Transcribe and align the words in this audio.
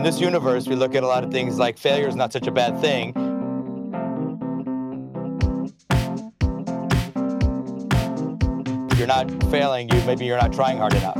in 0.00 0.04
this 0.04 0.18
universe, 0.18 0.66
we 0.66 0.74
look 0.74 0.94
at 0.94 1.02
a 1.02 1.06
lot 1.06 1.22
of 1.22 1.30
things 1.30 1.58
like 1.58 1.76
failure 1.76 2.08
is 2.08 2.16
not 2.16 2.32
such 2.32 2.46
a 2.46 2.50
bad 2.50 2.80
thing. 2.80 3.12
You're 8.96 9.06
not 9.06 9.30
failing, 9.50 9.90
you 9.90 10.02
maybe 10.06 10.24
you're 10.24 10.38
not 10.38 10.54
trying 10.54 10.78
hard 10.78 10.94
enough. 10.94 11.18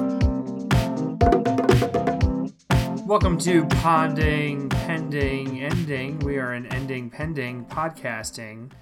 Welcome 3.06 3.36
to 3.40 3.64
Ponding 3.66 4.70
Pending 4.70 5.60
Ending. 5.60 6.18
We 6.20 6.38
are 6.38 6.54
an 6.54 6.64
ending 6.72 7.10
pending 7.10 7.66
podcasting, 7.66 8.72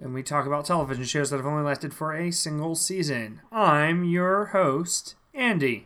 and 0.00 0.14
we 0.14 0.22
talk 0.22 0.46
about 0.46 0.64
television 0.64 1.04
shows 1.04 1.28
that 1.28 1.36
have 1.36 1.44
only 1.44 1.64
lasted 1.64 1.92
for 1.92 2.14
a 2.14 2.30
single 2.30 2.74
season. 2.74 3.42
I'm 3.52 4.04
your 4.04 4.46
host, 4.46 5.16
Andy. 5.34 5.84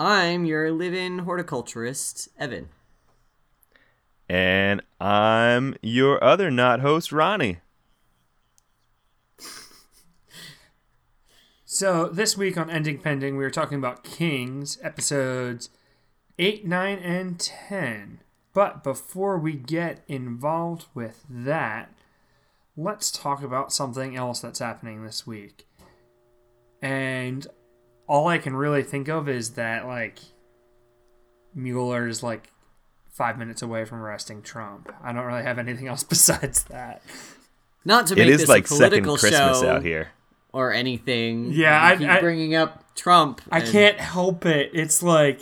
I'm 0.00 0.46
your 0.46 0.72
living 0.72 1.18
horticulturist, 1.20 2.30
Evan. 2.38 2.70
And 4.30 4.80
I'm 4.98 5.76
your 5.82 6.24
other 6.24 6.50
not 6.50 6.80
host, 6.80 7.12
Ronnie. 7.12 7.58
So, 11.66 12.06
this 12.08 12.38
week 12.38 12.56
on 12.56 12.70
Ending 12.70 12.98
Pending, 12.98 13.36
we 13.36 13.44
are 13.44 13.50
talking 13.50 13.76
about 13.76 14.02
Kings 14.02 14.78
episodes 14.82 15.68
8, 16.38 16.66
9, 16.66 16.98
and 16.98 17.38
10. 17.38 18.20
But 18.54 18.82
before 18.82 19.36
we 19.36 19.52
get 19.52 20.02
involved 20.08 20.86
with 20.94 21.26
that, 21.28 21.92
let's 22.74 23.10
talk 23.10 23.42
about 23.42 23.70
something 23.70 24.16
else 24.16 24.40
that's 24.40 24.60
happening 24.60 25.04
this 25.04 25.26
week. 25.26 25.66
And 26.80 27.46
all 28.10 28.26
I 28.26 28.38
can 28.38 28.56
really 28.56 28.82
think 28.82 29.06
of 29.08 29.28
is 29.28 29.50
that, 29.50 29.86
like, 29.86 30.18
Mueller 31.54 32.06
is 32.08 32.22
like 32.22 32.50
five 33.08 33.38
minutes 33.38 33.62
away 33.62 33.84
from 33.84 33.98
arresting 34.00 34.42
Trump. 34.42 34.92
I 35.02 35.12
don't 35.12 35.24
really 35.24 35.42
have 35.42 35.58
anything 35.58 35.86
else 35.88 36.02
besides 36.14 36.64
that. 36.64 37.02
Not 37.84 38.06
to 38.08 38.14
It 38.14 38.18
make 38.18 38.28
is 38.30 38.40
this 38.40 38.48
like 38.48 38.64
a 38.64 38.68
second 38.68 39.04
political 39.04 39.16
Christmas 39.16 39.60
show 39.60 39.68
out 39.68 39.82
here. 39.82 40.08
or 40.52 40.72
anything. 40.72 41.52
Yeah, 41.52 41.82
I- 41.82 41.96
keep 41.96 42.08
I- 42.08 42.20
bringing 42.20 42.54
up 42.54 42.84
Trump. 42.94 43.40
I 43.50 43.60
and- 43.60 43.68
can't 43.70 43.98
help 44.00 44.44
it. 44.44 44.70
It's 44.74 45.02
like, 45.02 45.40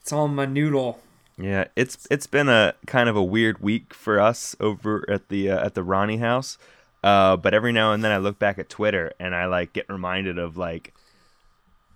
it's 0.00 0.12
on 0.12 0.34
my 0.34 0.46
noodle. 0.46 1.00
Yeah, 1.38 1.64
it's 1.74 2.06
it's 2.10 2.26
been 2.26 2.50
a 2.50 2.74
kind 2.86 3.08
of 3.08 3.16
a 3.16 3.22
weird 3.22 3.62
week 3.62 3.94
for 3.94 4.20
us 4.20 4.54
over 4.60 5.08
at 5.08 5.30
the 5.30 5.48
uh, 5.50 5.64
at 5.64 5.74
the 5.74 5.82
Ronnie 5.82 6.18
house. 6.18 6.58
Uh, 7.02 7.36
but 7.38 7.54
every 7.54 7.72
now 7.72 7.92
and 7.94 8.04
then 8.04 8.12
I 8.12 8.18
look 8.18 8.38
back 8.38 8.58
at 8.58 8.68
Twitter 8.68 9.12
and 9.18 9.34
I 9.34 9.46
like 9.46 9.72
get 9.72 9.88
reminded 9.88 10.36
of 10.38 10.58
like 10.58 10.92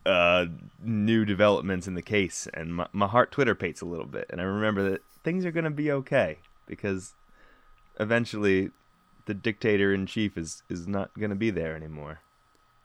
uh, 0.06 0.46
new 0.82 1.24
developments 1.24 1.86
in 1.86 1.94
the 1.94 2.02
case, 2.02 2.46
and 2.54 2.74
my, 2.74 2.86
my 2.92 3.06
heart 3.06 3.30
Twitter 3.32 3.54
pates 3.54 3.80
a 3.80 3.86
little 3.86 4.06
bit, 4.06 4.26
and 4.30 4.40
I 4.40 4.44
remember 4.44 4.90
that 4.90 5.02
things 5.22 5.44
are 5.46 5.50
gonna 5.52 5.70
be 5.70 5.90
okay 5.90 6.38
because 6.66 7.14
eventually 7.98 8.70
the 9.26 9.34
dictator 9.34 9.94
in 9.94 10.06
chief 10.06 10.36
is 10.36 10.62
is 10.68 10.86
not 10.86 11.10
gonna 11.18 11.34
be 11.34 11.50
there 11.50 11.74
anymore. 11.74 12.20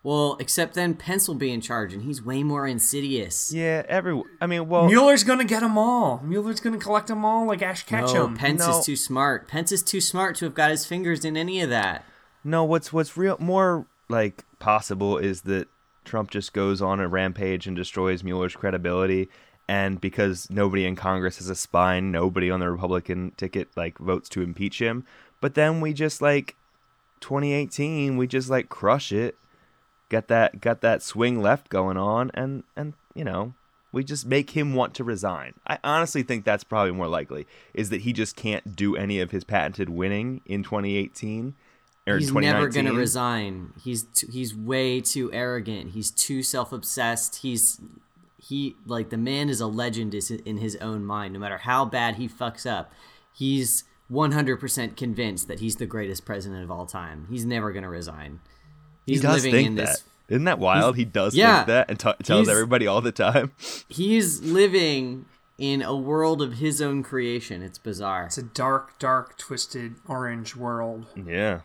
Well, 0.02 0.38
except 0.40 0.76
then 0.76 0.94
Pence 0.94 1.28
will 1.28 1.36
be 1.36 1.52
in 1.52 1.60
charge, 1.60 1.94
and 1.94 2.04
he's 2.04 2.24
way 2.24 2.42
more 2.42 2.66
insidious. 2.66 3.52
Yeah, 3.52 3.84
every 3.90 4.22
I 4.40 4.48
mean, 4.48 4.70
well, 4.70 4.86
Mueller's 4.88 5.26
gonna 5.26 5.44
get 5.44 5.60
them 5.60 5.78
all. 5.78 6.22
Mueller's 6.24 6.62
gonna 6.62 6.78
collect 6.78 7.08
them 7.08 7.26
all 7.26 7.46
like 7.46 7.62
Ash 7.62 7.84
No, 7.92 8.00
Ketchum. 8.00 8.38
Pence 8.38 8.66
No. 8.66 8.80
is 8.80 8.86
too 8.86 8.96
smart. 8.96 9.50
Pence 9.50 9.74
is 9.74 9.84
too 9.84 10.00
smart 10.00 10.38
to 10.38 10.46
have 10.46 10.54
got 10.54 10.72
his 10.72 10.86
fingers 10.86 11.26
in 11.26 11.36
any 11.36 11.60
of 11.60 11.70
that. 11.70 12.06
No, 12.46 12.64
what's 12.64 12.94
what's 12.94 13.18
real 13.18 13.36
more 13.42 13.88
like 14.08 14.46
possible 14.60 15.18
is 15.18 15.42
that 15.42 15.68
Trump 16.06 16.32
just 16.32 16.54
goes 16.54 16.82
on 16.82 17.00
a 17.00 17.08
rampage 17.08 17.68
and 17.68 17.76
destroys 17.76 18.24
Mueller's 18.24 18.56
credibility, 18.56 19.30
and 19.68 20.02
because 20.02 20.50
nobody 20.50 20.86
in 20.86 20.96
Congress 20.96 21.38
has 21.38 21.50
a 21.50 21.56
spine, 21.56 22.12
nobody 22.12 22.50
on 22.50 22.60
the 22.60 22.72
Republican 22.72 23.32
ticket 23.38 23.70
like 23.76 23.98
votes 24.00 24.30
to 24.30 24.42
impeach 24.42 24.82
him. 24.82 25.06
But 25.42 25.54
then 25.54 25.82
we 25.82 25.94
just 25.94 26.22
like 26.22 26.56
2018, 27.22 28.18
we 28.18 28.28
just 28.28 28.50
like 28.50 28.70
crush 28.70 29.12
it, 29.12 29.36
got 30.10 30.28
that 30.28 30.62
got 30.62 30.82
that 30.82 31.04
swing 31.04 31.42
left 31.42 31.70
going 31.70 31.98
on, 31.98 32.32
and 32.34 32.64
and 32.76 32.94
you 33.14 33.24
know 33.24 33.54
we 33.92 34.04
just 34.04 34.26
make 34.26 34.52
him 34.52 34.74
want 34.74 34.94
to 34.96 35.04
resign. 35.04 35.54
I 35.66 35.80
honestly 35.84 36.24
think 36.24 36.46
that's 36.46 36.64
probably 36.64 36.92
more 36.92 37.08
likely 37.08 37.48
is 37.74 37.90
that 37.90 38.02
he 38.02 38.14
just 38.14 38.36
can't 38.36 38.76
do 38.76 38.96
any 38.96 39.20
of 39.20 39.32
his 39.32 39.44
patented 39.44 39.90
winning 39.90 40.42
in 40.46 40.64
2018 40.64 41.56
or 42.10 42.18
He's 42.18 42.34
never 42.34 42.68
gonna 42.68 42.94
resign. 42.94 43.74
He's 43.84 44.04
too, 44.04 44.28
he's 44.32 44.56
way 44.56 45.02
too 45.02 45.32
arrogant. 45.32 45.92
He's 45.92 46.12
too 46.12 46.44
self 46.44 46.72
obsessed. 46.72 47.38
He's 47.38 47.80
he 48.42 48.76
like 48.86 49.10
the 49.10 49.18
man 49.18 49.50
is 49.50 49.62
a 49.62 49.68
legend 49.68 50.14
is 50.14 50.32
in 50.32 50.58
his 50.58 50.76
own 50.78 51.06
mind. 51.06 51.34
No 51.34 51.40
matter 51.40 51.60
how 51.60 51.86
bad 51.86 52.16
he 52.16 52.28
fucks 52.28 52.70
up, 52.70 52.92
he's 53.34 53.84
100% 54.12 54.98
convinced 54.98 55.48
that 55.48 55.60
he's 55.60 55.76
the 55.76 55.86
greatest 55.86 56.26
president 56.26 56.64
of 56.64 56.72
all 56.72 56.86
time. 56.86 57.28
He's 57.30 57.46
never 57.46 57.72
gonna 57.72 57.90
resign. 57.90 58.40
He 59.06 59.14
He's 59.14 59.22
does 59.22 59.44
living 59.44 59.52
think 59.52 59.68
in 59.68 59.76
that. 59.76 59.88
this. 59.88 60.04
Isn't 60.30 60.46
that 60.46 60.60
wild? 60.60 60.96
He 60.96 61.06
does 61.06 61.36
yeah. 61.36 61.58
think 61.58 61.68
that 61.68 61.90
and 61.90 62.00
t- 62.00 62.24
tells 62.24 62.48
everybody 62.48 62.86
all 62.86 63.02
the 63.02 63.12
time. 63.12 63.52
He's 63.90 64.42
living 64.42 65.26
in 65.58 65.82
a 65.82 65.96
world 65.96 66.42
of 66.42 66.54
his 66.54 66.82
own 66.82 67.04
creation. 67.04 67.62
It's 67.62 67.78
bizarre. 67.78 68.26
It's 68.26 68.38
a 68.38 68.44
dark, 68.44 68.98
dark, 69.00 69.38
twisted 69.38 69.96
orange 70.08 70.56
world. 70.56 71.08
Yeah. 71.16 71.62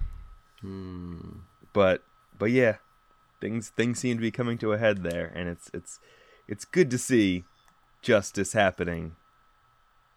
But 1.73 2.03
but 2.39 2.51
yeah, 2.51 2.77
things 3.41 3.71
things 3.71 3.99
seem 3.99 4.17
to 4.17 4.21
be 4.23 4.31
coming 4.31 4.59
to 4.59 4.73
a 4.73 4.79
head 4.79 5.03
there, 5.03 5.33
and 5.35 5.49
it's 5.49 5.71
it's 5.75 5.99
it's 6.49 6.65
good 6.65 6.91
to 6.91 6.99
see 6.99 7.45
justice 8.03 8.53
happening 8.53 9.17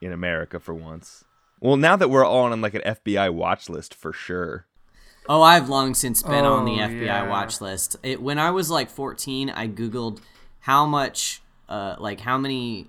in 0.02 0.12
America 0.12 0.60
for 0.60 0.74
once. 0.74 1.24
Well, 1.60 1.78
now 1.78 1.96
that 1.96 2.10
we're 2.10 2.26
all 2.26 2.52
on 2.52 2.62
like 2.62 2.76
an 2.76 2.82
FBI 2.82 3.34
watch 3.34 3.70
list 3.70 3.94
for 3.96 4.14
sure. 4.14 4.66
Oh, 5.30 5.42
I've 5.42 5.68
long 5.68 5.94
since 5.94 6.22
been 6.24 6.46
on 6.46 6.66
the 6.66 6.74
Oh, 6.82 6.88
FBI 6.88 7.06
yeah. 7.06 7.28
watch 7.30 7.60
list. 7.60 7.98
It, 8.04 8.22
when 8.22 8.40
I 8.40 8.52
was 8.52 8.70
like 8.70 8.90
14, 8.90 9.50
I 9.50 9.68
googled 9.68 10.22
how 10.62 10.86
much, 10.86 11.42
uh, 11.68 11.96
like 12.00 12.22
how 12.22 12.38
many 12.38 12.88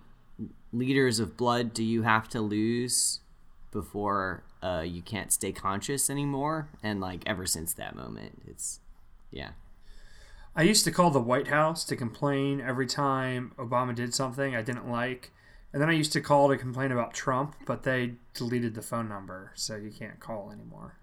liters 0.72 1.18
of 1.18 1.36
blood 1.36 1.72
do 1.74 1.82
you 1.82 2.02
have 2.02 2.28
to 2.28 2.40
lose 2.40 3.20
before 3.72 4.44
uh, 4.62 4.84
you 4.86 5.02
can't 5.02 5.32
stay 5.32 5.52
conscious 5.52 6.10
anymore? 6.10 6.68
And 6.82 7.00
like 7.00 7.22
ever 7.26 7.46
since 7.46 7.72
that 7.74 7.94
moment, 7.94 8.42
it's 8.46 8.80
yeah. 9.30 9.50
I 10.56 10.62
used 10.62 10.84
to 10.84 10.90
call 10.90 11.10
the 11.10 11.20
White 11.20 11.48
House 11.48 11.84
to 11.84 11.96
complain 11.96 12.60
every 12.60 12.86
time 12.86 13.52
Obama 13.58 13.94
did 13.94 14.14
something 14.14 14.56
I 14.56 14.62
didn't 14.62 14.90
like. 14.90 15.30
And 15.72 15.82
then 15.82 15.90
I 15.90 15.92
used 15.92 16.12
to 16.14 16.20
call 16.20 16.48
to 16.48 16.56
complain 16.56 16.92
about 16.92 17.12
Trump, 17.12 17.54
but 17.66 17.82
they 17.82 18.14
deleted 18.34 18.74
the 18.74 18.82
phone 18.82 19.08
number, 19.08 19.52
so 19.54 19.76
you 19.76 19.90
can't 19.90 20.18
call 20.18 20.50
anymore. 20.50 20.96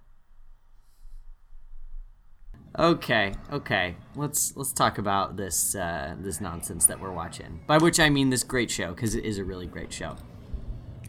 Okay, 2.77 3.33
okay. 3.53 3.95
Let's 4.15 4.57
let's 4.57 4.73
talk 4.73 4.97
about 4.97 5.37
this 5.37 5.75
uh, 5.75 6.15
this 6.19 6.41
nonsense 6.41 6.85
that 6.87 6.99
we're 6.99 7.11
watching. 7.11 7.61
By 7.67 7.77
which 7.77 7.99
I 7.99 8.09
mean 8.09 8.31
this 8.31 8.43
great 8.43 8.69
show 8.69 8.93
because 8.93 9.15
it 9.15 9.23
is 9.23 9.37
a 9.37 9.45
really 9.45 9.67
great 9.67 9.93
show. 9.93 10.17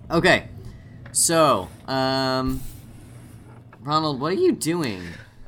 Okay, 0.09 0.49
so 1.17 1.69
um, 1.89 2.61
Ronald, 3.81 4.21
what 4.21 4.33
are 4.33 4.37
you 4.37 4.53
doing? 4.53 5.03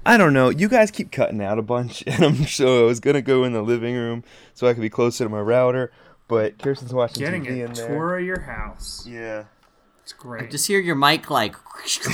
I 0.07 0.17
don't 0.17 0.33
know. 0.33 0.49
You 0.49 0.69
guys 0.69 0.91
keep 0.91 1.13
cutting 1.13 1.43
out 1.43 1.59
a 1.59 1.63
bunch, 1.63 2.03
and 2.07 2.25
I'm 2.25 2.47
so 2.47 2.83
I 2.85 2.87
was 2.87 3.01
gonna 3.01 3.21
go 3.23 3.45
in 3.45 3.53
the 3.53 3.63
living 3.63 3.95
room 3.95 4.25
so 4.55 4.67
I 4.67 4.73
could 4.75 4.81
be 4.81 4.89
closer 4.91 5.25
to 5.25 5.31
my 5.31 5.41
router. 5.41 5.93
But 6.29 6.59
Kirsten's 6.59 6.93
watching 6.93 7.23
Getting 7.25 7.45
TV 7.45 7.63
a 7.63 7.65
in 7.67 7.73
there. 7.73 7.89
tour 7.89 8.19
of 8.19 8.25
your 8.25 8.41
house. 8.41 9.07
Yeah, 9.07 9.45
It's 10.03 10.13
great. 10.13 10.45
I 10.45 10.47
Just 10.47 10.67
hear 10.67 10.79
your 10.79 10.95
mic 10.97 11.31
like. 11.31 11.55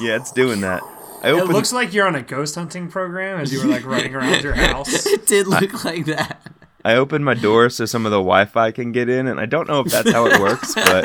yeah, 0.00 0.16
it's 0.16 0.32
doing 0.32 0.60
that. 0.62 0.82
I 1.22 1.30
it 1.30 1.32
opened. 1.32 1.52
looks 1.52 1.72
like 1.72 1.92
you're 1.92 2.06
on 2.06 2.14
a 2.14 2.22
ghost 2.22 2.54
hunting 2.54 2.88
program 2.88 3.40
as 3.40 3.52
you 3.52 3.60
were 3.60 3.66
like 3.66 3.84
running 3.84 4.14
around 4.14 4.42
your 4.42 4.54
house. 4.54 5.06
it 5.06 5.26
did 5.26 5.46
look 5.46 5.84
like 5.84 6.04
that. 6.06 6.40
I 6.84 6.94
opened 6.94 7.24
my 7.24 7.34
door 7.34 7.68
so 7.70 7.84
some 7.86 8.06
of 8.06 8.12
the 8.12 8.18
Wi-Fi 8.18 8.70
can 8.70 8.92
get 8.92 9.08
in, 9.08 9.26
and 9.26 9.38
I 9.40 9.46
don't 9.46 9.68
know 9.68 9.80
if 9.80 9.90
that's 9.92 10.12
how 10.12 10.26
it 10.26 10.40
works, 10.40 10.74
but 10.74 11.04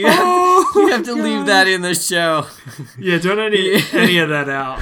You 0.00 0.06
have, 0.06 0.18
Oh, 0.22 0.72
you 0.76 0.86
have 0.88 1.04
to 1.04 1.14
leave 1.14 1.46
that 1.46 1.66
in 1.68 1.82
the 1.82 1.94
show. 1.94 2.46
Yeah, 2.98 3.18
don't 3.18 3.38
edit 3.38 3.92
any 3.94 4.18
of 4.18 4.28
that 4.30 4.48
out. 4.48 4.78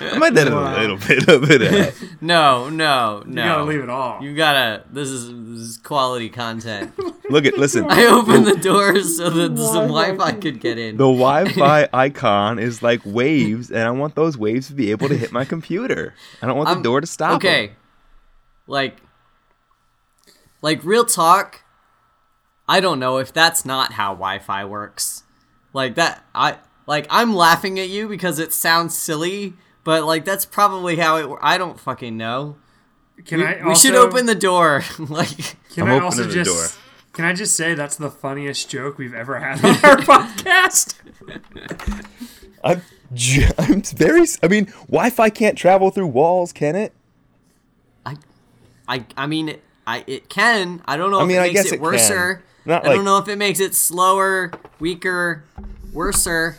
I 0.00 0.18
might 0.18 0.36
edit 0.36 0.52
Wow. 0.52 0.76
a 0.76 0.80
little 0.80 0.96
bit 0.96 1.28
of 1.28 1.50
it 1.50 1.62
out. 1.62 1.94
No, 2.20 2.68
no, 2.68 3.22
no. 3.26 3.42
You 3.42 3.48
gotta 3.48 3.64
leave 3.64 3.80
it 3.82 3.90
all. 3.90 4.22
You 4.22 4.34
gotta. 4.34 4.84
This 4.90 5.08
is 5.08 5.28
this 5.28 5.60
is 5.68 5.76
quality 5.78 6.28
content. 6.28 6.92
Look 7.30 7.44
at 7.46 7.56
listen. 7.58 7.86
I 7.88 8.06
opened 8.06 8.46
the 8.46 8.56
doors 8.56 9.16
so 9.18 9.30
that 9.30 9.56
some 9.72 9.88
Wi-Fi 9.88 10.32
could 10.32 10.60
get 10.60 10.78
in. 10.78 10.96
The 10.96 11.04
Wi-Fi 11.04 11.88
icon 11.92 12.58
is 12.58 12.82
like 12.82 13.00
waves, 13.04 13.70
and 13.70 13.82
I 13.82 13.90
want 13.90 14.14
those 14.14 14.36
waves 14.36 14.68
to 14.68 14.74
be 14.74 14.90
able 14.90 15.08
to 15.08 15.16
hit 15.16 15.32
my 15.32 15.44
computer. 15.44 16.14
I 16.42 16.46
don't 16.46 16.56
want 16.56 16.68
the 16.68 16.74
I'm- 16.74 16.82
door 16.82 17.00
to 17.00 17.06
stop. 17.06 17.36
Okay. 17.36 17.68
'em. 17.68 17.74
Like 18.66 18.98
like 20.60 20.84
real 20.84 21.04
talk, 21.04 21.62
I 22.72 22.80
don't 22.80 22.98
know 22.98 23.18
if 23.18 23.34
that's 23.34 23.66
not 23.66 23.92
how 23.92 24.14
Wi-Fi 24.14 24.64
works. 24.64 25.24
Like 25.74 25.94
that 25.96 26.24
I 26.34 26.56
like 26.86 27.06
I'm 27.10 27.34
laughing 27.34 27.78
at 27.78 27.90
you 27.90 28.08
because 28.08 28.38
it 28.38 28.50
sounds 28.50 28.96
silly, 28.96 29.52
but 29.84 30.04
like 30.04 30.24
that's 30.24 30.46
probably 30.46 30.96
how 30.96 31.16
it 31.18 31.38
I 31.42 31.58
don't 31.58 31.78
fucking 31.78 32.16
know. 32.16 32.56
Can 33.26 33.40
we, 33.40 33.44
I? 33.46 33.68
we 33.68 33.74
should 33.74 33.94
open 33.94 34.24
the 34.24 34.34
door. 34.34 34.84
like, 34.98 35.36
Can 35.74 35.86
I'm 35.86 36.00
I 36.00 36.04
also 36.04 36.24
the 36.24 36.32
just? 36.32 36.78
Can 37.12 37.26
I 37.26 37.34
just 37.34 37.54
say 37.56 37.74
that's 37.74 37.96
the 37.96 38.10
funniest 38.10 38.70
joke 38.70 38.96
we've 38.96 39.12
ever 39.12 39.38
had 39.38 39.62
on 39.62 39.72
our 39.84 39.96
podcast? 39.98 40.94
I'm, 42.64 42.80
j- 43.12 43.50
I'm 43.58 43.82
very. 43.82 44.22
I 44.42 44.48
mean, 44.48 44.64
Wi-Fi 44.88 45.28
can't 45.28 45.58
travel 45.58 45.90
through 45.90 46.06
walls, 46.06 46.54
can 46.54 46.74
it? 46.74 46.94
I, 48.06 48.16
I, 48.88 49.04
I 49.14 49.26
mean, 49.26 49.58
I 49.86 50.04
it 50.06 50.30
can. 50.30 50.80
I 50.86 50.96
don't 50.96 51.10
know 51.10 51.18
I 51.18 51.22
if 51.24 51.28
mean, 51.28 51.36
it 51.36 51.42
I 51.42 51.48
guess 51.50 51.66
it 51.66 51.74
it 51.74 51.80
can. 51.80 52.42
Worser. 52.66 52.68
Not 52.74 52.84
I 52.84 52.88
like- 52.88 52.96
don't 52.96 53.04
know 53.04 53.18
if 53.18 53.28
it 53.28 53.36
makes 53.36 53.60
it 53.60 53.74
slower, 53.74 54.50
weaker, 54.80 55.44
worser. 55.92 56.56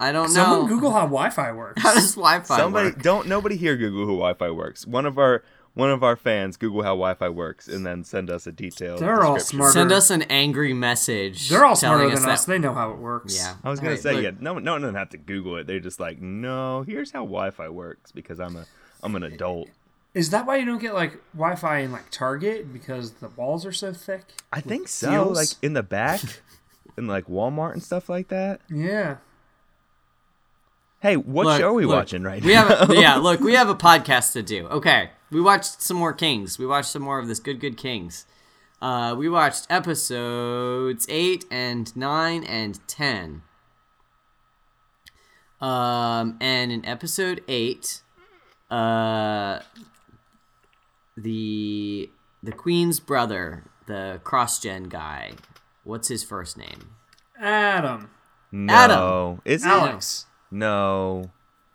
I 0.00 0.12
don't 0.12 0.28
Someone 0.28 0.60
know. 0.62 0.66
Google 0.68 0.92
how 0.92 1.00
Wi-Fi 1.02 1.52
works. 1.52 1.82
how 1.82 1.92
does 1.94 2.14
Wi-Fi 2.14 2.56
Somebody 2.56 2.88
work? 2.90 3.02
don't. 3.02 3.26
Nobody 3.26 3.56
here 3.56 3.76
Google 3.76 4.06
who 4.06 4.12
Wi-Fi 4.12 4.50
works. 4.50 4.86
One 4.86 5.06
of 5.06 5.18
our 5.18 5.42
one 5.74 5.90
of 5.90 6.02
our 6.02 6.16
fans 6.16 6.56
Google 6.56 6.82
how 6.82 6.90
Wi-Fi 6.90 7.28
works 7.30 7.66
and 7.68 7.84
then 7.86 8.02
send 8.04 8.30
us 8.30 8.46
a 8.46 8.52
detailed. 8.52 9.00
They're 9.00 9.22
all 9.24 9.34
description. 9.34 9.58
smart. 9.58 9.72
Send 9.72 9.92
us 9.92 10.10
an 10.10 10.22
angry 10.22 10.72
message. 10.72 11.48
They're 11.48 11.64
all 11.64 11.74
smarter 11.76 12.04
than 12.10 12.28
us. 12.28 12.44
that- 12.44 12.50
They 12.52 12.58
know 12.58 12.74
how 12.74 12.92
it 12.92 12.98
works. 12.98 13.36
yeah, 13.36 13.54
I 13.64 13.70
was 13.70 13.80
gonna 13.80 13.90
Alright, 13.90 14.02
say 14.02 14.14
look, 14.14 14.22
yeah. 14.24 14.30
No, 14.40 14.58
no 14.60 14.72
one 14.72 14.82
doesn't 14.82 14.94
have 14.94 15.10
to 15.10 15.18
Google 15.18 15.56
it. 15.56 15.66
They're 15.66 15.80
just 15.80 15.98
like, 16.00 16.20
no. 16.20 16.82
Here's 16.82 17.10
how 17.10 17.20
Wi-Fi 17.20 17.68
works 17.68 18.12
because 18.12 18.38
I'm 18.40 18.54
a 18.56 18.66
I'm 19.02 19.14
an 19.16 19.22
adult. 19.24 19.68
Is 20.14 20.30
that 20.30 20.46
why 20.46 20.56
you 20.56 20.64
don't 20.64 20.80
get 20.80 20.94
like 20.94 21.18
Wi-Fi 21.34 21.78
in 21.78 21.92
like 21.92 22.10
Target 22.10 22.72
because 22.72 23.12
the 23.12 23.28
walls 23.28 23.64
are 23.66 23.72
so 23.72 23.92
thick? 23.92 24.22
I 24.52 24.60
think 24.60 24.88
so. 24.88 25.10
Deals? 25.10 25.36
Like 25.36 25.48
in 25.62 25.74
the 25.74 25.82
back, 25.82 26.20
in 26.98 27.06
like 27.06 27.26
Walmart 27.26 27.74
and 27.74 27.82
stuff 27.82 28.08
like 28.08 28.28
that. 28.28 28.60
Yeah. 28.70 29.18
Hey, 31.00 31.16
what 31.16 31.46
Look, 31.46 31.60
show 31.60 31.68
are 31.68 31.74
we 31.74 31.86
look, 31.86 31.94
watching 31.94 32.24
right 32.24 32.42
we 32.42 32.54
now? 32.54 32.66
have 32.66 32.90
a, 32.90 32.94
yeah. 32.96 33.16
Look, 33.16 33.38
we 33.40 33.54
have 33.54 33.68
a 33.68 33.74
podcast 33.76 34.32
to 34.32 34.42
do. 34.42 34.66
Okay, 34.66 35.10
we 35.30 35.40
watched 35.40 35.80
some 35.80 35.96
more 35.96 36.12
Kings. 36.12 36.58
We 36.58 36.66
watched 36.66 36.88
some 36.90 37.02
more 37.02 37.20
of 37.20 37.28
this 37.28 37.38
Good 37.38 37.60
Good 37.60 37.76
Kings. 37.76 38.26
Uh, 38.82 39.14
we 39.16 39.28
watched 39.28 39.66
episodes 39.70 41.06
eight 41.08 41.44
and 41.50 41.94
nine 41.96 42.42
and 42.44 42.80
ten. 42.88 43.42
Um, 45.60 46.36
and 46.40 46.70
in 46.72 46.84
episode 46.84 47.42
eight, 47.48 48.02
uh, 48.70 49.60
the 51.22 52.10
the 52.42 52.52
Queen's 52.52 53.00
brother, 53.00 53.64
the 53.86 54.20
cross 54.24 54.60
gen 54.60 54.84
guy, 54.84 55.32
what's 55.84 56.08
his 56.08 56.22
first 56.24 56.56
name? 56.56 56.90
Adam. 57.40 58.10
no, 58.52 58.72
Adam. 58.72 59.42
is 59.44 59.64
it? 59.64 59.68
Alex. 59.68 60.26
No, 60.50 61.30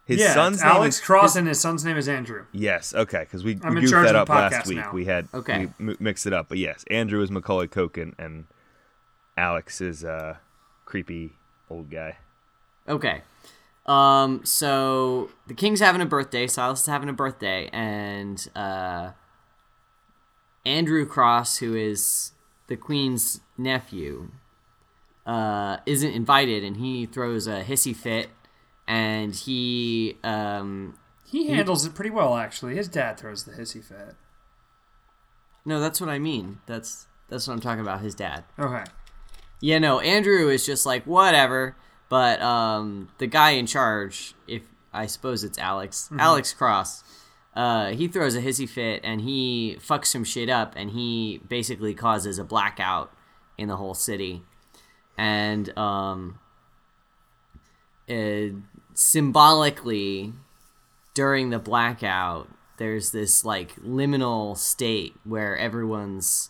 his 0.05 0.19
yeah, 0.19 0.33
son's 0.33 0.55
it's 0.57 0.63
name 0.63 0.73
Alex 0.73 0.95
is 0.95 1.01
Cross 1.01 1.23
his- 1.31 1.35
and 1.37 1.47
his 1.47 1.59
son's 1.59 1.85
name 1.85 1.97
is 1.97 2.07
Andrew. 2.09 2.45
Yes, 2.51 2.93
okay, 2.93 3.19
because 3.19 3.43
we, 3.43 3.59
I'm 3.63 3.75
we 3.75 3.81
goofed 3.81 3.91
that 3.93 4.15
up 4.15 4.29
last 4.29 4.67
week. 4.67 4.77
now. 4.77 4.91
We 4.91 5.05
had 5.05 5.27
Okay. 5.33 5.67
we 5.77 5.89
m- 5.91 5.97
mixed 5.99 6.25
it 6.25 6.33
up, 6.33 6.49
but 6.49 6.57
yes, 6.57 6.83
Andrew 6.89 7.21
is 7.21 7.29
Macaulay 7.31 7.67
Culkin 7.67 8.13
and 8.17 8.45
Alex 9.37 9.79
is 9.81 10.03
a 10.03 10.39
creepy 10.85 11.33
old 11.69 11.89
guy. 11.89 12.17
Okay. 12.87 13.21
Um, 13.85 14.43
so 14.45 15.29
the 15.47 15.53
king's 15.53 15.79
having 15.81 16.01
a 16.01 16.05
birthday, 16.05 16.47
Silas 16.47 16.81
is 16.81 16.85
having 16.87 17.09
a 17.09 17.13
birthday, 17.13 17.69
and 17.73 18.47
uh, 18.55 19.11
Andrew 20.65 21.06
Cross, 21.06 21.57
who 21.57 21.75
is 21.75 22.31
the 22.68 22.75
queen's 22.77 23.42
nephew, 23.57 24.31
uh, 25.25 25.77
isn't 25.86 26.12
invited, 26.12 26.63
and 26.63 26.77
he 26.77 27.06
throws 27.06 27.48
a 27.48 27.63
hissy 27.63 27.95
fit, 27.95 28.30
and 28.88 29.36
he 29.36 30.18
um, 30.24 30.98
He 31.25 31.48
handles 31.48 31.86
it 31.86 31.94
pretty 31.95 32.10
well, 32.10 32.36
actually. 32.36 32.75
His 32.75 32.88
dad 32.88 33.18
throws 33.18 33.44
the 33.45 33.51
hissy 33.54 33.83
fit. 33.83 34.15
no, 35.65 35.80
that's 35.80 36.00
what 36.01 36.10
I 36.10 36.19
mean. 36.19 36.60
That's 36.65 37.07
that's 37.30 37.48
what 37.48 37.54
I'm 37.54 37.62
talking 37.62 37.81
about. 37.81 38.01
His 38.01 38.15
dad. 38.15 38.44
Okay. 38.60 38.83
Yeah, 39.62 39.80
no, 39.80 40.00
Andrew 40.01 40.50
is 40.50 40.65
just 40.65 40.86
like 40.86 41.06
whatever, 41.06 41.77
but 42.10 42.42
um, 42.42 43.10
the 43.18 43.27
guy 43.27 43.51
in 43.51 43.65
charge, 43.65 44.36
if 44.45 44.63
I 44.92 45.06
suppose 45.06 45.44
it's 45.45 45.57
Alex, 45.57 46.10
Alex 46.19 46.54
Cross, 46.54 47.04
uh, 47.55 47.91
he 47.91 48.07
throws 48.07 48.35
a 48.35 48.41
hissy 48.41 48.67
fit 48.67 49.01
and 49.03 49.21
he 49.21 49.77
fucks 49.79 50.07
some 50.07 50.23
shit 50.23 50.50
up, 50.50 50.73
and 50.75 50.91
he 50.91 51.41
basically 51.47 51.94
causes 51.94 52.39
a 52.39 52.44
blackout 52.44 53.11
in 53.57 53.67
the 53.67 53.77
whole 53.77 53.94
city, 53.94 54.41
and 55.17 55.77
um, 55.77 56.39
uh, 58.09 58.47
symbolically 58.94 60.33
during 61.13 61.51
the 61.51 61.59
blackout, 61.59 62.50
there's 62.77 63.11
this 63.11 63.45
like 63.45 63.75
liminal 63.75 64.57
state 64.57 65.13
where 65.23 65.55
everyone's 65.55 66.50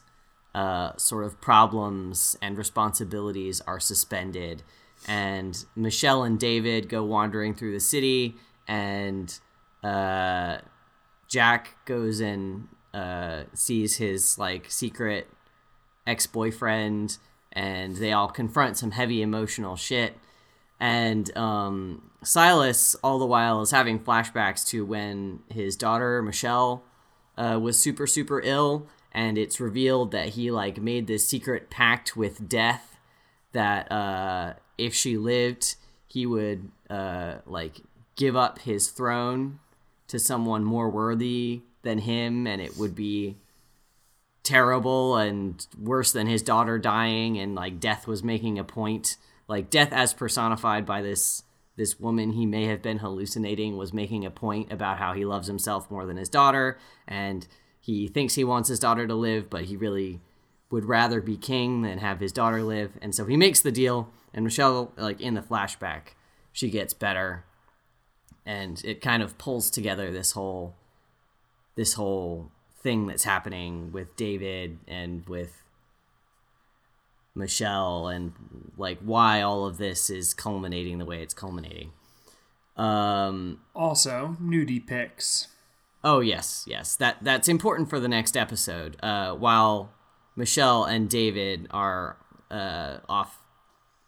uh, 0.55 0.95
sort 0.97 1.25
of 1.25 1.41
problems 1.41 2.38
and 2.41 2.57
responsibilities 2.57 3.61
are 3.61 3.79
suspended. 3.79 4.63
And 5.05 5.65
Michelle 5.75 6.23
and 6.23 6.39
David 6.39 6.88
go 6.88 7.03
wandering 7.03 7.53
through 7.55 7.73
the 7.73 7.81
city, 7.81 8.35
and 8.67 9.38
uh, 9.83 10.59
Jack 11.33 11.77
goes 11.85 12.19
and 12.19 12.68
uh, 12.94 13.45
sees 13.56 13.97
his 13.97 14.38
like 14.38 14.69
secret 14.69 15.27
ex 16.06 16.27
boyfriend, 16.27 17.18
and 17.51 17.95
they 17.95 18.13
all 18.13 18.27
confront 18.27 18.77
some 18.77 18.91
heavy 18.91 19.24
emotional 19.24 19.75
shit. 19.75 20.15
And 20.80 21.35
um, 21.35 22.12
Silas, 22.24 22.95
all 23.03 23.18
the 23.18 23.25
while, 23.25 23.63
is 23.63 23.71
having 23.71 24.00
flashbacks 24.00 24.63
to 24.68 24.85
when 24.85 25.39
his 25.50 25.75
daughter 25.75 26.21
Michelle 26.21 26.83
uh, 27.36 27.57
was 27.59 27.79
super 27.79 28.06
super 28.06 28.39
ill, 28.39 28.86
and 29.12 29.36
it's 29.36 29.59
revealed 29.59 30.12
that 30.12 30.29
he 30.29 30.51
like 30.51 30.79
made 30.79 31.07
this 31.07 31.27
secret 31.27 31.71
pact 31.71 32.15
with 32.15 32.47
death 32.47 32.95
that 33.53 33.91
uh, 33.91 34.53
if 34.77 34.94
she 34.94 35.18
lived, 35.18 35.77
he 36.06 36.27
would 36.27 36.69
uh, 36.91 37.38
like 37.47 37.81
give 38.15 38.36
up 38.36 38.59
his 38.59 38.89
throne 38.91 39.57
to 40.13 40.19
someone 40.19 40.63
more 40.63 40.92
worthy 40.92 41.63
than 41.81 41.98
him, 41.98 42.45
and 42.45 42.62
it 42.62 42.77
would 42.77 42.94
be 42.94 43.36
terrible 44.44 45.15
and 45.15 45.65
worse 45.81 46.12
than 46.12 46.27
his 46.27 46.44
daughter 46.44 46.77
dying 46.77 47.39
and 47.39 47.56
like 47.56 47.80
death 47.80 48.06
was 48.06 48.24
making 48.24 48.60
a 48.60 48.63
point. 48.63 49.18
Like 49.48 49.71
death 49.71 49.92
as 49.92 50.13
personified 50.13 50.86
by 50.86 51.01
this 51.01 51.42
this 51.75 52.00
woman 52.00 52.33
he 52.33 52.45
may 52.45 52.65
have 52.65 52.83
been 52.83 53.00
hallucinating 53.00 53.75
was 53.75 53.92
making 53.92 54.24
a 54.24 54.30
point 54.30 54.71
about 54.71 55.00
how 55.00 55.13
he 55.13 55.25
loves 55.25 55.48
himself 55.48 55.89
more 55.89 56.06
than 56.06 56.18
his 56.18 56.30
daughter 56.30 56.77
and 57.07 57.48
he 57.80 58.07
thinks 58.07 58.36
he 58.36 58.44
wants 58.44 58.69
his 58.69 58.80
daughter 58.80 59.08
to 59.08 59.15
live 59.15 59.50
but 59.50 59.63
he 59.63 59.75
really 59.75 60.22
would 60.70 60.86
rather 60.86 61.20
be 61.20 61.36
king 61.36 61.82
than 61.82 61.98
have 61.98 62.20
his 62.20 62.32
daughter 62.32 62.62
live 62.62 62.91
and 63.01 63.15
so 63.15 63.25
he 63.25 63.36
makes 63.36 63.60
the 63.60 63.72
deal 63.72 64.12
and 64.36 64.43
michelle 64.46 64.93
like 64.98 65.20
in 65.20 65.34
the 65.34 65.41
flashback 65.41 66.13
she 66.51 66.70
gets 66.70 66.93
better 66.93 67.43
and 68.45 68.81
it 68.83 69.01
kind 69.01 69.23
of 69.23 69.38
pulls 69.38 69.69
together 69.69 70.12
this 70.12 70.31
whole 70.33 70.75
this 71.75 71.93
whole 71.93 72.51
thing 72.81 73.07
that's 73.07 73.23
happening 73.23 73.91
with 73.91 74.15
David 74.15 74.77
and 74.88 75.27
with 75.27 75.63
Michelle 77.35 78.07
and 78.07 78.33
like 78.77 79.00
why 79.00 79.41
all 79.41 79.65
of 79.65 79.77
this 79.77 80.09
is 80.09 80.33
culminating 80.33 81.00
the 81.00 81.05
way 81.05 81.21
it's 81.21 81.33
culminating. 81.33 81.91
Um 82.77 83.62
Also, 83.75 84.38
nudie 84.41 84.85
pics. 84.85 85.47
oh 86.03 86.19
yes, 86.19 86.65
yes. 86.67 86.95
That 86.95 87.17
that's 87.21 87.47
important 87.47 87.89
for 87.89 88.00
the 88.00 88.07
next 88.07 88.35
episode. 88.38 88.97
Uh 89.01 89.33
while 89.33 89.91
Michelle 90.35 90.83
and 90.83 91.09
David 91.09 91.67
are 91.71 92.17
uh 92.51 92.97
off 93.09 93.39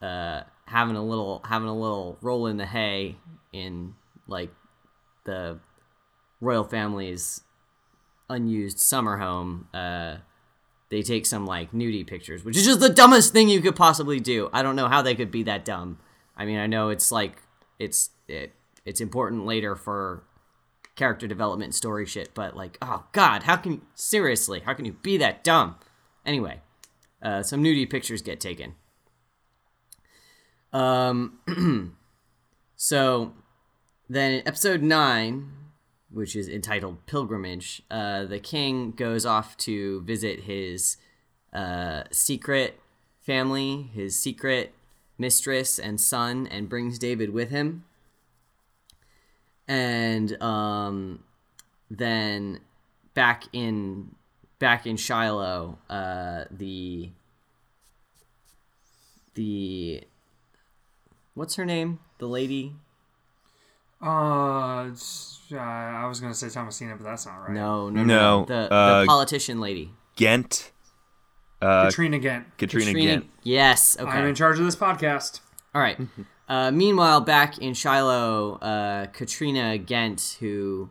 uh 0.02 0.42
having 0.68 0.96
a 0.96 1.04
little 1.04 1.42
having 1.46 1.68
a 1.68 1.76
little 1.76 2.18
roll 2.22 2.46
in 2.48 2.58
the 2.58 2.66
hay 2.66 3.16
in 3.54 3.96
like 4.28 4.52
the 5.26 5.60
royal 6.42 6.64
family's 6.64 7.42
unused 8.30 8.80
summer 8.80 9.18
home, 9.18 9.68
uh, 9.74 10.18
they 10.90 11.02
take 11.02 11.26
some 11.26 11.46
like 11.46 11.72
nudie 11.72 12.06
pictures, 12.06 12.44
which 12.44 12.58
is 12.58 12.66
just 12.66 12.80
the 12.80 12.90
dumbest 12.90 13.34
thing 13.34 13.50
you 13.50 13.62
could 13.62 13.76
possibly 13.76 14.20
do. 14.20 14.50
I 14.54 14.64
don't 14.64 14.76
know 14.76 14.88
how 14.88 15.02
they 15.02 15.16
could 15.16 15.32
be 15.32 15.44
that 15.44 15.66
dumb. 15.66 16.00
I 16.38 16.46
mean, 16.46 16.58
I 16.58 16.68
know 16.68 16.90
it's 16.90 17.12
like 17.12 17.42
it's 17.80 18.12
it, 18.28 18.54
it's 18.86 19.02
important 19.02 19.46
later 19.46 19.76
for 19.76 20.24
character 20.96 21.28
development 21.28 21.70
and 21.70 21.76
story 21.76 22.06
shit, 22.06 22.34
but 22.34 22.56
like, 22.56 22.78
oh 22.82 23.06
god, 23.12 23.44
how 23.44 23.58
can 23.58 23.82
seriously? 23.96 24.62
How 24.62 24.74
can 24.74 24.86
you 24.86 24.94
be 24.94 25.18
that 25.18 25.44
dumb? 25.44 25.76
Anyway, 26.26 26.62
uh, 27.22 27.44
some 27.44 27.64
nudie 27.64 27.90
pictures 27.90 28.22
get 28.22 28.40
taken. 28.40 28.76
Um, 30.72 31.40
so 32.76 33.34
then 34.10 34.32
in 34.34 34.48
episode 34.48 34.82
nine, 34.82 35.52
which 36.12 36.36
is 36.36 36.48
entitled 36.48 37.06
Pilgrimage, 37.06 37.82
uh, 37.90 38.26
the 38.26 38.40
king 38.40 38.92
goes 38.92 39.26
off 39.26 39.58
to 39.58 40.02
visit 40.02 40.42
his 40.42 40.98
uh, 41.54 42.04
secret 42.12 42.80
family, 43.22 43.90
his 43.94 44.18
secret 44.18 44.74
mistress 45.18 45.80
and 45.80 46.00
son, 46.00 46.48
and 46.48 46.70
brings 46.70 47.00
David 47.00 47.32
with 47.32 47.50
him. 47.50 47.84
And 49.68 50.42
um, 50.42 51.24
then 51.90 52.60
back 53.14 53.46
in 53.52 54.14
back 54.60 54.86
in 54.86 54.98
Shiloh, 54.98 55.80
uh, 55.90 56.46
the 56.52 57.10
the 59.34 60.04
what's 61.34 61.56
her 61.56 61.66
name? 61.66 62.00
The 62.20 62.28
lady? 62.28 62.76
Uh, 64.02 64.06
uh, 65.52 65.58
I 65.58 66.06
was 66.08 66.20
gonna 66.20 66.34
say 66.34 66.50
Thomasina, 66.50 66.96
but 66.96 67.04
that's 67.04 67.26
not 67.26 67.38
right. 67.38 67.52
No, 67.52 67.90
no, 67.90 68.04
no. 68.04 68.06
No, 68.06 68.40
no. 68.42 68.46
The, 68.46 68.74
uh, 68.74 69.02
the 69.02 69.08
politician 69.08 69.60
lady. 69.60 69.92
Ghent. 70.16 70.72
Uh, 71.62 71.86
Katrina 71.86 72.20
Ghent. 72.20 72.58
Katrina, 72.58 72.86
Katrina- 72.88 73.12
Ghent. 73.14 73.30
Yes. 73.44 73.98
Okay. 74.00 74.10
I'm 74.10 74.26
in 74.26 74.36
charge 74.36 74.60
of 74.60 74.66
this 74.66 74.76
podcast. 74.76 75.40
All 75.74 75.82
right. 75.82 76.00
Uh, 76.48 76.72
meanwhile, 76.72 77.22
back 77.22 77.58
in 77.58 77.74
Shiloh, 77.74 78.56
uh, 78.56 79.08
Katrina 79.08 79.78
Ghent, 79.78 80.38
who 80.40 80.90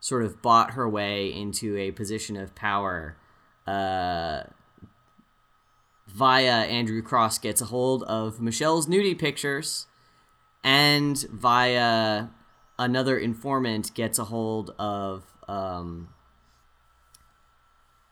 sort 0.00 0.24
of 0.24 0.40
bought 0.40 0.72
her 0.72 0.88
way 0.88 1.32
into 1.32 1.76
a 1.76 1.90
position 1.90 2.36
of 2.36 2.54
power 2.54 3.16
uh, 3.66 4.44
via 6.08 6.50
Andrew 6.64 7.02
Cross, 7.02 7.38
gets 7.40 7.60
a 7.60 7.66
hold 7.66 8.02
of 8.04 8.40
Michelle's 8.40 8.86
nudie 8.86 9.18
pictures, 9.18 9.86
and 10.62 11.18
via 11.30 12.28
another 12.78 13.18
informant 13.18 13.94
gets 13.94 14.18
a 14.18 14.24
hold 14.24 14.74
of 14.78 15.24
um, 15.48 16.08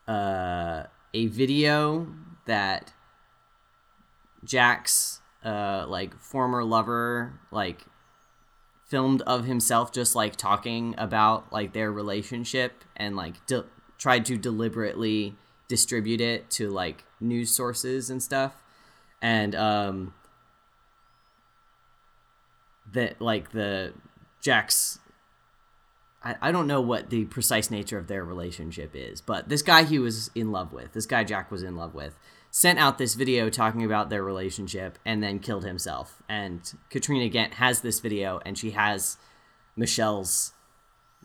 uh, 0.07 0.83
a 1.13 1.27
video 1.27 2.07
that 2.45 2.93
Jack's 4.43 5.21
uh 5.45 5.85
like 5.87 6.17
former 6.19 6.63
lover 6.63 7.39
like 7.51 7.85
filmed 8.85 9.21
of 9.23 9.45
himself 9.45 9.91
just 9.91 10.15
like 10.15 10.35
talking 10.35 10.93
about 10.97 11.51
like 11.51 11.73
their 11.73 11.91
relationship 11.91 12.83
and 12.95 13.15
like 13.15 13.45
de- 13.47 13.65
tried 13.97 14.25
to 14.25 14.37
deliberately 14.37 15.35
distribute 15.67 16.21
it 16.21 16.49
to 16.49 16.69
like 16.69 17.03
news 17.19 17.49
sources 17.49 18.09
and 18.09 18.21
stuff. 18.21 18.63
And 19.21 19.55
um 19.55 20.13
that 22.91 23.19
like 23.21 23.51
the 23.51 23.93
Jack's 24.43 24.99
I, 26.23 26.35
I 26.41 26.51
don't 26.51 26.67
know 26.67 26.81
what 26.81 27.09
the 27.09 27.25
precise 27.25 27.69
nature 27.69 27.97
of 27.97 28.07
their 28.07 28.23
relationship 28.23 28.91
is, 28.93 29.21
but 29.21 29.49
this 29.49 29.61
guy 29.61 29.83
he 29.83 29.99
was 29.99 30.31
in 30.33 30.51
love 30.51 30.73
with, 30.73 30.93
this 30.93 31.05
guy 31.05 31.23
Jack 31.23 31.51
was 31.51 31.63
in 31.63 31.75
love 31.75 31.93
with, 31.93 32.17
sent 32.49 32.79
out 32.79 32.97
this 32.97 33.15
video 33.15 33.49
talking 33.49 33.83
about 33.83 34.09
their 34.09 34.23
relationship 34.23 34.97
and 35.05 35.21
then 35.21 35.39
killed 35.39 35.65
himself. 35.65 36.21
And 36.29 36.71
Katrina 36.89 37.27
Ghent 37.29 37.55
has 37.55 37.81
this 37.81 37.99
video 37.99 38.39
and 38.45 38.57
she 38.57 38.71
has 38.71 39.17
Michelle's 39.75 40.53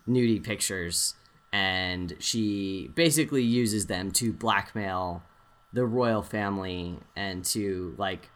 nudie 0.08 0.42
pictures 0.42 1.14
and 1.52 2.16
she 2.18 2.90
basically 2.94 3.42
uses 3.42 3.86
them 3.86 4.10
to 4.12 4.32
blackmail 4.32 5.22
the 5.72 5.84
royal 5.84 6.22
family 6.22 6.98
and 7.14 7.44
to 7.44 7.94
like 7.98 8.30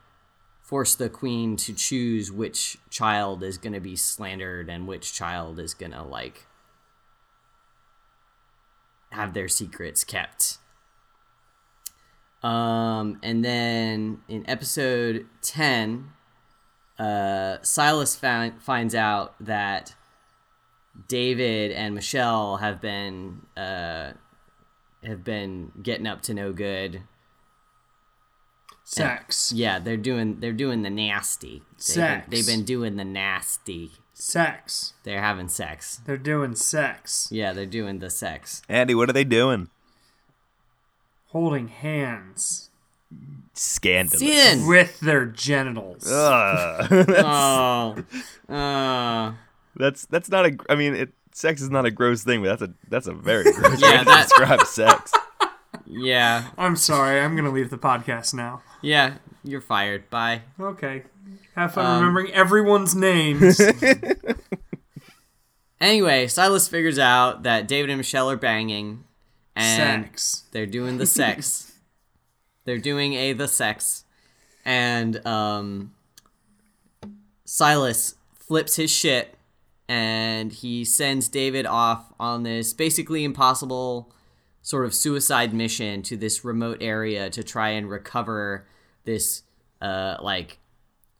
force 0.72 0.94
the 0.94 1.10
queen 1.10 1.54
to 1.54 1.74
choose 1.74 2.32
which 2.32 2.78
child 2.88 3.42
is 3.42 3.58
going 3.58 3.74
to 3.74 3.80
be 3.80 3.94
slandered 3.94 4.70
and 4.70 4.88
which 4.88 5.12
child 5.12 5.60
is 5.60 5.74
going 5.74 5.92
to 5.92 6.02
like 6.02 6.46
have 9.10 9.34
their 9.34 9.48
secrets 9.48 10.02
kept. 10.02 10.56
Um, 12.42 13.18
and 13.22 13.44
then 13.44 14.22
in 14.28 14.48
episode 14.48 15.26
10, 15.42 16.08
uh, 16.98 17.58
Silas 17.60 18.16
found, 18.16 18.62
finds 18.62 18.94
out 18.94 19.34
that 19.40 19.94
David 21.06 21.72
and 21.72 21.94
Michelle 21.94 22.56
have 22.56 22.80
been 22.80 23.42
uh, 23.58 24.12
have 25.04 25.22
been 25.22 25.72
getting 25.82 26.06
up 26.06 26.22
to 26.22 26.32
no 26.32 26.54
good. 26.54 27.02
Sex. 28.94 29.52
Yeah, 29.54 29.78
they're 29.78 29.96
doing 29.96 30.40
they're 30.40 30.52
doing 30.52 30.82
the 30.82 30.90
nasty. 30.90 31.62
They've 31.76 31.80
Sex. 31.82 32.26
Been, 32.26 32.30
they've 32.30 32.46
been 32.46 32.64
doing 32.64 32.96
the 32.96 33.04
nasty. 33.04 33.92
Sex. 34.12 34.92
They're 35.04 35.22
having 35.22 35.48
sex. 35.48 36.00
They're 36.06 36.16
doing 36.18 36.54
sex. 36.54 37.28
Yeah, 37.30 37.52
they're 37.52 37.66
doing 37.66 37.98
the 38.00 38.10
sex. 38.10 38.62
Andy, 38.68 38.94
what 38.94 39.08
are 39.08 39.12
they 39.14 39.24
doing? 39.24 39.68
Holding 41.28 41.68
hands 41.68 42.68
Scandalous. 43.54 44.20
Sin. 44.20 44.66
with 44.66 45.00
their 45.00 45.26
genitals. 45.26 46.06
Ugh. 46.10 47.06
Oh, 48.50 48.54
uh, 48.54 49.32
that's 49.76 50.06
that's 50.06 50.28
not 50.30 50.46
a. 50.46 50.56
I 50.68 50.74
mean, 50.74 50.94
it, 50.94 51.10
sex 51.32 51.60
is 51.62 51.70
not 51.70 51.86
a 51.86 51.90
gross 51.90 52.22
thing, 52.24 52.42
but 52.42 52.48
that's 52.58 52.62
a 52.70 52.74
that's 52.88 53.06
a 53.06 53.14
very 53.14 53.44
gross 53.52 53.80
Yeah, 53.80 53.98
way 54.00 54.04
to 54.04 54.22
describe 54.22 54.60
sex. 54.66 55.12
yeah, 55.92 56.48
I'm 56.58 56.76
sorry. 56.76 57.20
I'm 57.20 57.36
gonna 57.36 57.50
leave 57.50 57.70
the 57.70 57.78
podcast 57.78 58.34
now. 58.34 58.62
yeah. 58.80 59.14
You're 59.44 59.60
fired. 59.60 60.08
Bye. 60.08 60.42
Okay. 60.60 61.02
Have 61.56 61.74
fun 61.74 61.84
Um, 61.84 61.96
remembering 62.00 62.32
everyone's 62.32 62.94
names. 62.94 63.60
Anyway, 65.80 66.28
Silas 66.28 66.68
figures 66.68 66.96
out 66.96 67.42
that 67.42 67.66
David 67.66 67.90
and 67.90 67.98
Michelle 67.98 68.30
are 68.30 68.36
banging, 68.36 69.02
and 69.56 70.04
Sex. 70.04 70.44
they're 70.52 70.64
doing 70.64 70.98
the 70.98 71.06
sex. 71.06 71.72
they're 72.64 72.78
doing 72.78 73.14
a 73.14 73.32
the 73.32 73.48
sex, 73.48 74.04
and 74.64 75.26
um, 75.26 75.92
Silas 77.44 78.14
flips 78.32 78.76
his 78.76 78.92
shit, 78.92 79.34
and 79.88 80.52
he 80.52 80.84
sends 80.84 81.28
David 81.28 81.66
off 81.66 82.12
on 82.20 82.44
this 82.44 82.72
basically 82.72 83.24
impossible 83.24 84.14
sort 84.62 84.84
of 84.84 84.94
suicide 84.94 85.52
mission 85.52 86.02
to 86.02 86.16
this 86.16 86.44
remote 86.44 86.78
area 86.80 87.28
to 87.30 87.42
try 87.42 87.70
and 87.70 87.90
recover 87.90 88.66
this 89.04 89.42
uh, 89.80 90.16
like 90.20 90.58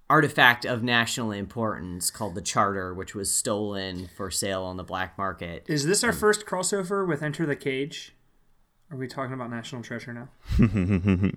artifact 0.09 0.65
of 0.65 0.83
national 0.83 1.33
importance 1.33 2.11
called 2.11 2.35
the 2.35 2.43
Charter, 2.43 2.95
which 2.95 3.15
was 3.15 3.35
stolen 3.35 4.09
for 4.17 4.31
sale 4.31 4.63
on 4.63 4.77
the 4.77 4.85
black 4.85 5.17
market. 5.17 5.65
Is 5.67 5.87
this 5.87 6.05
our 6.05 6.13
first 6.13 6.47
crossover 6.47 7.07
with 7.07 7.23
Enter 7.23 7.47
the 7.47 7.57
Cage? 7.57 8.15
Are 8.91 8.97
we 8.97 9.09
talking 9.09 9.33
about 9.33 9.51
National 9.51 9.83
Treasure 9.83 10.13
now? 10.13 10.29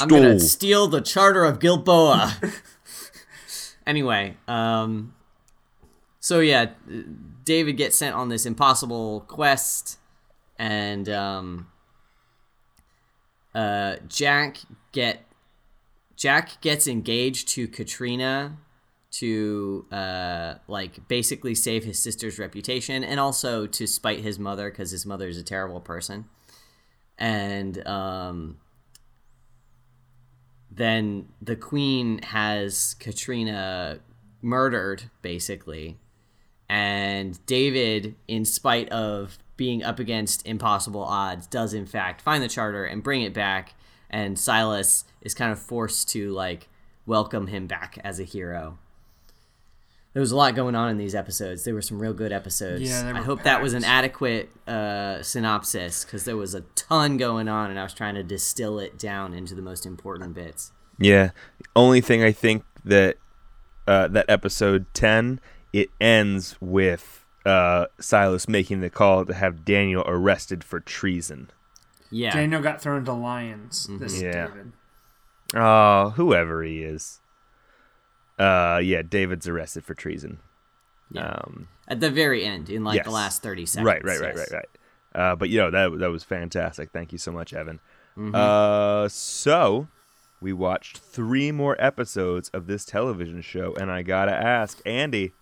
I'm 0.00 0.08
gonna 0.08 0.38
steal 0.38 0.86
the 0.86 1.00
Charter 1.00 1.44
of 1.44 1.58
Gilboa. 1.58 2.36
anyway, 3.86 4.36
um, 4.46 5.14
so 6.20 6.38
yeah, 6.38 6.70
David 7.44 7.76
gets 7.76 7.98
sent 7.98 8.14
on 8.14 8.28
this 8.28 8.46
impossible 8.46 9.24
quest, 9.26 9.98
and 10.58 11.08
um, 11.08 11.68
uh, 13.54 13.96
Jack 14.08 14.58
get 14.92 15.24
Jack 16.16 16.60
gets 16.60 16.86
engaged 16.86 17.48
to 17.48 17.68
Katrina 17.68 18.58
to 19.10 19.86
uh, 19.90 20.54
like 20.66 21.06
basically 21.08 21.54
save 21.54 21.84
his 21.84 21.98
sister's 21.98 22.38
reputation 22.38 23.02
and 23.04 23.18
also 23.18 23.66
to 23.66 23.86
spite 23.86 24.20
his 24.20 24.38
mother 24.38 24.70
because 24.70 24.90
his 24.90 25.06
mother 25.06 25.28
is 25.28 25.38
a 25.38 25.42
terrible 25.42 25.80
person, 25.80 26.26
and 27.18 27.86
um, 27.86 28.58
then 30.70 31.28
the 31.40 31.56
queen 31.56 32.22
has 32.22 32.94
Katrina 32.94 34.00
murdered, 34.42 35.10
basically. 35.22 35.98
And 36.68 37.44
David, 37.46 38.14
in 38.26 38.44
spite 38.44 38.90
of 38.90 39.38
being 39.58 39.82
up 39.82 39.98
against 39.98 40.46
impossible 40.46 41.02
odds, 41.02 41.46
does 41.46 41.74
in 41.74 41.84
fact 41.84 42.22
find 42.22 42.42
the 42.42 42.48
charter 42.48 42.86
and 42.86 43.02
bring 43.02 43.20
it 43.20 43.34
back. 43.34 43.74
And 44.08 44.38
Silas 44.38 45.04
is 45.20 45.34
kind 45.34 45.52
of 45.52 45.58
forced 45.58 46.08
to 46.10 46.32
like 46.32 46.68
welcome 47.04 47.48
him 47.48 47.66
back 47.66 47.98
as 48.02 48.18
a 48.18 48.24
hero. 48.24 48.78
There 50.14 50.20
was 50.20 50.32
a 50.32 50.36
lot 50.36 50.54
going 50.54 50.74
on 50.74 50.88
in 50.88 50.96
these 50.96 51.14
episodes. 51.14 51.64
There 51.64 51.74
were 51.74 51.82
some 51.82 51.98
real 51.98 52.14
good 52.14 52.32
episodes. 52.32 52.82
Yeah, 52.82 53.02
they 53.02 53.10
I 53.10 53.12
were 53.12 53.18
hope 53.26 53.42
that 53.42 53.62
was 53.62 53.74
an 53.74 53.84
adequate 53.84 54.50
uh, 54.66 55.22
synopsis 55.22 56.04
because 56.04 56.24
there 56.24 56.36
was 56.36 56.54
a 56.54 56.62
ton 56.74 57.18
going 57.18 57.46
on, 57.46 57.70
and 57.70 57.78
I 57.78 57.82
was 57.82 57.92
trying 57.92 58.14
to 58.14 58.22
distill 58.22 58.78
it 58.78 58.98
down 58.98 59.34
into 59.34 59.54
the 59.54 59.62
most 59.62 59.84
important 59.84 60.34
bits. 60.34 60.72
Yeah. 60.98 61.30
Only 61.76 62.00
thing 62.00 62.22
I 62.22 62.32
think 62.32 62.64
that 62.84 63.16
uh, 63.86 64.08
that 64.08 64.24
episode 64.28 64.86
ten 64.94 65.40
it 65.72 65.90
ends 66.00 66.56
with 66.60 67.26
uh, 67.46 67.86
Silas 68.00 68.48
making 68.48 68.80
the 68.80 68.90
call 68.90 69.24
to 69.24 69.34
have 69.34 69.64
Daniel 69.64 70.02
arrested 70.06 70.62
for 70.64 70.80
treason. 70.80 71.50
Yeah, 72.10 72.32
Daniel 72.34 72.62
got 72.62 72.80
thrown 72.80 73.04
to 73.04 73.12
lions. 73.12 73.86
Mm-hmm. 73.86 73.98
This 74.02 74.20
Yeah. 74.22 74.46
David. 74.48 74.72
Oh, 75.54 76.10
whoever 76.10 76.62
he 76.62 76.82
is. 76.82 77.20
Uh, 78.38 78.80
yeah, 78.82 79.02
David's 79.02 79.48
arrested 79.48 79.84
for 79.84 79.94
treason. 79.94 80.38
Yeah. 81.10 81.26
Um, 81.28 81.68
at 81.88 82.00
the 82.00 82.10
very 82.10 82.44
end, 82.44 82.68
in 82.70 82.84
like 82.84 82.96
Yes. 82.96 83.04
the 83.06 83.10
last 83.10 83.42
thirty 83.42 83.66
seconds. 83.66 83.86
right, 83.86 84.04
right, 84.04 84.20
right, 84.20 84.34
yes. 84.36 84.50
right, 84.52 84.58
right. 84.58 84.68
Uh, 85.14 85.36
but 85.36 85.48
you 85.48 85.58
know 85.58 85.70
that 85.70 85.98
that 85.98 86.10
was 86.10 86.22
fantastic. 86.22 86.90
Thank 86.92 87.12
you 87.12 87.18
so 87.18 87.32
much, 87.32 87.52
Evan. 87.54 87.80
Mm-hmm. 88.16 88.34
Uh, 88.34 89.08
so 89.08 89.88
we 90.40 90.52
watched 90.52 90.98
three 90.98 91.50
more 91.50 91.76
episodes 91.80 92.48
of 92.50 92.66
this 92.66 92.84
television 92.84 93.40
show, 93.40 93.74
and 93.80 93.90
I 93.90 94.02
gotta 94.02 94.32
ask, 94.34 94.80
Andy, 94.86 95.32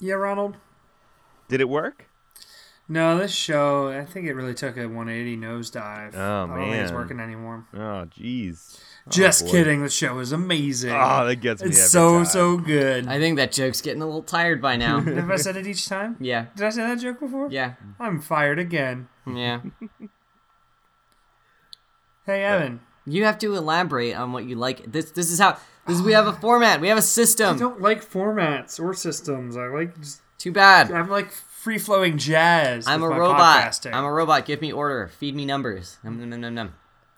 Yeah, 0.00 0.14
Ronald. 0.14 0.56
Did 1.52 1.60
it 1.60 1.68
work? 1.68 2.06
No, 2.88 3.16
this 3.16 3.32
show, 3.32 3.88
I 3.88 4.04
think 4.04 4.26
it 4.26 4.34
really 4.34 4.54
took 4.54 4.76
a 4.76 4.86
180 4.86 5.36
nosedive. 5.36 6.14
Oh, 6.14 6.44
I 6.52 6.56
don't 6.56 6.70
think 6.70 6.82
it's 6.82 6.92
working 6.92 7.20
anymore. 7.20 7.64
Oh, 7.72 8.06
jeez. 8.18 8.80
Oh, 9.06 9.10
just 9.10 9.44
boy. 9.46 9.50
kidding. 9.52 9.82
The 9.82 9.88
show 9.88 10.18
is 10.18 10.32
amazing. 10.32 10.90
Oh, 10.92 11.24
that 11.26 11.36
gets 11.36 11.62
me 11.62 11.68
it's 11.68 11.78
every 11.78 11.88
so 11.88 12.16
time. 12.16 12.24
so 12.26 12.56
good. 12.58 13.06
I 13.06 13.18
think 13.18 13.36
that 13.36 13.52
joke's 13.52 13.80
getting 13.80 14.02
a 14.02 14.04
little 14.04 14.22
tired 14.22 14.60
by 14.60 14.76
now. 14.76 15.00
Have 15.00 15.30
I 15.30 15.36
said 15.36 15.56
it 15.56 15.66
each 15.66 15.88
time? 15.88 16.16
yeah. 16.20 16.46
Did 16.56 16.66
I 16.66 16.70
say 16.70 16.82
that 16.82 16.98
joke 16.98 17.20
before? 17.20 17.48
Yeah. 17.50 17.74
I'm 18.00 18.20
fired 18.20 18.58
again. 18.58 19.08
Yeah. 19.26 19.60
Hey 22.24 22.44
Evan, 22.44 22.80
You 23.04 23.24
have 23.24 23.36
to 23.38 23.56
elaborate 23.56 24.14
on 24.14 24.32
what 24.32 24.44
you 24.44 24.54
like. 24.54 24.92
This 24.92 25.10
this 25.10 25.28
is 25.32 25.40
how 25.40 25.56
this 25.88 25.96
is, 25.96 26.02
we 26.02 26.12
have 26.12 26.28
a 26.28 26.32
format. 26.34 26.80
We 26.80 26.86
have 26.86 26.98
a 26.98 27.02
system. 27.02 27.56
I 27.56 27.58
don't 27.58 27.80
like 27.80 28.08
formats 28.08 28.78
or 28.78 28.94
systems. 28.94 29.56
I 29.56 29.66
like 29.66 29.98
just 29.98 30.22
Too 30.42 30.50
bad. 30.50 30.90
I'm 30.90 31.08
like 31.08 31.30
free 31.30 31.78
flowing 31.78 32.18
jazz. 32.18 32.88
I'm 32.88 33.00
a 33.04 33.08
robot. 33.08 33.38
podcasting. 33.38 33.92
I'm 33.94 34.02
a 34.02 34.12
robot. 34.12 34.44
Give 34.44 34.60
me 34.60 34.72
order. 34.72 35.06
Feed 35.06 35.36
me 35.36 35.46
numbers. 35.46 35.98
Num, 36.02 36.18
num, 36.18 36.30
num, 36.30 36.40
num, 36.40 36.54
num. 36.54 36.74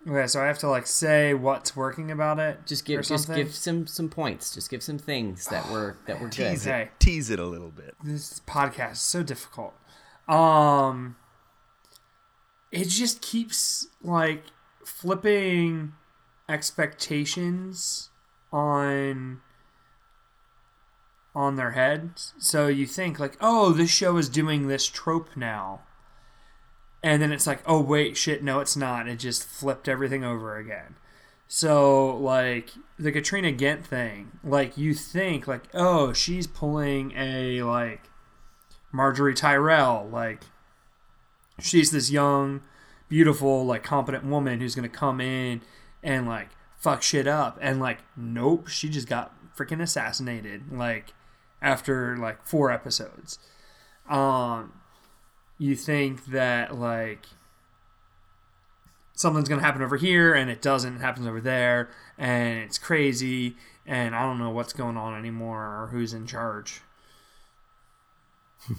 Okay, 0.06 0.26
so 0.26 0.42
I 0.42 0.44
have 0.46 0.58
to 0.58 0.68
like 0.68 0.86
say 0.86 1.32
what's 1.32 1.74
working 1.74 2.10
about 2.10 2.38
it. 2.38 2.66
Just 2.66 2.82
or 2.82 2.86
give 2.88 3.06
just 3.06 3.24
something? 3.24 3.42
give 3.42 3.54
some 3.54 3.86
some 3.86 4.10
points. 4.10 4.52
Just 4.52 4.68
give 4.68 4.82
some 4.82 4.98
things 4.98 5.46
that 5.46 5.70
were 5.72 5.96
that 6.04 6.20
were 6.20 6.26
good. 6.28 6.50
Tease 6.50 6.66
Okay. 6.66 6.82
it. 6.82 6.90
Tease 7.00 7.30
it 7.30 7.38
a 7.38 7.46
little 7.46 7.70
bit. 7.70 7.94
this 8.04 8.40
podcast 8.40 8.92
is 8.92 9.00
so 9.00 9.22
difficult. 9.22 9.72
Um, 10.28 11.16
it 12.70 12.88
just 12.90 13.22
keeps 13.22 13.86
like 14.02 14.42
flipping 14.84 15.94
expectations 16.46 18.10
on 18.52 19.40
on 21.34 21.56
their 21.56 21.72
heads. 21.72 22.32
So 22.38 22.68
you 22.68 22.86
think 22.86 23.18
like, 23.18 23.36
oh, 23.40 23.72
this 23.72 23.90
show 23.90 24.16
is 24.16 24.28
doing 24.28 24.68
this 24.68 24.86
trope 24.86 25.36
now. 25.36 25.80
And 27.02 27.20
then 27.20 27.32
it's 27.32 27.46
like, 27.46 27.62
oh 27.66 27.80
wait, 27.80 28.16
shit, 28.16 28.42
no, 28.42 28.60
it's 28.60 28.76
not. 28.76 29.08
It 29.08 29.16
just 29.16 29.44
flipped 29.44 29.88
everything 29.88 30.24
over 30.24 30.56
again. 30.56 30.96
So 31.46 32.16
like 32.16 32.70
the 32.98 33.12
Katrina 33.12 33.52
Ghent 33.52 33.86
thing, 33.86 34.32
like 34.42 34.78
you 34.78 34.94
think 34.94 35.46
like, 35.46 35.64
oh, 35.74 36.12
she's 36.12 36.46
pulling 36.46 37.12
a 37.16 37.62
like 37.62 38.08
Margaery 38.92 39.36
Tyrell, 39.36 40.08
like 40.10 40.44
she's 41.60 41.90
this 41.90 42.10
young, 42.10 42.62
beautiful, 43.08 43.66
like 43.66 43.82
competent 43.82 44.24
woman 44.24 44.60
who's 44.60 44.74
gonna 44.74 44.88
come 44.88 45.20
in 45.20 45.60
and 46.02 46.26
like 46.26 46.48
fuck 46.78 47.02
shit 47.02 47.26
up, 47.26 47.58
and 47.60 47.80
like 47.80 47.98
nope, 48.16 48.68
she 48.68 48.88
just 48.88 49.08
got 49.08 49.34
freaking 49.54 49.82
assassinated, 49.82 50.72
like 50.72 51.12
after 51.64 52.16
like 52.16 52.46
four 52.46 52.70
episodes. 52.70 53.38
Um, 54.08 54.74
you 55.58 55.74
think 55.74 56.26
that 56.26 56.78
like 56.78 57.26
something's 59.14 59.48
gonna 59.48 59.62
happen 59.62 59.82
over 59.82 59.96
here 59.96 60.34
and 60.34 60.50
it 60.50 60.60
doesn't, 60.60 60.96
it 60.96 61.00
happens 61.00 61.26
over 61.26 61.40
there, 61.40 61.88
and 62.18 62.58
it's 62.58 62.78
crazy, 62.78 63.56
and 63.86 64.14
I 64.14 64.22
don't 64.22 64.38
know 64.38 64.50
what's 64.50 64.72
going 64.72 64.96
on 64.96 65.18
anymore 65.18 65.62
or 65.62 65.88
who's 65.90 66.12
in 66.12 66.26
charge. 66.26 66.82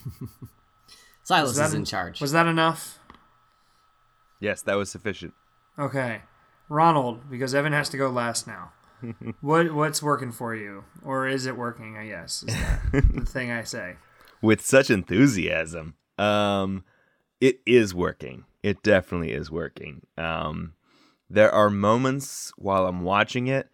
Silas 1.23 1.49
Was 1.49 1.57
that 1.57 1.67
is 1.67 1.73
in 1.73 1.85
charge. 1.85 2.21
Was 2.21 2.31
that 2.33 2.45
enough? 2.45 2.99
Yes, 4.39 4.61
that 4.61 4.75
was 4.75 4.91
sufficient. 4.91 5.33
Okay, 5.77 6.21
Ronald, 6.69 7.29
because 7.29 7.55
Evan 7.55 7.73
has 7.73 7.89
to 7.89 7.97
go 7.97 8.09
last 8.09 8.45
now. 8.45 8.71
what 9.41 9.73
what's 9.73 10.01
working 10.01 10.31
for 10.31 10.55
you, 10.55 10.83
or 11.03 11.27
is 11.27 11.45
it 11.45 11.57
working? 11.57 11.97
I 11.97 12.07
guess 12.07 12.43
is 12.43 12.55
that 12.55 12.81
the 13.13 13.25
thing 13.25 13.51
I 13.51 13.63
say. 13.63 13.95
With 14.41 14.61
such 14.61 14.89
enthusiasm. 14.89 15.95
Um 16.17 16.83
it 17.41 17.59
is 17.65 17.93
working. 17.93 18.45
It 18.63 18.81
definitely 18.83 19.31
is 19.31 19.51
working. 19.51 20.05
Um 20.17 20.73
there 21.29 21.51
are 21.51 21.69
moments 21.69 22.51
while 22.57 22.85
I'm 22.85 23.01
watching 23.01 23.47
it. 23.47 23.69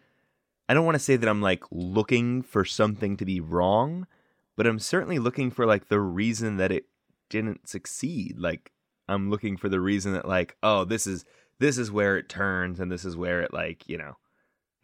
I 0.69 0.73
don't 0.73 0.85
want 0.85 0.95
to 0.95 0.99
say 0.99 1.17
that 1.17 1.27
I'm 1.27 1.41
like 1.41 1.63
looking 1.69 2.41
for 2.41 2.63
something 2.63 3.17
to 3.17 3.25
be 3.25 3.41
wrong, 3.41 4.07
but 4.55 4.65
I'm 4.65 4.79
certainly 4.79 5.19
looking 5.19 5.51
for 5.51 5.65
like 5.65 5.89
the 5.89 5.99
reason 5.99 6.57
that 6.57 6.71
it 6.71 6.85
didn't 7.29 7.67
succeed. 7.67 8.39
Like 8.39 8.71
I'm 9.07 9.29
looking 9.29 9.57
for 9.57 9.67
the 9.67 9.81
reason 9.81 10.13
that 10.13 10.27
like, 10.27 10.55
oh, 10.63 10.85
this 10.85 11.05
is 11.05 11.25
this 11.59 11.77
is 11.77 11.91
where 11.91 12.17
it 12.17 12.29
turns 12.29 12.79
and 12.79 12.91
this 12.91 13.05
is 13.05 13.17
where 13.17 13.41
it 13.41 13.53
like, 13.53 13.87
you 13.87 13.97
know, 13.97 14.17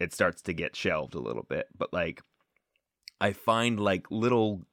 it 0.00 0.12
starts 0.12 0.42
to 0.42 0.52
get 0.52 0.76
shelved 0.76 1.14
a 1.14 1.20
little 1.20 1.44
bit. 1.48 1.66
But 1.76 1.92
like 1.92 2.22
I 3.20 3.32
find 3.32 3.80
like 3.80 4.10
little 4.10 4.66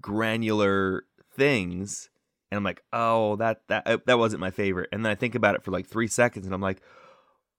granular 0.00 1.04
things 1.34 2.10
and 2.50 2.58
I'm 2.58 2.64
like, 2.64 2.82
"Oh, 2.92 3.36
that 3.36 3.62
that 3.68 3.86
uh, 3.86 3.98
that 4.06 4.18
wasn't 4.18 4.40
my 4.40 4.50
favorite." 4.50 4.90
And 4.92 5.04
then 5.04 5.10
I 5.10 5.14
think 5.14 5.34
about 5.34 5.54
it 5.54 5.62
for 5.62 5.70
like 5.70 5.86
3 5.86 6.06
seconds 6.06 6.44
and 6.44 6.54
I'm 6.54 6.60
like, 6.60 6.82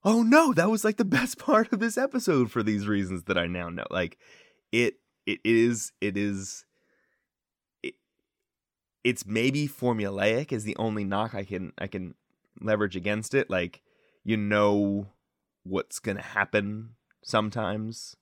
"Oh 0.03 0.21
no, 0.21 0.53
that 0.53 0.69
was 0.69 0.83
like 0.83 0.97
the 0.97 1.05
best 1.19 1.39
part 1.39 1.73
of 1.73 1.79
this 1.79 1.97
episode 1.97 2.51
for 2.51 2.61
these 2.61 2.87
reasons 2.87 3.23
that 3.23 3.37
I 3.37 3.47
now 3.47 3.69
know." 3.69 3.87
Like 3.89 4.17
it 4.71 4.95
it 5.25 5.39
is 5.43 5.91
it 5.99 6.15
is 6.15 6.65
it, 7.81 7.95
it's 9.03 9.25
maybe 9.25 9.67
formulaic 9.67 10.51
is 10.51 10.63
the 10.63 10.77
only 10.77 11.03
knock 11.03 11.33
I 11.33 11.43
can 11.43 11.73
I 11.77 11.87
can 11.87 12.13
leverage 12.61 12.95
against 12.95 13.33
it. 13.33 13.49
Like 13.49 13.81
you 14.23 14.37
know 14.37 15.07
what's 15.63 15.99
going 15.99 16.17
to 16.17 16.23
happen 16.23 16.91
sometimes. 17.23 18.15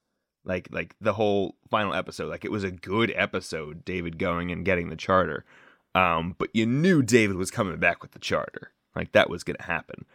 Like 0.44 0.70
like 0.72 0.96
the 1.00 1.14
whole 1.14 1.56
final 1.70 1.94
episode 1.94 2.30
like 2.30 2.44
it 2.44 2.52
was 2.52 2.64
a 2.64 2.72
good 2.72 3.14
episode 3.16 3.86
david 3.86 4.18
going 4.18 4.52
and 4.52 4.66
getting 4.66 4.90
the 4.90 4.96
charter. 4.96 5.46
Um 5.94 6.36
but 6.40 6.50
you 6.52 6.66
knew 6.66 7.04
david 7.04 7.36
was 7.36 7.52
coming 7.52 7.78
back 7.78 8.02
with 8.02 8.14
the 8.14 8.20
charter. 8.20 8.72
Like 8.96 9.12
that 9.12 9.30
was 9.30 9.44
gonna 9.44 9.62
happen. 9.62 10.06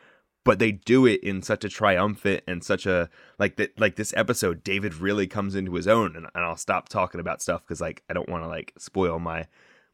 But 0.45 0.59
they 0.59 0.73
do 0.73 1.07
it 1.07 1.23
in 1.23 1.43
such 1.43 1.65
a 1.65 1.69
triumphant 1.69 2.43
and 2.49 2.65
such 2.65 2.87
a 2.87 3.09
like 3.39 3.55
that 3.57 3.79
like 3.79 3.95
this 3.95 4.13
episode 4.17 4.65
david 4.65 4.95
really 4.97 5.29
comes 5.29 5.55
into 5.55 5.75
his 5.75 5.87
own 5.87 6.17
and, 6.17 6.27
and 6.35 6.45
i'll 6.45 6.57
stop 6.57 6.89
talking 6.89 7.21
about 7.21 7.41
stuff 7.41 7.63
because 7.63 7.81
like 7.81 8.03
i 8.11 8.13
don't 8.13 8.29
want 8.29 8.43
to 8.43 8.49
like 8.49 8.73
spoil 8.79 9.21
my 9.21 9.47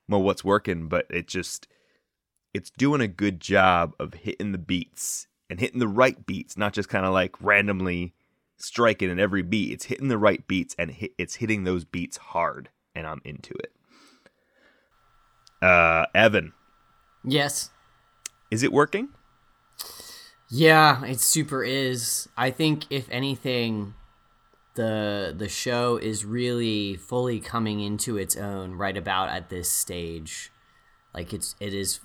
my 0.08 0.16
what's 0.16 0.44
working 0.44 0.88
but 0.88 1.06
it 1.10 1.26
just 1.26 1.68
it's 2.54 2.70
doing 2.70 3.00
a 3.00 3.08
good 3.08 3.40
job 3.40 3.94
of 3.98 4.14
hitting 4.14 4.52
the 4.52 4.58
beats 4.58 5.26
and 5.52 5.60
hitting 5.60 5.80
the 5.80 5.86
right 5.86 6.24
beats 6.24 6.56
not 6.56 6.72
just 6.72 6.88
kind 6.88 7.04
of 7.04 7.12
like 7.12 7.36
randomly 7.38 8.14
striking 8.56 9.10
in 9.10 9.20
every 9.20 9.42
beat. 9.42 9.70
It's 9.70 9.84
hitting 9.84 10.08
the 10.08 10.16
right 10.16 10.48
beats 10.48 10.74
and 10.78 10.90
hit, 10.90 11.12
it's 11.18 11.34
hitting 11.34 11.64
those 11.64 11.84
beats 11.84 12.16
hard, 12.16 12.70
and 12.94 13.06
I'm 13.06 13.20
into 13.22 13.52
it. 13.52 13.70
Uh, 15.60 16.06
Evan, 16.14 16.54
yes. 17.22 17.68
is 18.50 18.62
it 18.62 18.72
working? 18.72 19.10
Yeah, 20.48 21.04
it 21.04 21.20
super 21.20 21.62
is. 21.62 22.30
I 22.34 22.50
think 22.50 22.84
if 22.88 23.10
anything, 23.10 23.92
the 24.74 25.34
the 25.36 25.50
show 25.50 25.98
is 25.98 26.24
really 26.24 26.96
fully 26.96 27.40
coming 27.40 27.80
into 27.80 28.16
its 28.16 28.36
own 28.36 28.72
right 28.72 28.96
about 28.96 29.28
at 29.28 29.50
this 29.50 29.70
stage. 29.70 30.50
Like 31.12 31.34
it's 31.34 31.56
it 31.60 31.74
is 31.74 32.00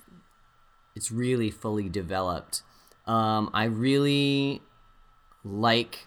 it's 0.94 1.10
really 1.10 1.50
fully 1.50 1.88
developed. 1.88 2.62
Um, 3.08 3.50
I 3.54 3.64
really 3.64 4.60
like 5.42 6.06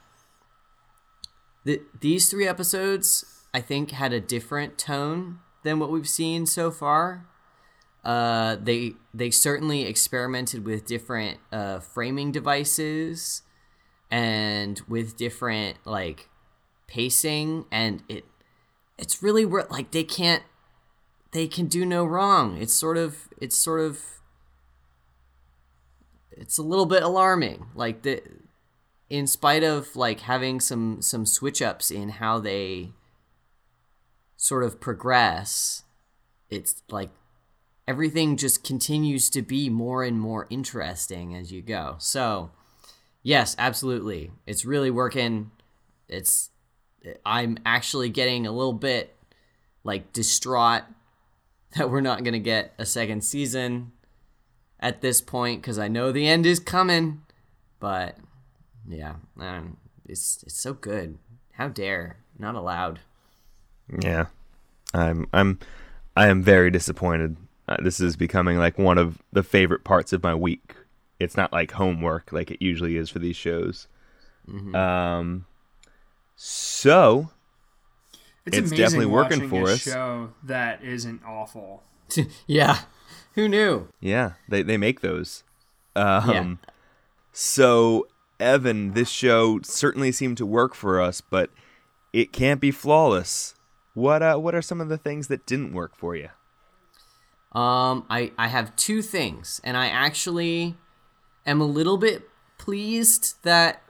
the, 1.66 1.82
these 2.00 2.30
three 2.30 2.48
episodes. 2.48 3.26
I 3.54 3.60
think 3.60 3.92
had 3.92 4.14
a 4.14 4.22
different 4.22 4.78
tone 4.78 5.40
than 5.64 5.80
what 5.80 5.92
we've 5.92 6.08
seen 6.08 6.46
so 6.46 6.72
far. 6.72 7.26
Uh, 8.04 8.56
they 8.56 8.94
they 9.14 9.30
certainly 9.30 9.84
experimented 9.84 10.66
with 10.66 10.86
different 10.86 11.40
uh, 11.52 11.80
framing 11.80 12.32
devices 12.32 13.44
and 14.10 14.82
with 14.88 15.18
different 15.18 15.78
like 15.86 16.30
pacing, 16.88 17.66
and 17.72 18.04
it 18.08 18.26
it's 18.98 19.22
really 19.22 19.46
like 19.46 19.92
they 19.92 20.04
can't 20.04 20.44
they 21.32 21.48
can 21.48 21.68
do 21.68 21.86
no 21.86 22.06
wrong. 22.06 22.58
It's 22.58 22.74
sort 22.74 22.98
of 22.98 23.30
it's 23.40 23.58
sort 23.58 23.82
of 23.82 24.21
it's 26.32 26.58
a 26.58 26.64
little 26.64 26.86
bit 26.86 27.04
alarming. 27.04 27.68
Like 27.76 28.02
the 28.04 28.22
in 29.10 29.28
spite 29.28 29.64
of 29.64 29.96
like 29.96 30.22
having 30.22 30.60
some 30.60 31.02
some 31.02 31.26
switch 31.26 31.62
ups 31.62 31.92
in 31.92 32.10
how 32.10 32.40
they 32.40 32.92
sort 34.38 34.64
of 34.64 34.80
progress, 34.80 35.84
it's 36.50 36.82
like 36.90 37.10
everything 37.88 38.38
just 38.38 38.64
continues 38.64 39.30
to 39.30 39.42
be 39.42 39.70
more 39.70 40.04
and 40.04 40.20
more 40.20 40.48
interesting 40.50 41.36
as 41.36 41.52
you 41.52 41.62
go. 41.62 41.96
So, 42.00 42.52
yes, 43.22 43.56
absolutely. 43.60 44.32
It's 44.48 44.66
really 44.66 44.90
working. 44.90 45.52
It's 46.08 46.50
I'm 47.26 47.58
actually 47.66 48.10
getting 48.10 48.48
a 48.48 48.52
little 48.52 48.74
bit 48.74 49.16
like 49.84 50.14
distraught 50.14 50.84
that 51.76 51.90
we're 51.90 52.02
not 52.02 52.24
going 52.24 52.34
to 52.34 52.40
get 52.40 52.74
a 52.78 52.86
second 52.86 53.24
season 53.24 53.92
at 54.82 55.02
this 55.02 55.22
point 55.22 55.62
cuz 55.64 55.78
I 55.78 55.88
know 55.88 56.12
the 56.12 56.28
end 56.28 56.46
is 56.46 56.60
coming. 56.60 57.22
But 57.80 58.18
yeah, 58.88 59.16
um, 59.40 59.78
it's 60.08 60.44
it's 60.44 60.62
so 60.62 60.74
good. 60.74 61.18
How 61.54 61.68
dare? 61.68 62.18
Not 62.38 62.56
allowed. 62.56 63.00
Yeah, 64.02 64.26
I'm 64.94 65.28
I'm 65.34 65.60
I 66.16 66.28
am 66.28 66.42
very 66.42 66.70
disappointed. 66.72 67.38
Uh, 67.68 67.78
this 67.82 68.00
is 68.00 68.16
becoming 68.16 68.58
like 68.58 68.78
one 68.78 68.98
of 68.98 69.22
the 69.32 69.44
favorite 69.44 69.84
parts 69.84 70.12
of 70.14 70.24
my 70.24 70.36
week. 70.36 70.76
It's 71.20 71.38
not 71.38 71.54
like 71.54 71.72
homework 71.72 72.32
like 72.32 72.50
it 72.52 72.62
usually 72.62 72.98
is 72.98 73.10
for 73.10 73.20
these 73.20 73.36
shows. 73.36 73.88
Um, 74.76 75.46
so 76.36 77.30
It's, 78.46 78.58
It's 78.58 78.72
definitely 78.72 79.06
working 79.06 79.48
for 79.50 79.70
a 79.70 79.74
us. 79.74 79.82
show 79.82 80.34
that 80.44 80.84
isn't 80.84 81.22
awful. 81.26 81.84
yeah. 82.48 82.80
Who 83.36 83.48
knew? 83.48 83.88
yeah, 84.00 84.34
they 84.48 84.62
they 84.64 84.78
make 84.78 85.02
those. 85.02 85.44
Um, 85.96 86.30
Yeah. 86.30 86.72
So 87.34 88.08
Evan, 88.40 88.94
this 88.94 89.10
show 89.10 89.60
certainly 89.64 90.12
seemed 90.12 90.38
to 90.38 90.46
work 90.46 90.74
for 90.74 91.00
us, 91.00 91.22
but 91.22 91.50
it 92.12 92.34
can't 92.34 92.60
be 92.60 92.72
flawless. 92.72 93.56
What 93.94 94.22
uh, 94.22 94.38
what 94.38 94.56
are 94.56 94.62
some 94.62 94.82
of 94.82 94.90
the 94.90 94.98
things 94.98 95.28
that 95.28 95.46
didn't 95.46 95.74
work 95.74 95.96
for 95.96 96.16
you? 96.16 96.30
Um, 97.54 98.06
I 98.10 98.32
I 98.38 98.48
have 98.48 98.76
two 98.76 99.02
things, 99.02 99.60
and 99.64 99.76
I 99.76 99.88
actually 99.88 100.76
am 101.46 101.62
a 101.62 101.66
little 101.66 101.98
bit 101.98 102.30
pleased 102.58 103.36
that 103.44 103.84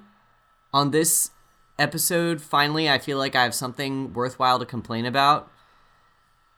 on 0.74 0.92
this 0.92 1.32
episode, 1.78 2.42
finally, 2.42 2.90
I 2.90 2.98
feel 2.98 3.18
like 3.18 3.36
I 3.36 3.44
have 3.44 3.54
something 3.54 4.14
worthwhile 4.14 4.60
to 4.60 4.66
complain 4.66 5.06
about. 5.06 5.51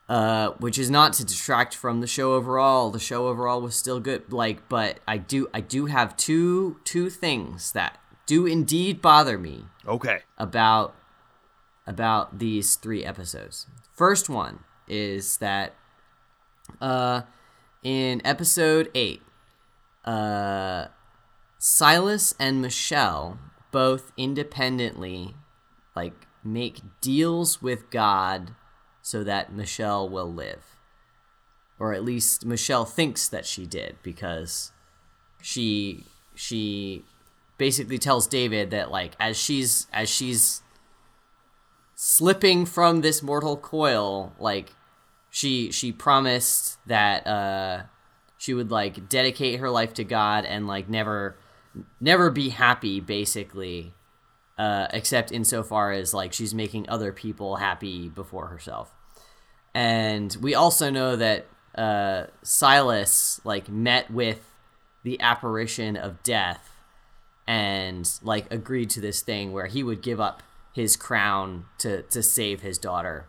Uh, 0.06 0.50
which 0.58 0.78
is 0.78 0.90
not 0.90 1.14
to 1.14 1.24
detract 1.24 1.74
from 1.74 2.00
the 2.02 2.06
show 2.06 2.34
overall. 2.34 2.90
The 2.90 2.98
show 2.98 3.28
overall 3.28 3.62
was 3.62 3.74
still 3.74 4.00
good. 4.00 4.30
Like, 4.30 4.68
but 4.68 5.00
I 5.08 5.16
do 5.16 5.48
I 5.54 5.60
do 5.60 5.86
have 5.86 6.14
two 6.16 6.78
two 6.84 7.08
things 7.08 7.72
that 7.72 7.98
do 8.26 8.44
indeed 8.44 9.00
bother 9.00 9.38
me 9.38 9.64
Okay. 9.86 10.20
about 10.36 10.94
about 11.86 12.38
these 12.38 12.76
three 12.76 13.02
episodes. 13.02 13.66
First 13.94 14.28
one 14.28 14.60
is 14.86 15.38
that 15.38 15.74
uh 16.82 17.22
in 17.82 18.20
episode 18.26 18.90
8 18.94 19.22
uh 20.04 20.86
Silas 21.58 22.34
and 22.38 22.60
Michelle 22.60 23.38
both 23.70 24.12
independently 24.18 25.34
like 25.96 26.26
make 26.42 26.80
deals 27.00 27.62
with 27.62 27.88
God 27.90 28.54
so 29.04 29.22
that 29.22 29.52
Michelle 29.52 30.08
will 30.08 30.32
live. 30.32 30.78
Or 31.78 31.92
at 31.92 32.02
least 32.02 32.46
Michelle 32.46 32.86
thinks 32.86 33.28
that 33.28 33.44
she 33.44 33.66
did 33.66 33.96
because 34.02 34.72
she 35.42 36.06
she 36.34 37.04
basically 37.58 37.98
tells 37.98 38.26
David 38.26 38.70
that 38.70 38.90
like 38.90 39.12
as 39.20 39.36
she's 39.36 39.88
as 39.92 40.08
she's 40.08 40.62
slipping 41.94 42.64
from 42.64 43.02
this 43.02 43.22
mortal 43.22 43.58
coil, 43.58 44.32
like 44.38 44.72
she 45.28 45.70
she 45.70 45.92
promised 45.92 46.78
that 46.86 47.26
uh 47.26 47.82
she 48.38 48.54
would 48.54 48.70
like 48.70 49.10
dedicate 49.10 49.60
her 49.60 49.68
life 49.68 49.92
to 49.94 50.04
God 50.04 50.46
and 50.46 50.66
like 50.66 50.88
never 50.88 51.36
never 52.00 52.30
be 52.30 52.48
happy 52.48 53.00
basically 53.00 53.92
uh 54.56 54.86
except 54.94 55.30
insofar 55.30 55.92
as 55.92 56.14
like 56.14 56.32
she's 56.32 56.54
making 56.54 56.88
other 56.88 57.12
people 57.12 57.56
happy 57.56 58.08
before 58.08 58.46
herself. 58.46 58.93
And 59.74 60.36
we 60.40 60.54
also 60.54 60.90
know 60.90 61.16
that 61.16 61.46
uh 61.74 62.26
Silas 62.42 63.40
like 63.44 63.68
met 63.68 64.10
with 64.10 64.40
the 65.02 65.20
apparition 65.20 65.96
of 65.96 66.22
death 66.22 66.70
and 67.46 68.08
like 68.22 68.52
agreed 68.52 68.90
to 68.90 69.00
this 69.00 69.20
thing 69.22 69.52
where 69.52 69.66
he 69.66 69.82
would 69.82 70.00
give 70.00 70.20
up 70.20 70.42
his 70.72 70.96
crown 70.96 71.66
to 71.78 72.02
to 72.02 72.22
save 72.22 72.60
his 72.60 72.78
daughter. 72.78 73.26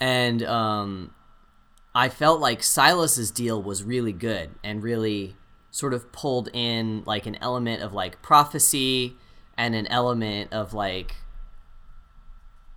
And 0.00 0.42
um 0.42 1.12
I 1.94 2.10
felt 2.10 2.40
like 2.40 2.62
Silas's 2.62 3.30
deal 3.30 3.62
was 3.62 3.82
really 3.82 4.12
good 4.12 4.50
and 4.62 4.82
really 4.82 5.36
sort 5.70 5.94
of 5.94 6.12
pulled 6.12 6.48
in 6.52 7.02
like 7.06 7.26
an 7.26 7.36
element 7.40 7.82
of 7.82 7.94
like 7.94 8.20
prophecy 8.20 9.16
and 9.56 9.74
an 9.74 9.86
element 9.86 10.52
of 10.52 10.74
like 10.74 11.16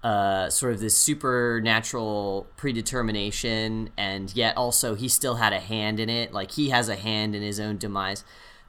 uh, 0.03 0.49
sort 0.49 0.73
of 0.73 0.79
this 0.79 0.97
supernatural 0.97 2.47
predetermination, 2.55 3.89
and 3.97 4.33
yet 4.35 4.55
also 4.55 4.95
he 4.95 5.09
still 5.09 5.35
had 5.35 5.53
a 5.53 5.59
hand 5.59 5.99
in 5.99 6.09
it. 6.09 6.31
Like 6.31 6.51
he 6.51 6.69
has 6.69 6.87
a 6.87 6.95
hand 6.95 7.35
in 7.35 7.41
his 7.41 7.59
own 7.59 7.77
demise. 7.77 8.23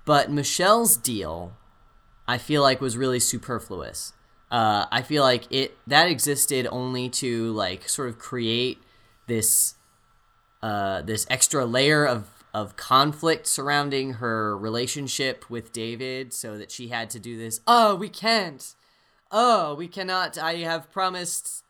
But 0.04 0.30
Michelle's 0.30 0.96
deal, 0.96 1.52
I 2.26 2.38
feel 2.38 2.62
like, 2.62 2.80
was 2.80 2.96
really 2.96 3.20
superfluous. 3.20 4.12
Uh, 4.50 4.86
I 4.90 5.02
feel 5.02 5.22
like 5.22 5.46
it 5.52 5.76
that 5.86 6.08
existed 6.08 6.66
only 6.70 7.08
to 7.10 7.52
like 7.52 7.88
sort 7.88 8.08
of 8.08 8.18
create 8.18 8.78
this 9.26 9.74
uh, 10.62 11.02
this 11.02 11.26
extra 11.30 11.64
layer 11.64 12.04
of 12.04 12.28
of 12.52 12.74
conflict 12.74 13.46
surrounding 13.46 14.14
her 14.14 14.58
relationship 14.58 15.48
with 15.48 15.72
David, 15.72 16.32
so 16.32 16.58
that 16.58 16.72
she 16.72 16.88
had 16.88 17.08
to 17.10 17.20
do 17.20 17.38
this. 17.38 17.60
Oh, 17.68 17.94
we 17.94 18.08
can't 18.08 18.74
oh, 19.30 19.74
we 19.74 19.88
cannot. 19.88 20.38
I 20.38 20.56
have 20.56 20.90
promised 20.90 21.64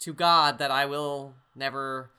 to 0.00 0.12
God 0.12 0.58
that 0.58 0.70
I 0.70 0.86
will 0.86 1.34
never 1.54 2.10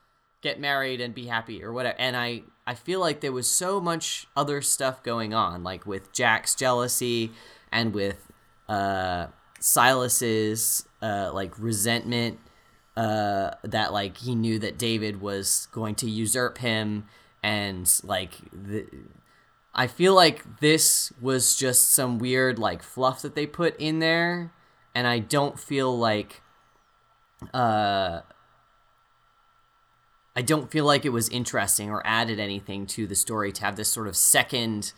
get 0.41 0.59
married 0.59 1.01
and 1.01 1.13
be 1.13 1.27
happy 1.27 1.63
or 1.63 1.71
whatever. 1.71 1.97
And 1.99 2.15
I, 2.17 2.43
I 2.65 2.73
feel 2.73 2.99
like 2.99 3.21
there 3.21 3.31
was 3.31 3.49
so 3.49 3.79
much 3.79 4.27
other 4.35 4.61
stuff 4.61 5.03
going 5.03 5.33
on, 5.33 5.63
like 5.63 5.85
with 5.85 6.11
Jack's 6.13 6.55
jealousy 6.55 7.31
and 7.71 7.93
with 7.93 8.31
uh, 8.67 9.27
Silas's 9.59 10.87
uh, 11.01 11.31
like 11.33 11.57
resentment 11.59 12.39
uh, 12.97 13.51
that 13.63 13.93
like 13.93 14.17
he 14.17 14.35
knew 14.35 14.59
that 14.59 14.77
David 14.77 15.21
was 15.21 15.67
going 15.71 15.95
to 15.95 16.09
usurp 16.09 16.57
him 16.57 17.05
and 17.43 17.91
like 18.03 18.33
the. 18.51 18.87
I 19.73 19.87
feel 19.87 20.13
like 20.13 20.59
this 20.59 21.13
was 21.21 21.55
just 21.55 21.91
some 21.91 22.19
weird 22.19 22.59
like 22.59 22.83
fluff 22.83 23.21
that 23.21 23.35
they 23.35 23.47
put 23.47 23.79
in 23.79 23.99
there 23.99 24.51
and 24.93 25.07
I 25.07 25.19
don't 25.19 25.59
feel 25.59 25.97
like 25.97 26.41
uh 27.53 28.21
I 30.35 30.41
don't 30.41 30.71
feel 30.71 30.85
like 30.85 31.05
it 31.05 31.09
was 31.09 31.27
interesting 31.29 31.89
or 31.89 32.01
added 32.05 32.39
anything 32.39 32.85
to 32.87 33.05
the 33.05 33.15
story 33.15 33.51
to 33.51 33.61
have 33.63 33.75
this 33.75 33.89
sort 33.89 34.07
of 34.07 34.15
second 34.15 34.93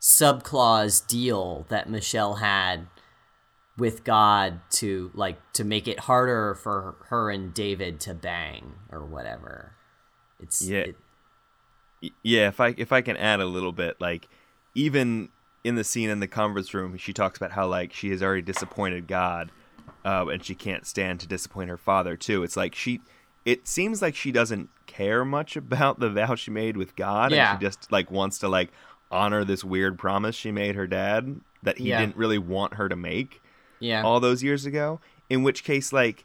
subclause 0.00 1.06
deal 1.06 1.66
that 1.68 1.90
Michelle 1.90 2.36
had 2.36 2.86
with 3.76 4.04
God 4.04 4.60
to 4.70 5.10
like 5.14 5.38
to 5.52 5.64
make 5.64 5.86
it 5.86 6.00
harder 6.00 6.54
for 6.54 6.96
her 7.08 7.30
and 7.30 7.52
David 7.52 8.00
to 8.00 8.14
bang 8.14 8.74
or 8.90 9.04
whatever. 9.04 9.72
It's 10.38 10.62
Yeah. 10.62 10.78
it- 10.80 10.96
Yeah, 12.22 12.48
if 12.48 12.60
I 12.60 12.74
if 12.78 12.92
I 12.92 13.02
can 13.02 13.18
add 13.18 13.40
a 13.40 13.44
little 13.46 13.72
bit, 13.72 14.00
like 14.00 14.26
even 14.74 15.28
in 15.64 15.74
the 15.74 15.84
scene 15.84 16.10
in 16.10 16.20
the 16.20 16.28
conference 16.28 16.72
room, 16.74 16.96
she 16.96 17.12
talks 17.12 17.36
about 17.36 17.52
how 17.52 17.66
like 17.66 17.92
she 17.92 18.10
has 18.10 18.22
already 18.22 18.42
disappointed 18.42 19.06
God, 19.06 19.50
uh, 20.04 20.26
and 20.32 20.44
she 20.44 20.54
can't 20.54 20.86
stand 20.86 21.20
to 21.20 21.26
disappoint 21.26 21.68
her 21.70 21.76
father 21.76 22.16
too. 22.16 22.42
It's 22.42 22.56
like 22.56 22.74
she, 22.74 23.00
it 23.44 23.66
seems 23.68 24.00
like 24.02 24.14
she 24.14 24.32
doesn't 24.32 24.70
care 24.86 25.24
much 25.24 25.56
about 25.56 26.00
the 26.00 26.10
vow 26.10 26.34
she 26.34 26.50
made 26.50 26.76
with 26.76 26.96
God, 26.96 27.32
Yeah. 27.32 27.52
and 27.52 27.60
she 27.60 27.66
just 27.66 27.90
like 27.92 28.10
wants 28.10 28.38
to 28.38 28.48
like 28.48 28.70
honor 29.10 29.44
this 29.44 29.64
weird 29.64 29.98
promise 29.98 30.36
she 30.36 30.52
made 30.52 30.76
her 30.76 30.86
dad 30.86 31.40
that 31.62 31.78
he 31.78 31.88
Yeah. 31.90 32.00
didn't 32.00 32.16
really 32.16 32.38
want 32.38 32.74
her 32.74 32.88
to 32.88 32.96
make 32.96 33.42
yeah. 33.80 34.02
all 34.02 34.20
those 34.20 34.42
years 34.42 34.64
ago. 34.64 35.00
In 35.28 35.42
which 35.42 35.62
case, 35.64 35.92
like, 35.92 36.24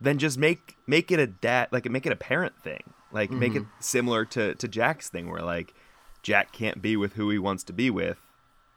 then 0.00 0.18
just 0.18 0.36
make 0.38 0.76
make 0.86 1.10
it 1.10 1.20
a 1.20 1.26
dad, 1.26 1.68
like 1.70 1.88
make 1.90 2.04
it 2.04 2.12
a 2.12 2.16
parent 2.16 2.58
thing, 2.62 2.82
like 3.12 3.30
make 3.30 3.54
it 3.54 3.62
similar 3.80 4.24
to 4.26 4.54
to 4.56 4.66
Jack's 4.68 5.08
thing, 5.08 5.30
where 5.30 5.40
like 5.42 5.72
Jack 6.22 6.52
can't 6.52 6.82
be 6.82 6.96
with 6.96 7.12
who 7.14 7.30
he 7.30 7.38
wants 7.38 7.62
to 7.64 7.72
be 7.72 7.88
with, 7.88 8.18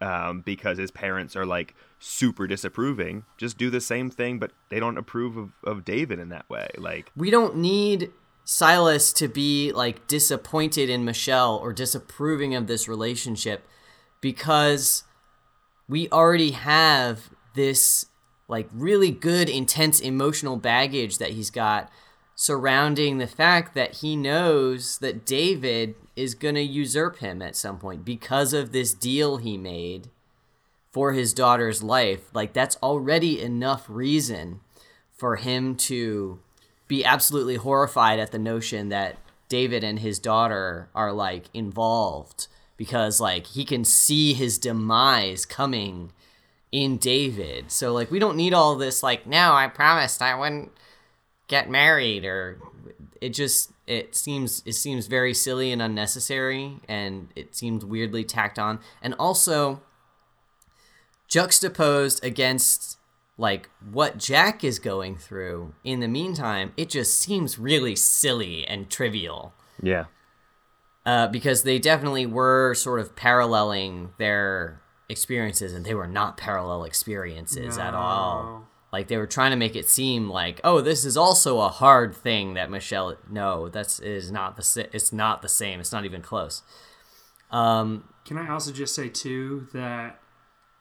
um, 0.05 0.41
because 0.41 0.77
his 0.77 0.91
parents 0.91 1.35
are 1.35 1.45
like 1.45 1.73
super 1.99 2.45
disapproving. 2.45 3.25
Just 3.37 3.57
do 3.57 3.71
the 3.71 3.81
same 3.81 4.11
thing, 4.11 4.37
but 4.37 4.51
they 4.69 4.79
don't 4.79 4.97
approve 4.97 5.35
of 5.35 5.51
of 5.63 5.83
David 5.83 6.19
in 6.19 6.29
that 6.29 6.47
way. 6.49 6.69
Like, 6.77 7.11
we 7.17 7.31
don't 7.31 7.57
need 7.57 8.11
Silas 8.43 9.11
to 9.13 9.27
be 9.27 9.71
like 9.71 10.07
disappointed 10.07 10.89
in 10.89 11.03
Michelle 11.03 11.55
or 11.55 11.73
disapproving 11.73 12.53
of 12.53 12.67
this 12.67 12.87
relationship 12.87 13.67
because 14.21 15.03
we 15.89 16.07
already 16.09 16.51
have 16.51 17.31
this 17.55 18.05
like 18.47 18.69
really 18.71 19.09
good 19.09 19.49
intense 19.49 19.99
emotional 19.99 20.55
baggage 20.55 21.17
that 21.17 21.31
he's 21.31 21.49
got 21.49 21.89
surrounding 22.35 23.17
the 23.17 23.27
fact 23.27 23.73
that 23.73 23.95
he 23.95 24.15
knows 24.15 24.97
that 24.99 25.25
David 25.25 25.95
is 26.15 26.35
going 26.35 26.55
to 26.55 26.61
usurp 26.61 27.17
him 27.17 27.41
at 27.41 27.55
some 27.55 27.79
point 27.79 28.03
because 28.03 28.53
of 28.53 28.71
this 28.71 28.93
deal 28.93 29.37
he 29.37 29.57
made 29.57 30.09
for 30.91 31.13
his 31.13 31.33
daughter's 31.33 31.81
life 31.81 32.29
like 32.33 32.53
that's 32.53 32.77
already 32.83 33.41
enough 33.41 33.85
reason 33.89 34.59
for 35.11 35.37
him 35.37 35.75
to 35.75 36.39
be 36.87 37.03
absolutely 37.03 37.55
horrified 37.55 38.19
at 38.19 38.31
the 38.31 38.39
notion 38.39 38.89
that 38.89 39.17
David 39.47 39.83
and 39.83 39.99
his 39.99 40.19
daughter 40.19 40.89
are 40.93 41.13
like 41.13 41.45
involved 41.53 42.47
because 42.77 43.19
like 43.19 43.47
he 43.47 43.63
can 43.63 43.85
see 43.85 44.33
his 44.33 44.57
demise 44.57 45.45
coming 45.45 46.11
in 46.71 46.97
David. 46.97 47.71
So 47.71 47.93
like 47.93 48.11
we 48.11 48.19
don't 48.19 48.37
need 48.37 48.53
all 48.53 48.75
this 48.75 49.01
like 49.01 49.25
no, 49.25 49.53
I 49.53 49.67
promised 49.67 50.21
I 50.21 50.37
wouldn't 50.37 50.71
get 51.47 51.69
married 51.69 52.25
or 52.25 52.59
it 53.21 53.29
just 53.33 53.71
it 53.87 54.15
seems 54.15 54.61
it 54.65 54.73
seems 54.73 55.07
very 55.07 55.33
silly 55.33 55.71
and 55.71 55.81
unnecessary, 55.81 56.79
and 56.87 57.29
it 57.35 57.55
seems 57.55 57.85
weirdly 57.85 58.23
tacked 58.23 58.59
on, 58.59 58.79
and 59.01 59.13
also 59.19 59.81
juxtaposed 61.27 62.23
against 62.23 62.97
like 63.37 63.69
what 63.91 64.17
Jack 64.17 64.63
is 64.63 64.79
going 64.79 65.17
through. 65.17 65.73
In 65.83 65.99
the 65.99 66.07
meantime, 66.07 66.71
it 66.77 66.89
just 66.89 67.19
seems 67.19 67.59
really 67.59 67.95
silly 67.95 68.65
and 68.65 68.89
trivial 68.89 69.53
Yeah. 69.81 70.05
uh, 71.05 71.27
because 71.27 71.63
they 71.63 71.77
definitely 71.79 72.25
were 72.25 72.73
sort 72.75 72.99
of 73.01 73.15
paralleling 73.15 74.11
their 74.17 74.81
experiences, 75.09 75.73
and 75.73 75.85
they 75.85 75.93
were 75.93 76.07
not 76.07 76.37
parallel 76.37 76.85
experiences 76.85 77.77
at 77.77 77.93
all. 77.93 78.67
No. 78.95 78.99
Like 78.99 79.07
they 79.07 79.17
were 79.17 79.27
trying 79.27 79.51
to 79.51 79.57
make 79.57 79.75
it 79.75 79.89
seem 79.89 80.29
like, 80.29 80.61
oh, 80.63 80.81
this 80.81 81.03
is 81.05 81.17
also 81.17 81.59
a 81.59 81.69
hard 81.69 82.15
thing 82.15 82.53
that 82.53 82.69
Michelle. 82.71 83.15
No, 83.29 83.69
that's 83.69 83.99
it 83.99 84.07
is 84.09 84.31
not 84.31 84.55
the. 84.55 84.63
sa- 84.63 84.83
It's 84.93 85.11
not 85.13 85.41
the 85.41 85.49
same. 85.49 85.79
It's 85.79 85.91
not 85.91 86.05
even 86.05 86.21
close. 86.21 86.63
Um, 87.51 88.05
Can 88.25 88.37
I 88.37 88.49
also 88.49 88.71
just 88.71 88.95
say 88.95 89.09
too 89.09 89.67
that 89.73 90.19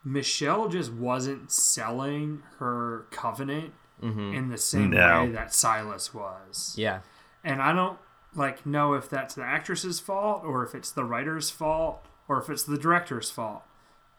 Michelle 0.03 0.67
just 0.67 0.91
wasn't 0.91 1.51
selling 1.51 2.43
her 2.59 3.05
covenant 3.11 3.73
in 4.01 4.49
the 4.49 4.57
same 4.57 4.91
No. 4.91 5.23
way 5.25 5.31
that 5.31 5.51
Silas 5.53 6.13
was. 6.13 6.75
yeah, 6.77 6.99
And 7.43 7.59
I 7.61 7.73
don't 7.73 7.97
like 8.35 8.63
know 8.65 8.93
if 8.93 9.09
that's 9.09 9.33
the 9.33 9.41
actress's 9.43 9.99
fault 9.99 10.43
or 10.43 10.63
if 10.63 10.75
it's 10.75 10.91
the 10.91 11.03
writer's 11.03 11.49
fault 11.49 12.05
or 12.27 12.37
if 12.39 12.47
it's 12.49 12.61
the 12.63 12.77
director's 12.77 13.31
fault. 13.31 13.63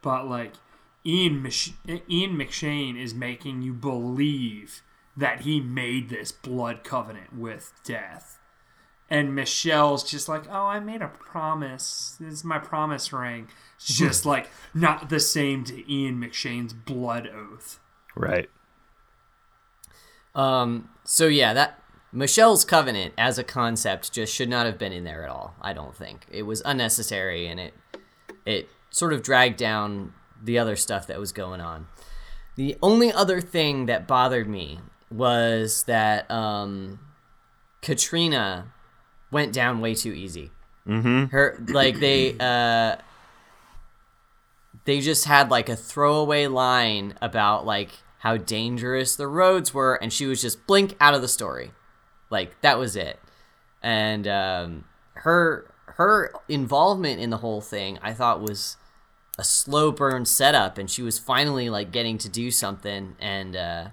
But 0.02 0.26
like 0.28 0.54
Ian 1.06 1.42
Mich- 1.42 1.74
Ian 1.88 2.36
McShane 2.36 3.00
is 3.00 3.14
making 3.14 3.62
you 3.62 3.72
believe 3.72 4.82
that 5.16 5.42
he 5.42 5.60
made 5.60 6.08
this 6.08 6.32
blood 6.32 6.82
covenant 6.84 7.34
with 7.34 7.72
death. 7.84 8.38
And 9.08 9.34
Michelle's 9.34 10.02
just 10.02 10.28
like, 10.28 10.48
"Oh, 10.48 10.66
I 10.66 10.80
made 10.80 11.00
a 11.00 11.08
promise. 11.08 12.16
This 12.18 12.32
is 12.34 12.44
my 12.44 12.58
promise 12.58 13.12
ring." 13.12 13.48
It's 13.76 13.86
just 13.96 14.26
like 14.26 14.50
not 14.74 15.08
the 15.08 15.20
same 15.20 15.62
to 15.64 15.92
Ian 15.92 16.20
McShane's 16.20 16.72
blood 16.72 17.28
oath. 17.28 17.78
Right. 18.16 18.50
Um, 20.34 20.90
so 21.04 21.28
yeah, 21.28 21.54
that 21.54 21.80
Michelle's 22.12 22.64
covenant 22.64 23.14
as 23.16 23.38
a 23.38 23.44
concept 23.44 24.12
just 24.12 24.34
should 24.34 24.48
not 24.48 24.66
have 24.66 24.76
been 24.76 24.92
in 24.92 25.04
there 25.04 25.22
at 25.22 25.30
all. 25.30 25.54
I 25.62 25.72
don't 25.72 25.94
think 25.94 26.26
it 26.28 26.42
was 26.42 26.60
unnecessary, 26.64 27.46
and 27.46 27.60
it 27.60 27.74
it 28.44 28.68
sort 28.90 29.12
of 29.12 29.22
dragged 29.22 29.56
down 29.56 30.14
the 30.42 30.58
other 30.58 30.76
stuff 30.76 31.06
that 31.06 31.18
was 31.18 31.32
going 31.32 31.60
on. 31.60 31.86
The 32.56 32.76
only 32.82 33.12
other 33.12 33.40
thing 33.40 33.86
that 33.86 34.06
bothered 34.06 34.48
me 34.48 34.80
was 35.10 35.84
that 35.84 36.30
um, 36.30 36.98
Katrina 37.82 38.72
went 39.30 39.52
down 39.52 39.80
way 39.80 39.94
too 39.94 40.12
easy. 40.12 40.50
Mm-hmm. 40.86 41.26
Her 41.26 41.62
like 41.68 41.98
they 41.98 42.36
uh, 42.38 42.96
they 44.84 45.00
just 45.00 45.24
had 45.24 45.50
like 45.50 45.68
a 45.68 45.76
throwaway 45.76 46.46
line 46.46 47.14
about 47.20 47.66
like 47.66 47.90
how 48.18 48.36
dangerous 48.36 49.16
the 49.16 49.26
roads 49.26 49.74
were, 49.74 49.94
and 49.96 50.12
she 50.12 50.26
was 50.26 50.40
just 50.40 50.66
blink 50.66 50.96
out 51.00 51.14
of 51.14 51.22
the 51.22 51.28
story, 51.28 51.72
like 52.30 52.60
that 52.62 52.78
was 52.78 52.96
it. 52.96 53.18
And 53.82 54.26
um, 54.26 54.84
her 55.14 55.66
her 55.84 56.32
involvement 56.48 57.20
in 57.20 57.30
the 57.30 57.38
whole 57.38 57.60
thing, 57.60 57.98
I 58.02 58.14
thought 58.14 58.40
was 58.40 58.76
a 59.38 59.44
slow 59.44 59.92
burn 59.92 60.24
setup, 60.24 60.78
and 60.78 60.90
she 60.90 61.02
was 61.02 61.18
finally 61.18 61.68
like 61.68 61.92
getting 61.92 62.18
to 62.18 62.28
do 62.28 62.50
something, 62.50 63.16
and 63.20 63.54
uh, 63.54 63.88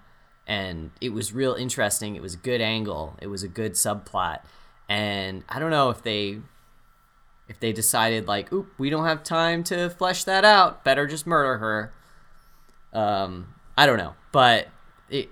and 0.47 0.91
it 1.01 1.09
was 1.09 1.33
real 1.33 1.53
interesting. 1.53 2.15
It 2.15 2.21
was 2.21 2.33
a 2.33 2.37
good 2.37 2.61
angle. 2.61 3.17
It 3.21 3.27
was 3.27 3.43
a 3.43 3.47
good 3.47 3.73
subplot, 3.73 4.39
and 4.87 5.43
I 5.49 5.59
don't 5.59 5.71
know 5.71 5.89
if 5.89 6.01
they 6.01 6.39
if 7.47 7.59
they 7.59 7.73
decided 7.73 8.27
like, 8.27 8.51
oop, 8.53 8.73
we 8.77 8.89
don't 8.89 9.05
have 9.05 9.23
time 9.23 9.63
to 9.65 9.89
flesh 9.89 10.23
that 10.23 10.45
out, 10.45 10.83
better 10.83 11.05
just 11.07 11.27
murder 11.27 11.57
her. 11.57 11.93
Um, 12.93 13.53
I 13.77 13.85
don't 13.85 13.97
know, 13.97 14.15
but 14.31 14.67
it 15.09 15.29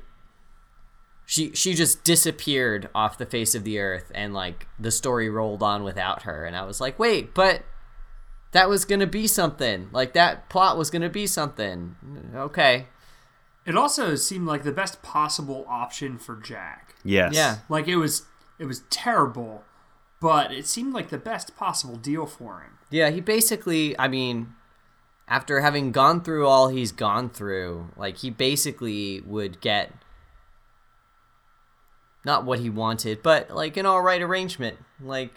she 1.26 1.54
she 1.54 1.74
just 1.74 2.04
disappeared 2.04 2.89
off 2.93 3.17
the 3.17 3.26
face 3.26 3.56
of 3.56 3.63
the 3.63 3.80
earth 3.80 4.12
and 4.13 4.34
like 4.34 4.67
the 4.78 4.91
story 4.91 5.30
rolled 5.30 5.63
on 5.63 5.84
without 5.84 6.24
her 6.24 6.45
and 6.45 6.56
I 6.56 6.63
was 6.65 6.82
like, 6.82 7.00
"Wait, 7.00 7.34
but 7.34 7.63
that 8.52 8.70
was 8.70 8.86
going 8.86 9.00
to 9.00 9.08
be 9.08 9.28
something. 9.28 9.90
Like 9.92 10.14
that 10.14 10.50
plot 10.50 10.78
was 10.78 10.90
going 10.90 11.02
to 11.02 11.10
be 11.10 11.28
something." 11.28 11.96
Okay. 12.36 12.88
It 13.66 13.76
also 13.76 14.16
seemed 14.16 14.48
like 14.48 14.64
the 14.64 14.72
best 14.72 15.02
possible 15.02 15.66
option 15.70 16.18
for 16.18 16.36
Jack. 16.36 16.96
Yes. 17.04 17.36
Yeah. 17.36 17.60
Like 17.70 17.88
it 17.88 17.98
was 17.98 18.26
it 18.60 18.66
was 18.66 18.84
terrible, 18.90 19.64
but 20.20 20.52
it 20.52 20.68
seemed 20.68 20.94
like 20.94 21.10
the 21.10 21.18
best 21.18 21.56
possible 21.56 21.96
deal 21.96 22.26
for 22.26 22.62
him. 22.62 22.78
Yeah, 22.90 23.10
he 23.10 23.22
basically, 23.22 23.98
I 23.98 24.08
mean, 24.08 24.54
after 25.28 25.62
having 25.62 25.92
gone 25.92 26.22
through 26.22 26.46
all 26.46 26.68
he's 26.68 26.92
gone 26.92 27.30
through, 27.30 27.90
like 27.96 28.18
he 28.18 28.30
basically 28.30 29.22
would 29.22 29.62
get 29.62 29.94
not 32.24 32.46
what 32.46 32.60
he 32.60 32.70
wanted, 32.70 33.24
but 33.24 33.50
like 33.50 33.78
an 33.78 33.86
all 33.86 34.02
right 34.02 34.22
arrangement. 34.22 34.78
Like, 35.00 35.34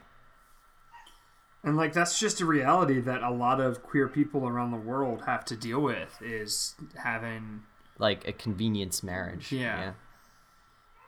And 1.64 1.76
like 1.78 1.92
that's 1.94 2.18
just 2.20 2.40
a 2.40 2.46
reality 2.46 3.00
that 3.00 3.22
a 3.22 3.30
lot 3.30 3.58
of 3.60 3.82
queer 3.82 4.06
people 4.06 4.46
around 4.46 4.70
the 4.70 4.76
world 4.76 5.22
have 5.26 5.44
to 5.46 5.56
deal 5.56 5.80
with 5.80 6.20
is 6.22 6.74
having 7.02 7.62
like 7.98 8.28
a 8.28 8.32
convenience 8.32 9.02
marriage. 9.02 9.50
Yeah. 9.50 9.92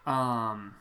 um 0.06 0.74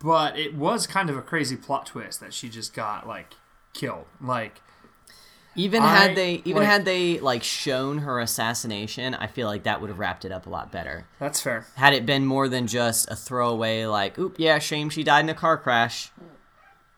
but 0.00 0.38
it 0.38 0.54
was 0.54 0.86
kind 0.86 1.08
of 1.08 1.16
a 1.16 1.22
crazy 1.22 1.56
plot 1.56 1.86
twist 1.86 2.20
that 2.20 2.34
she 2.34 2.48
just 2.48 2.74
got 2.74 3.06
like 3.08 3.32
killed. 3.72 4.04
Like 4.20 4.60
Even 5.54 5.82
I- 5.82 5.96
had 5.96 6.14
they 6.16 6.42
even 6.44 6.62
like- 6.62 6.66
had 6.70 6.84
they 6.84 7.18
like 7.20 7.42
shown 7.42 7.98
her 7.98 8.20
assassination, 8.20 9.14
I 9.14 9.26
feel 9.28 9.46
like 9.48 9.62
that 9.62 9.80
would 9.80 9.88
have 9.88 9.98
wrapped 9.98 10.26
it 10.26 10.32
up 10.32 10.46
a 10.46 10.50
lot 10.50 10.70
better. 10.70 11.06
that's 11.18 11.40
fair. 11.40 11.66
Had 11.76 11.94
it 11.94 12.04
been 12.04 12.26
more 12.26 12.48
than 12.48 12.66
just 12.66 13.10
a 13.10 13.16
throwaway 13.16 13.86
like, 13.86 14.18
oop, 14.18 14.36
yeah, 14.38 14.58
shame 14.58 14.90
she 14.90 15.02
died 15.02 15.20
in 15.24 15.30
a 15.30 15.34
car 15.34 15.56
crash. 15.56 16.10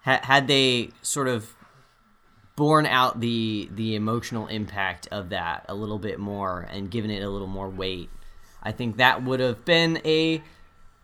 Ha- 0.03 0.21
had 0.23 0.47
they 0.47 0.91
sort 1.03 1.29
of 1.29 1.55
borne 2.57 2.87
out 2.87 3.21
the 3.21 3.69
the 3.73 3.95
emotional 3.95 4.49
impact 4.49 5.07
of 5.13 5.29
that 5.29 5.65
a 5.69 5.75
little 5.75 5.99
bit 5.99 6.19
more 6.19 6.67
and 6.73 6.91
given 6.91 7.11
it 7.11 7.23
a 7.23 7.31
little 7.31 7.47
more 7.47 7.69
weight, 7.69 8.11
I 8.63 8.73
think 8.73 8.97
that 8.97 9.23
would 9.23 9.41
have 9.41 9.65
been 9.65 10.01
a 10.05 10.43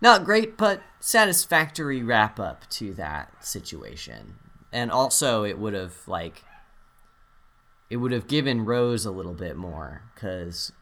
not 0.00 0.24
great 0.24 0.56
but 0.56 0.82
satisfactory 1.00 2.02
wrap 2.02 2.40
up 2.40 2.68
to 2.70 2.92
that 2.94 3.44
situation. 3.44 4.34
And 4.72 4.90
also 4.90 5.44
it 5.44 5.58
would 5.58 5.74
have 5.74 5.94
like 6.08 6.42
it 7.88 7.98
would 7.98 8.12
have 8.12 8.26
given 8.26 8.64
Rose 8.64 9.06
a 9.06 9.12
little 9.12 9.34
bit 9.34 9.56
more 9.56 10.02
cuz 10.16 10.72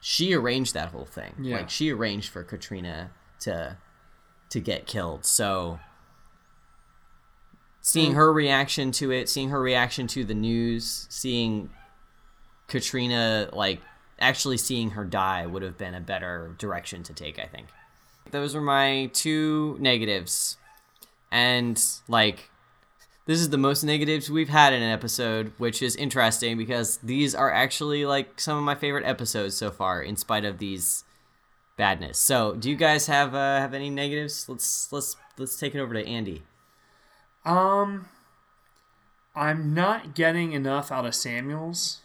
she 0.00 0.34
arranged 0.34 0.74
that 0.74 0.90
whole 0.90 1.06
thing. 1.06 1.34
Yeah. 1.40 1.56
Like 1.56 1.70
she 1.70 1.90
arranged 1.90 2.30
for 2.30 2.44
Katrina 2.44 3.10
to 3.40 3.78
to 4.50 4.60
get 4.60 4.86
killed. 4.86 5.24
So 5.24 5.80
seeing 7.86 8.14
her 8.14 8.32
reaction 8.32 8.90
to 8.92 9.12
it, 9.12 9.28
seeing 9.28 9.50
her 9.50 9.60
reaction 9.60 10.06
to 10.06 10.24
the 10.24 10.34
news, 10.34 11.06
seeing 11.10 11.68
Katrina 12.66 13.50
like 13.52 13.80
actually 14.18 14.56
seeing 14.56 14.90
her 14.90 15.04
die 15.04 15.44
would 15.44 15.62
have 15.62 15.76
been 15.76 15.94
a 15.94 16.00
better 16.00 16.54
direction 16.58 17.02
to 17.02 17.12
take, 17.12 17.38
I 17.38 17.44
think. 17.44 17.66
Those 18.30 18.54
were 18.54 18.62
my 18.62 19.10
two 19.12 19.76
negatives. 19.80 20.56
And 21.30 21.82
like 22.08 22.48
this 23.26 23.38
is 23.38 23.50
the 23.50 23.58
most 23.58 23.84
negatives 23.84 24.30
we've 24.30 24.48
had 24.48 24.72
in 24.72 24.82
an 24.82 24.90
episode, 24.90 25.52
which 25.58 25.82
is 25.82 25.94
interesting 25.94 26.56
because 26.56 26.96
these 27.02 27.34
are 27.34 27.52
actually 27.52 28.06
like 28.06 28.40
some 28.40 28.56
of 28.56 28.64
my 28.64 28.74
favorite 28.74 29.04
episodes 29.04 29.58
so 29.58 29.70
far 29.70 30.02
in 30.02 30.16
spite 30.16 30.46
of 30.46 30.56
these 30.56 31.04
badness. 31.76 32.18
So, 32.18 32.54
do 32.54 32.70
you 32.70 32.76
guys 32.76 33.08
have 33.08 33.34
uh, 33.34 33.58
have 33.58 33.74
any 33.74 33.90
negatives? 33.90 34.48
Let's 34.48 34.90
let's 34.90 35.16
let's 35.36 35.58
take 35.58 35.74
it 35.74 35.80
over 35.80 35.92
to 35.92 36.06
Andy. 36.06 36.44
Um 37.44 38.08
I'm 39.34 39.74
not 39.74 40.14
getting 40.14 40.52
enough 40.52 40.92
out 40.92 41.06
of 41.06 41.14
Samuels. 41.14 42.00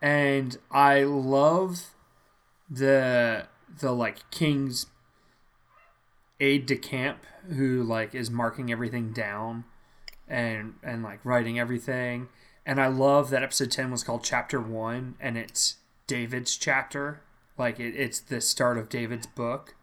And 0.00 0.56
I 0.70 1.02
love 1.02 1.94
the 2.70 3.46
the 3.78 3.92
like 3.92 4.30
King's 4.30 4.86
aide 6.40 6.66
de 6.66 6.76
camp 6.76 7.24
who 7.48 7.82
like 7.82 8.14
is 8.14 8.30
marking 8.30 8.72
everything 8.72 9.12
down 9.12 9.64
and 10.28 10.74
and 10.82 11.02
like 11.02 11.24
writing 11.24 11.58
everything. 11.58 12.28
And 12.66 12.80
I 12.80 12.86
love 12.86 13.28
that 13.30 13.42
episode 13.42 13.70
10 13.70 13.90
was 13.90 14.02
called 14.02 14.24
chapter 14.24 14.58
1 14.58 15.16
and 15.20 15.36
it's 15.36 15.76
David's 16.06 16.56
chapter. 16.56 17.20
Like 17.58 17.78
it, 17.78 17.94
it's 17.94 18.20
the 18.20 18.40
start 18.40 18.78
of 18.78 18.88
David's 18.88 19.26
book 19.26 19.74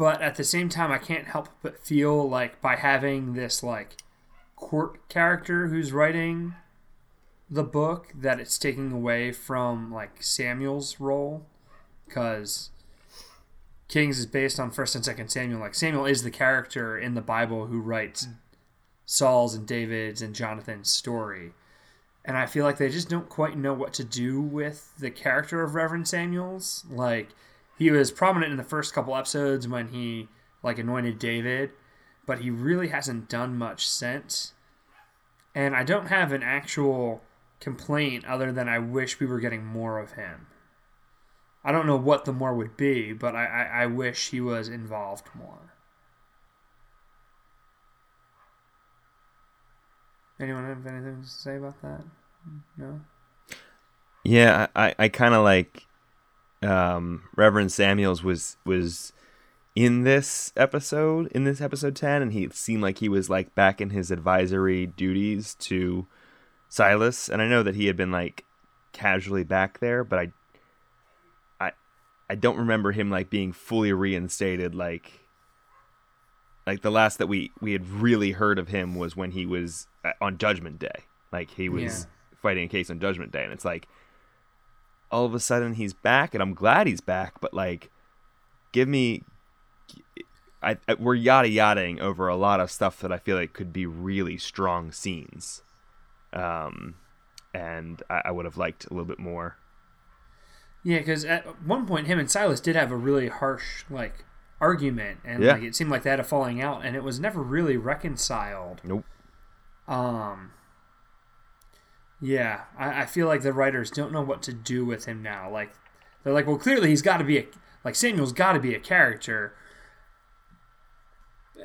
but 0.00 0.22
at 0.22 0.36
the 0.36 0.44
same 0.44 0.70
time 0.70 0.90
i 0.90 0.96
can't 0.96 1.26
help 1.26 1.46
but 1.60 1.78
feel 1.78 2.26
like 2.26 2.58
by 2.62 2.74
having 2.74 3.34
this 3.34 3.62
like 3.62 3.98
court 4.56 5.06
character 5.10 5.68
who's 5.68 5.92
writing 5.92 6.54
the 7.50 7.62
book 7.62 8.08
that 8.14 8.40
it's 8.40 8.56
taking 8.56 8.90
away 8.92 9.30
from 9.30 9.92
like 9.92 10.22
samuel's 10.22 10.98
role 10.98 11.44
because 12.08 12.70
Kings 13.88 14.20
is 14.20 14.26
based 14.26 14.60
on 14.60 14.70
First 14.70 14.94
and 14.94 15.04
Second 15.04 15.30
Samuel. 15.30 15.58
Like 15.58 15.74
Samuel 15.74 16.06
is 16.06 16.22
the 16.22 16.30
character 16.30 16.96
in 16.96 17.14
the 17.14 17.20
Bible 17.20 17.66
who 17.66 17.80
writes 17.80 18.24
hmm. 18.24 18.32
Saul's 19.04 19.56
and 19.56 19.66
David's 19.66 20.22
and 20.22 20.32
Jonathan's 20.32 20.88
story, 20.88 21.50
and 22.24 22.36
I 22.36 22.46
feel 22.46 22.64
like 22.64 22.78
they 22.78 22.88
just 22.88 23.08
don't 23.08 23.28
quite 23.28 23.58
know 23.58 23.74
what 23.74 23.92
to 23.94 24.04
do 24.04 24.40
with 24.40 24.96
the 24.96 25.10
character 25.10 25.62
of 25.62 25.74
Reverend 25.74 26.06
Samuels. 26.06 26.84
Like 26.88 27.30
he 27.80 27.90
was 27.90 28.12
prominent 28.12 28.52
in 28.52 28.58
the 28.58 28.62
first 28.62 28.92
couple 28.92 29.16
episodes 29.16 29.66
when 29.66 29.88
he 29.88 30.28
like 30.62 30.78
anointed 30.78 31.18
David, 31.18 31.70
but 32.26 32.40
he 32.40 32.50
really 32.50 32.88
hasn't 32.88 33.30
done 33.30 33.56
much 33.56 33.88
since. 33.88 34.52
And 35.54 35.74
I 35.74 35.82
don't 35.82 36.08
have 36.08 36.30
an 36.30 36.42
actual 36.42 37.22
complaint 37.58 38.26
other 38.26 38.52
than 38.52 38.68
I 38.68 38.78
wish 38.78 39.18
we 39.18 39.26
were 39.26 39.40
getting 39.40 39.64
more 39.64 39.98
of 39.98 40.12
him. 40.12 40.46
I 41.64 41.72
don't 41.72 41.86
know 41.86 41.96
what 41.96 42.26
the 42.26 42.34
more 42.34 42.54
would 42.54 42.76
be, 42.76 43.14
but 43.14 43.34
I, 43.34 43.46
I, 43.46 43.82
I 43.82 43.86
wish 43.86 44.28
he 44.28 44.42
was 44.42 44.68
involved 44.68 45.28
more. 45.34 45.74
Anyone 50.38 50.66
have 50.66 50.86
anything 50.86 51.22
to 51.22 51.28
say 51.28 51.56
about 51.56 51.80
that? 51.80 52.04
No? 52.76 53.00
Yeah, 54.22 54.66
I, 54.76 54.94
I 54.98 55.08
kind 55.08 55.34
of 55.34 55.44
like 55.44 55.86
um, 56.62 57.22
Reverend 57.36 57.72
Samuels 57.72 58.22
was 58.22 58.56
was 58.64 59.12
in 59.74 60.02
this 60.02 60.52
episode 60.56 61.28
in 61.28 61.44
this 61.44 61.60
episode 61.60 61.94
10 61.96 62.22
and 62.22 62.32
he 62.32 62.48
seemed 62.50 62.82
like 62.82 62.98
he 62.98 63.08
was 63.08 63.30
like 63.30 63.54
back 63.54 63.80
in 63.80 63.90
his 63.90 64.10
advisory 64.10 64.84
duties 64.86 65.54
to 65.54 66.06
Silas 66.68 67.28
and 67.28 67.40
I 67.40 67.46
know 67.48 67.62
that 67.62 67.76
he 67.76 67.86
had 67.86 67.96
been 67.96 68.10
like 68.10 68.44
casually 68.92 69.44
back 69.44 69.78
there 69.78 70.02
but 70.02 70.18
I 70.18 70.32
I 71.60 71.72
I 72.28 72.34
don't 72.34 72.58
remember 72.58 72.90
him 72.92 73.10
like 73.10 73.30
being 73.30 73.52
fully 73.52 73.92
reinstated 73.92 74.74
like 74.74 75.12
like 76.66 76.82
the 76.82 76.90
last 76.90 77.18
that 77.18 77.28
we 77.28 77.52
we 77.60 77.72
had 77.72 77.88
really 77.88 78.32
heard 78.32 78.58
of 78.58 78.68
him 78.68 78.96
was 78.96 79.16
when 79.16 79.30
he 79.30 79.46
was 79.46 79.86
uh, 80.04 80.12
on 80.20 80.36
judgment 80.36 80.78
day 80.80 81.04
like 81.32 81.50
he 81.52 81.68
was 81.68 81.82
Yeah. 81.82 82.36
fighting 82.42 82.64
a 82.64 82.68
case 82.68 82.90
on 82.90 82.98
judgment 83.00 83.30
day 83.32 83.44
and 83.44 83.52
it's 83.52 83.64
like 83.64 83.86
all 85.10 85.24
of 85.24 85.34
a 85.34 85.40
sudden 85.40 85.74
he's 85.74 85.92
back 85.92 86.34
and 86.34 86.42
I'm 86.42 86.54
glad 86.54 86.86
he's 86.86 87.00
back 87.00 87.40
but 87.40 87.52
like 87.54 87.90
give 88.72 88.88
me 88.88 89.22
I, 90.62 90.76
I 90.88 90.94
we're 90.94 91.14
yada 91.14 91.48
yadaing 91.48 92.00
over 92.00 92.28
a 92.28 92.36
lot 92.36 92.60
of 92.60 92.70
stuff 92.70 93.00
that 93.00 93.12
I 93.12 93.18
feel 93.18 93.36
like 93.36 93.52
could 93.52 93.72
be 93.72 93.86
really 93.86 94.36
strong 94.36 94.92
scenes 94.92 95.62
um 96.32 96.96
and 97.54 98.02
I, 98.10 98.22
I 98.26 98.30
would 98.30 98.44
have 98.44 98.56
liked 98.56 98.84
a 98.86 98.90
little 98.90 99.06
bit 99.06 99.18
more 99.18 99.56
Yeah, 100.82 100.98
because 100.98 101.24
at 101.24 101.62
one 101.62 101.86
point, 101.86 102.06
him 102.06 102.18
and 102.18 102.30
Silas 102.30 102.60
did 102.60 102.76
have 102.76 102.90
a 102.90 102.96
really 102.96 103.28
harsh 103.28 103.84
like 103.90 104.24
argument, 104.60 105.20
and 105.24 105.42
Yeah. 105.42 105.54
like 105.54 105.62
it 105.62 105.74
seemed 105.74 105.90
like 105.90 106.02
they 106.02 106.10
had 106.10 106.20
a 106.20 106.24
falling 106.24 106.60
out, 106.62 106.84
and 106.84 106.94
it 106.96 107.02
was 107.02 107.18
never 107.20 107.42
really 107.42 107.76
reconciled. 107.76 108.80
nope 108.84 109.04
Um. 109.88 110.52
Yeah, 112.20 112.62
I, 112.78 113.02
I 113.02 113.06
feel 113.06 113.26
like 113.26 113.42
the 113.42 113.52
writers 113.52 113.90
don't 113.90 114.12
know 114.12 114.20
what 114.22 114.42
to 114.42 114.52
do 114.52 114.84
with 114.84 115.06
him 115.06 115.22
now. 115.22 115.50
Like, 115.50 115.72
they're 116.22 116.32
like, 116.34 116.46
well, 116.46 116.58
clearly 116.58 116.90
he's 116.90 117.02
got 117.02 117.16
to 117.18 117.24
be 117.24 117.38
a 117.38 117.46
like 117.82 117.94
Samuel's 117.94 118.32
got 118.34 118.52
to 118.52 118.60
be 118.60 118.74
a 118.74 118.78
character, 118.80 119.54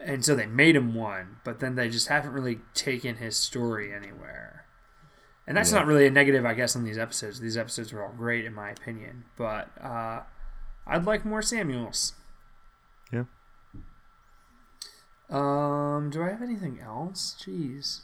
and 0.05 0.23
so 0.23 0.33
they 0.35 0.45
made 0.45 0.75
him 0.75 0.93
one. 0.95 1.37
But 1.43 1.59
then 1.59 1.75
they 1.75 1.89
just 1.89 2.07
haven't 2.07 2.31
really 2.31 2.59
taken 2.73 3.17
his 3.17 3.35
story 3.35 3.93
anywhere. 3.93 4.65
And 5.47 5.57
that's 5.57 5.71
Yeah. 5.71 5.79
not 5.79 5.87
really 5.87 6.07
a 6.07 6.11
negative, 6.11 6.45
I 6.45 6.53
guess, 6.53 6.75
on 6.75 6.83
these 6.85 6.97
episodes. 6.97 7.39
These 7.39 7.57
episodes 7.57 7.91
are 7.93 8.01
all 8.03 8.13
great, 8.13 8.45
in 8.45 8.53
my 8.53 8.69
opinion. 8.71 9.25
But 9.37 9.69
uh, 9.79 10.21
I'd 10.87 11.05
like 11.05 11.25
more 11.25 11.41
Samuels. 11.41 12.13
yeah 13.11 13.25
Um, 15.29 16.09
do 16.09 16.23
I 16.23 16.29
have 16.29 16.41
anything 16.41 16.79
else? 16.79 17.35
Jeez. 17.39 18.01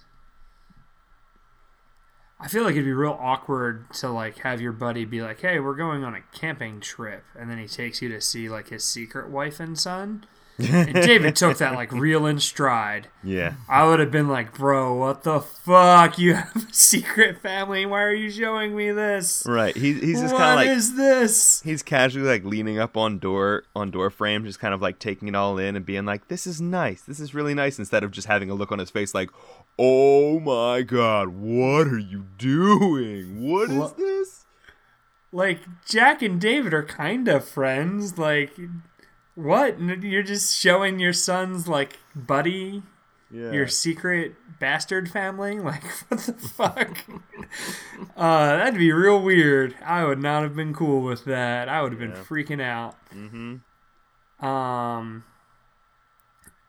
I 2.44 2.48
feel 2.48 2.64
like 2.64 2.74
it'd 2.74 2.86
be 2.86 2.92
real 2.92 3.18
awkward 3.20 3.92
to 3.94 4.10
like 4.10 4.40
have 4.40 4.60
your 4.60 4.72
buddy 4.72 5.06
be 5.06 5.22
like, 5.22 5.42
"Hey, 5.42 5.60
we're 5.60 5.76
going 5.76 6.04
on 6.04 6.16
a 6.16 6.22
camping 6.34 6.80
trip," 6.80 7.24
and 7.38 7.50
then 7.52 7.60
he 7.60 7.68
takes 7.68 8.02
you 8.02 8.10
to 8.10 8.20
see 8.20 8.50
like 8.50 8.70
his 8.70 8.84
secret 8.84 9.30
wife 9.30 9.60
and 9.60 9.78
son. 9.78 10.26
David 10.62 11.36
took 11.36 11.58
that 11.58 11.74
like 11.74 11.92
real 11.92 12.26
in 12.26 12.40
stride. 12.40 13.08
yeah 13.24 13.54
I 13.70 13.86
would 13.88 14.00
have 14.00 14.12
been 14.12 14.28
like, 14.28 14.54
"Bro, 14.54 14.96
what 14.96 15.24
the 15.24 15.40
fuck? 15.42 16.18
You 16.18 16.36
have 16.36 16.56
a 16.56 16.68
secret 16.74 17.42
family? 17.42 17.86
Why 17.86 18.04
are 18.04 18.14
you 18.14 18.30
showing 18.30 18.76
me 18.76 18.92
this? 18.92 19.46
right 19.48 19.76
he, 19.76 19.94
he's 19.94 20.22
just 20.22 20.36
kind 20.36 20.52
of 20.52 20.56
like 20.68 20.70
is 20.70 20.96
this?" 20.96 21.62
he's 21.64 21.84
casually 21.84 22.28
like 22.28 22.44
leaning 22.44 22.80
up 22.80 22.96
on 22.98 23.20
door 23.20 23.64
on 23.76 23.92
door 23.92 24.10
frame 24.10 24.46
just 24.46 24.60
kind 24.60 24.74
of 24.74 24.82
like 24.82 25.00
taking 25.00 25.28
it 25.28 25.36
all 25.36 25.58
in 25.58 25.76
and 25.76 25.86
being 25.86 26.06
like 26.06 26.28
this 26.28 26.46
is 26.48 26.62
nice 26.62 27.02
this 27.02 27.20
is 27.20 27.34
really 27.34 27.54
nice 27.54 27.80
instead 27.80 28.04
of 28.04 28.12
just 28.12 28.28
having 28.28 28.50
a 28.50 28.54
look 28.54 28.72
on 28.72 28.80
his 28.80 28.90
face 28.90 29.14
like 29.14 29.30
oh 29.80 30.40
my 30.40 30.82
god 30.82 31.30
what 31.30 31.88
are 31.88 31.98
you 32.00 32.26
doing 32.38 33.42
what 33.50 33.70
is 33.70 33.78
What- 33.78 33.98
this 33.98 34.46
like 35.34 35.60
Jack 35.86 36.22
and 36.22 36.42
David 36.42 36.74
are 36.74 36.84
kind 36.84 37.26
of 37.30 37.48
friends. 37.48 38.18
Like, 38.18 38.52
what? 39.36 39.80
You're 39.80 40.24
just 40.24 40.58
showing 40.58 41.00
your 41.00 41.14
son's 41.14 41.68
like 41.68 42.00
buddy 42.16 42.84
yeah 43.32 43.52
your 43.52 43.68
secret 43.68 44.36
bastard 44.60 45.10
family? 45.10 45.60
Like, 45.60 45.84
what 46.10 46.20
the 46.22 46.34
fuck? 46.34 46.98
uh, 48.18 48.58
that'd 48.58 48.78
be 48.80 48.92
real 48.92 49.22
weird. 49.22 49.76
I 49.84 50.04
would 50.06 50.20
not 50.22 50.44
have 50.44 50.56
been 50.56 50.74
cool 50.74 51.02
with 51.02 51.26
that. 51.26 51.68
I 51.70 51.82
would 51.82 51.92
have 51.94 52.00
been 52.00 52.12
freaking 52.14 52.62
out. 52.62 52.96
mm-hmm 53.16 54.46
Um, 54.46 55.24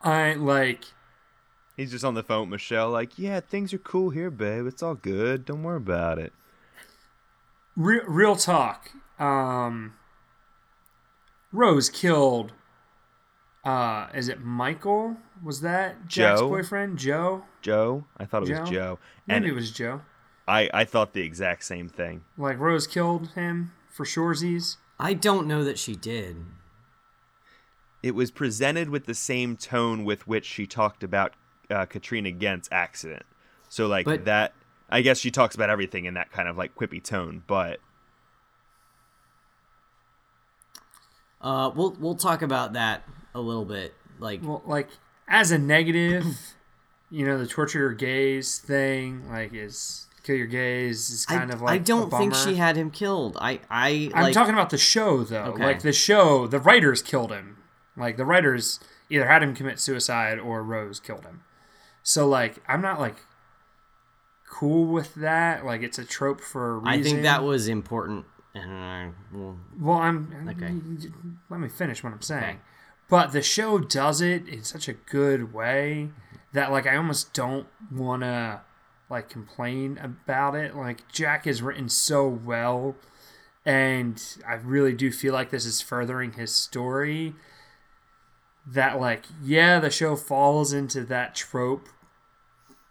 I 0.02 0.34
like. 0.34 0.84
he's 1.76 1.90
just 1.90 2.04
on 2.04 2.14
the 2.14 2.22
phone 2.22 2.42
with 2.42 2.50
michelle 2.50 2.90
like 2.90 3.18
yeah 3.18 3.40
things 3.40 3.72
are 3.72 3.78
cool 3.78 4.10
here 4.10 4.30
babe 4.30 4.66
it's 4.66 4.82
all 4.82 4.94
good 4.94 5.44
don't 5.44 5.62
worry 5.62 5.76
about 5.78 6.18
it 6.18 6.32
Real, 7.76 8.04
real 8.06 8.36
talk. 8.36 8.90
Um, 9.18 9.94
Rose 11.52 11.88
killed. 11.88 12.52
Uh, 13.64 14.08
is 14.14 14.28
it 14.28 14.40
Michael? 14.40 15.16
Was 15.42 15.60
that 15.60 16.06
Jack's 16.08 16.40
Joe? 16.40 16.48
boyfriend, 16.48 16.98
Joe? 16.98 17.44
joe 17.62 18.04
i 18.16 18.24
thought 18.24 18.42
it 18.42 18.50
was 18.50 18.68
Joe? 18.68 18.74
joe 18.74 18.98
Maybe 19.28 19.36
and 19.36 19.46
it 19.46 19.52
was 19.54 19.70
Joe. 19.70 20.00
I, 20.48 20.68
I 20.74 20.84
thought 20.84 21.12
the 21.12 21.22
exact 21.22 21.62
same 21.64 21.88
thing 21.88 22.22
Like 22.36 22.58
Rose 22.58 22.88
killed 22.88 23.28
him 23.30 23.70
for 23.88 24.04
shoresies. 24.04 24.78
I 24.98 25.14
don't 25.14 25.46
know 25.46 25.62
that 25.62 25.78
she 25.78 25.94
did. 25.94 26.36
it 28.02 28.16
was 28.16 28.30
presented 28.32 28.88
with 28.88 29.06
the 29.06 29.14
same 29.14 29.56
tone 29.56 30.04
with 30.04 30.26
which 30.26 30.44
she 30.44 30.66
talked 30.66 31.04
about 31.04 31.34
uh, 31.70 31.86
Katrina 31.86 32.32
Ghent's 32.32 32.68
accident. 32.72 33.22
So 33.68 33.86
like 33.86 34.04
But- 34.06 34.24
that, 34.24 34.54
I 34.90 35.02
guess 35.02 35.18
she 35.18 35.30
talks 35.30 35.54
about 35.54 35.70
everything 35.70 36.04
in 36.06 36.14
that 36.14 36.32
kind 36.32 36.48
of 36.48 36.56
like 36.58 36.74
quippy 36.74 37.02
tone. 37.02 37.44
But 37.46 37.78
Uh, 41.42 41.70
we'll 41.74 41.96
we'll 41.98 42.14
talk 42.14 42.42
about 42.42 42.74
that 42.74 43.02
a 43.34 43.40
little 43.40 43.64
bit. 43.64 43.94
Like, 44.18 44.40
Well, 44.42 44.62
like 44.64 44.88
as 45.26 45.50
a 45.50 45.58
negative, 45.58 46.24
you 47.10 47.26
know, 47.26 47.36
the 47.38 47.46
torture 47.46 47.80
your 47.80 47.92
gays 47.92 48.58
thing, 48.58 49.28
like 49.28 49.52
is 49.52 50.06
kill 50.22 50.36
your 50.36 50.46
gays 50.46 51.10
is 51.10 51.26
I, 51.28 51.38
kind 51.38 51.52
of 51.52 51.60
like 51.60 51.72
I 51.72 51.78
don't 51.78 52.10
think 52.10 52.34
she 52.34 52.54
had 52.54 52.76
him 52.76 52.90
killed. 52.90 53.36
I 53.40 53.60
I 53.68 54.10
I'm 54.14 54.22
like 54.22 54.34
talking 54.34 54.54
about 54.54 54.70
the 54.70 54.78
show 54.78 55.24
though. 55.24 55.52
Okay. 55.54 55.64
Like 55.64 55.82
the 55.82 55.92
show, 55.92 56.46
the 56.46 56.60
writers 56.60 57.02
killed 57.02 57.32
him. 57.32 57.58
Like 57.96 58.16
the 58.16 58.24
writers 58.24 58.80
either 59.10 59.26
had 59.26 59.42
him 59.42 59.54
commit 59.54 59.78
suicide 59.80 60.38
or 60.38 60.62
Rose 60.62 61.00
killed 61.00 61.24
him. 61.24 61.42
So 62.02 62.28
like 62.28 62.62
I'm 62.68 62.80
not 62.80 63.00
like 63.00 63.16
cool 64.48 64.86
with 64.86 65.14
that. 65.16 65.64
Like 65.64 65.82
it's 65.82 65.98
a 65.98 66.04
trope 66.04 66.40
for 66.40 66.74
a 66.74 66.78
reason. 66.78 67.00
I 67.00 67.02
think 67.02 67.22
that 67.22 67.42
was 67.42 67.68
important. 67.68 68.26
Well, 68.54 69.56
Well, 69.80 69.98
I'm 69.98 70.48
Okay. 70.48 70.74
Let 71.48 71.60
me 71.60 71.68
finish 71.68 72.04
what 72.04 72.12
I'm 72.12 72.22
saying. 72.22 72.44
Okay. 72.44 72.58
But 73.08 73.32
the 73.32 73.42
show 73.42 73.78
does 73.78 74.20
it 74.20 74.48
in 74.48 74.62
such 74.62 74.88
a 74.88 74.92
good 74.92 75.52
way 75.52 76.10
that 76.52 76.70
like 76.70 76.86
I 76.86 76.96
almost 76.96 77.32
don't 77.32 77.66
want 77.90 78.22
to 78.22 78.60
like 79.10 79.28
complain 79.28 79.98
about 79.98 80.54
it. 80.54 80.76
Like 80.76 81.08
Jack 81.10 81.46
is 81.46 81.62
written 81.62 81.88
so 81.88 82.26
well 82.28 82.96
and 83.64 84.22
I 84.46 84.54
really 84.54 84.92
do 84.92 85.12
feel 85.12 85.32
like 85.32 85.50
this 85.50 85.66
is 85.66 85.80
furthering 85.80 86.32
his 86.32 86.54
story 86.54 87.34
that 88.66 89.00
like 89.00 89.24
yeah, 89.42 89.78
the 89.78 89.90
show 89.90 90.16
falls 90.16 90.72
into 90.72 91.04
that 91.04 91.34
trope 91.34 91.88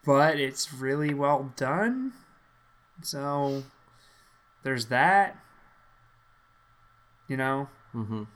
but 0.05 0.39
it's 0.39 0.73
really 0.73 1.13
well 1.13 1.53
done. 1.55 2.13
So 3.01 3.63
there's 4.63 4.87
that. 4.87 5.37
You 7.31 7.37
know, 7.37 7.69
mhm. 7.95 8.27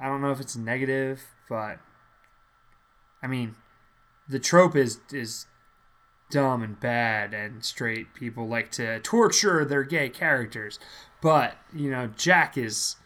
I 0.00 0.06
don't 0.06 0.22
know 0.22 0.30
if 0.30 0.40
it's 0.40 0.56
negative, 0.56 1.20
but 1.50 1.80
I 3.22 3.26
mean, 3.26 3.56
the 4.26 4.38
trope 4.38 4.74
is 4.74 5.00
is 5.12 5.44
dumb 6.30 6.62
and 6.62 6.80
bad, 6.80 7.34
and 7.34 7.62
straight 7.62 8.14
people 8.14 8.48
like 8.48 8.70
to 8.72 9.00
torture 9.00 9.66
their 9.66 9.82
gay 9.82 10.08
characters. 10.08 10.78
But 11.20 11.58
you 11.74 11.90
know, 11.90 12.06
Jack 12.16 12.56
is 12.56 12.96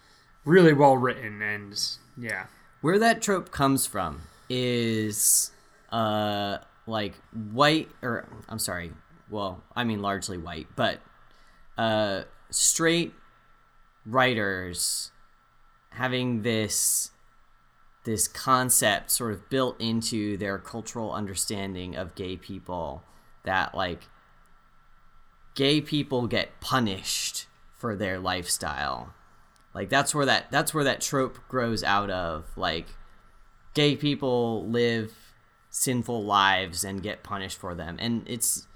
really 0.44 0.72
well 0.72 0.96
written 0.96 1.42
and 1.42 1.76
yeah. 2.16 2.46
Where 2.82 3.00
that 3.00 3.20
trope 3.20 3.50
comes 3.50 3.84
from 3.84 4.20
is 4.48 5.50
uh 5.90 6.58
like 6.86 7.14
white 7.32 7.88
or 8.00 8.28
I'm 8.48 8.60
sorry, 8.60 8.92
well, 9.28 9.64
I 9.74 9.82
mean 9.82 10.00
largely 10.00 10.38
white, 10.38 10.68
but 10.76 11.00
uh 11.76 12.22
straight 12.50 13.12
writers 14.06 15.10
having 15.90 16.42
this 16.42 17.10
this 18.04 18.28
concept 18.28 19.10
sort 19.10 19.32
of 19.32 19.50
built 19.50 19.80
into 19.80 20.36
their 20.36 20.58
cultural 20.58 21.12
understanding 21.12 21.96
of 21.96 22.14
gay 22.14 22.36
people 22.36 23.02
that 23.44 23.74
like 23.74 24.08
gay 25.56 25.80
people 25.80 26.28
get 26.28 26.60
punished 26.60 27.46
for 27.76 27.96
their 27.96 28.20
lifestyle. 28.20 29.12
Like 29.74 29.88
that's 29.88 30.14
where 30.14 30.26
that 30.26 30.50
that's 30.52 30.72
where 30.72 30.84
that 30.84 31.00
trope 31.00 31.38
grows 31.48 31.82
out 31.82 32.10
of. 32.10 32.44
Like 32.56 32.86
gay 33.74 33.96
people 33.96 34.66
live 34.68 35.12
sinful 35.68 36.24
lives 36.24 36.84
and 36.84 37.02
get 37.02 37.24
punished 37.24 37.58
for 37.58 37.74
them. 37.74 37.96
And 37.98 38.22
it's 38.26 38.68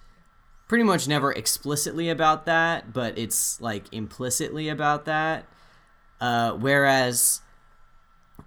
pretty 0.70 0.84
much 0.84 1.08
never 1.08 1.32
explicitly 1.32 2.08
about 2.08 2.46
that 2.46 2.92
but 2.92 3.18
it's 3.18 3.60
like 3.60 3.84
implicitly 3.92 4.68
about 4.68 5.04
that 5.04 5.44
uh, 6.20 6.52
whereas 6.52 7.40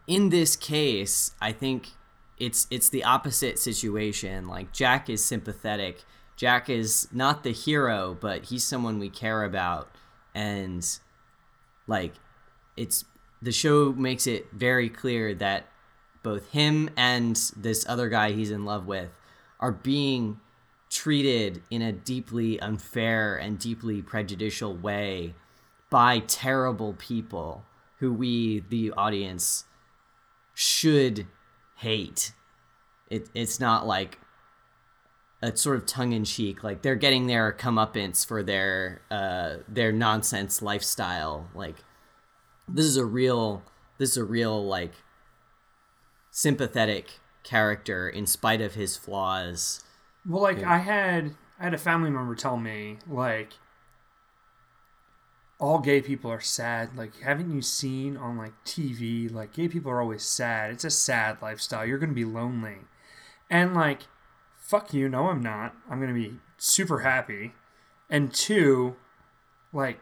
in 0.07 0.29
this 0.29 0.55
case, 0.55 1.31
I 1.41 1.51
think 1.51 1.89
it's 2.37 2.67
it's 2.69 2.89
the 2.89 3.03
opposite 3.03 3.59
situation. 3.59 4.47
Like 4.47 4.73
Jack 4.73 5.09
is 5.09 5.23
sympathetic. 5.23 6.03
Jack 6.35 6.69
is 6.69 7.07
not 7.11 7.43
the 7.43 7.51
hero, 7.51 8.17
but 8.19 8.45
he's 8.45 8.63
someone 8.63 8.99
we 8.99 9.09
care 9.09 9.43
about 9.43 9.89
and 10.33 10.99
like 11.87 12.13
it's 12.75 13.05
the 13.41 13.51
show 13.51 13.93
makes 13.93 14.25
it 14.25 14.47
very 14.51 14.89
clear 14.89 15.35
that 15.35 15.67
both 16.23 16.49
him 16.51 16.89
and 16.97 17.35
this 17.55 17.85
other 17.87 18.09
guy 18.09 18.31
he's 18.31 18.49
in 18.49 18.65
love 18.65 18.87
with 18.87 19.09
are 19.59 19.71
being 19.71 20.39
treated 20.93 21.63
in 21.69 21.81
a 21.81 21.91
deeply 21.91 22.59
unfair 22.59 23.35
and 23.35 23.57
deeply 23.59 24.01
prejudicial 24.01 24.75
way 24.75 25.33
by 25.89 26.19
terrible 26.19 26.93
people 26.93 27.65
who 27.97 28.13
we, 28.13 28.63
the 28.69 28.91
audience, 28.91 29.65
should 30.53 31.27
hate. 31.77 32.33
It, 33.09 33.29
it's 33.33 33.59
not 33.59 33.85
like 33.85 34.19
a 35.41 35.55
sort 35.55 35.75
of 35.75 35.85
tongue 35.85 36.13
in 36.13 36.23
cheek, 36.23 36.63
like 36.63 36.81
they're 36.81 36.95
getting 36.95 37.27
their 37.27 37.51
comeuppance 37.51 38.25
for 38.25 38.41
their 38.41 39.01
uh, 39.11 39.57
their 39.67 39.91
nonsense 39.91 40.61
lifestyle. 40.61 41.49
Like 41.53 41.75
this 42.67 42.85
is 42.85 42.97
a 42.97 43.05
real, 43.05 43.61
this 43.97 44.11
is 44.11 44.17
a 44.17 44.23
real 44.23 44.65
like 44.65 44.93
sympathetic 46.31 47.19
character 47.43 48.07
in 48.07 48.25
spite 48.25 48.61
of 48.61 48.75
his 48.75 48.95
flaws. 48.95 49.83
Well, 50.27 50.41
like 50.41 50.63
I 50.63 50.77
had 50.77 51.35
I 51.59 51.65
had 51.65 51.73
a 51.73 51.77
family 51.77 52.09
member 52.09 52.35
tell 52.35 52.57
me 52.57 52.97
like 53.07 53.53
all 55.59 55.79
gay 55.79 56.01
people 56.01 56.29
are 56.31 56.41
sad. 56.41 56.97
Like, 56.97 57.21
haven't 57.21 57.53
you 57.53 57.61
seen 57.61 58.17
on 58.17 58.37
like 58.37 58.53
TV? 58.65 59.31
Like, 59.31 59.53
gay 59.53 59.67
people 59.67 59.91
are 59.91 60.01
always 60.01 60.23
sad. 60.23 60.71
It's 60.71 60.83
a 60.83 60.89
sad 60.89 61.41
lifestyle. 61.41 61.85
You're 61.85 61.99
gonna 61.99 62.13
be 62.13 62.25
lonely, 62.25 62.79
and 63.49 63.73
like, 63.73 64.01
fuck 64.57 64.93
you. 64.93 65.07
No, 65.07 65.27
I'm 65.27 65.41
not. 65.41 65.73
I'm 65.89 65.99
gonna 65.99 66.13
be 66.13 66.39
super 66.57 66.99
happy. 66.99 67.53
And 68.09 68.33
two, 68.33 68.95
like, 69.71 69.99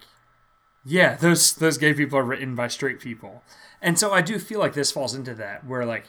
yeah, 0.84 1.16
those 1.16 1.54
those 1.54 1.78
gay 1.78 1.94
people 1.94 2.18
are 2.18 2.24
written 2.24 2.56
by 2.56 2.68
straight 2.68 3.00
people, 3.00 3.44
and 3.82 4.00
so 4.00 4.12
I 4.12 4.22
do 4.22 4.40
feel 4.40 4.60
like 4.60 4.74
this 4.74 4.92
falls 4.92 5.14
into 5.14 5.34
that 5.36 5.66
where 5.66 5.86
like. 5.86 6.06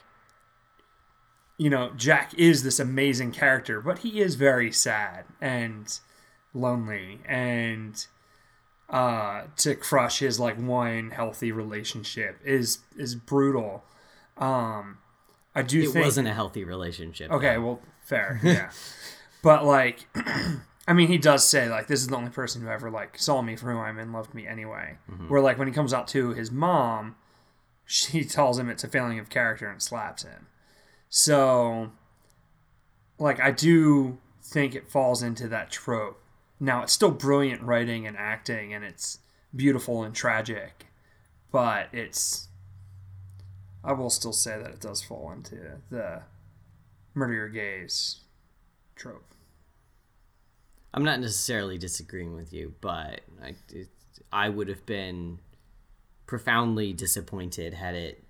You 1.59 1.71
know, 1.71 1.93
Jack 1.97 2.35
is 2.35 2.63
this 2.65 2.81
amazing 2.81 3.33
character, 3.33 3.81
but 3.81 3.99
he 4.01 4.21
is 4.21 4.35
very 4.35 4.73
sad 4.73 5.25
and 5.41 5.99
lonely 6.55 7.21
and 7.27 8.05
uh, 8.91 9.43
to 9.59 9.75
crush 9.75 10.19
his 10.19 10.39
like 10.41 10.57
one 10.59 11.11
healthy 11.11 11.53
relationship 11.53 12.39
is 12.45 12.81
is 12.97 13.15
brutal. 13.15 13.85
Um, 14.37 14.99
I 15.55 15.63
do 15.63 15.83
It 15.83 15.91
think 15.91 16.05
wasn't 16.05 16.29
a 16.29 16.35
healthy 16.35 16.65
relationship. 16.65 17.31
okay. 17.31 17.59
Well, 17.59 17.81
fair, 18.03 18.41
yeah. 18.43 18.71
but 19.43 19.65
like, 19.65 20.07
I 20.89 20.93
mean, 20.95 21.09
he 21.09 21.19
does 21.19 21.47
say 21.47 21.69
like 21.69 21.87
this 21.87 22.01
is 22.01 22.09
the 22.09 22.17
only 22.17 22.31
person 22.31 22.63
who 22.63 22.69
ever 22.69 22.91
like 22.91 23.19
saw 23.19 23.41
me 23.41 23.57
for 23.57 23.71
who 23.73 23.79
I'm 23.79 23.99
and 23.99 24.13
loved 24.13 24.35
me 24.35 24.47
anyway. 24.47 24.97
Where 25.29 25.41
like 25.41 25.59
when 25.59 25.69
he 25.69 25.75
comes 25.75 25.95
out 25.95 26.09
to 26.09 26.31
his 26.31 26.51
mom, 26.51 27.15
she 27.87 28.25
tells 28.27 28.59
him 28.59 28.69
it's 28.69 28.85
a 28.85 28.89
failing 28.89 29.19
of 29.19 29.31
character 29.31 29.69
and 29.69 29.81
slaps 29.81 30.23
him. 30.25 30.49
So, 31.15 31.93
like, 33.19 33.39
I 33.39 33.51
do 33.51 34.17
think 34.43 34.75
it 34.75 34.89
falls 34.89 35.23
into 35.23 35.47
that 35.49 35.71
trope. 35.71 36.23
Now, 36.59 36.83
it's 36.83 36.95
still 36.95 37.11
brilliant 37.11 37.61
writing 37.61 38.07
and 38.07 38.17
acting, 38.17 38.73
and 38.73 38.83
it's 38.83 39.19
beautiful 39.55 40.03
and 40.05 40.15
tragic, 40.15 40.87
but 41.51 41.89
it's. 41.93 42.49
I 43.85 43.93
will 43.93 44.09
still 44.09 44.33
say 44.33 44.57
that 44.57 44.71
it 44.71 44.81
does 44.81 45.03
fall 45.03 45.31
into 45.33 45.83
the 45.91 46.23
murder 47.13 47.35
your 47.35 47.49
gays 47.51 48.21
trope. 48.97 49.35
I'm 50.95 51.05
not 51.05 51.21
necessarily 51.21 51.77
disagreeing 51.77 52.35
with 52.35 52.55
you, 52.55 52.75
but 52.81 53.21
I, 53.45 53.57
it, 53.69 53.89
I 54.33 54.49
would 54.49 54.69
have 54.69 54.87
been 54.87 55.41
profoundly 56.25 56.95
disappointed 56.95 57.75
had 57.75 57.97
it, 57.97 58.22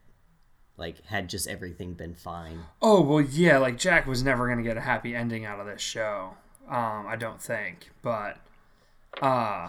like, 0.76 1.04
had 1.06 1.28
just 1.28 1.46
everything 1.48 1.94
been 1.94 2.14
fine. 2.14 2.60
Oh 2.80 3.00
well, 3.00 3.20
yeah. 3.20 3.58
Like 3.58 3.78
Jack 3.78 4.06
was 4.06 4.22
never 4.22 4.48
gonna 4.48 4.62
get 4.62 4.76
a 4.76 4.80
happy 4.82 5.14
ending 5.14 5.44
out 5.44 5.60
of 5.60 5.66
this 5.66 5.80
show. 5.82 6.34
Um, 6.68 7.06
I 7.06 7.16
don't 7.16 7.40
think. 7.42 7.90
But, 8.02 8.38
uh, 9.20 9.68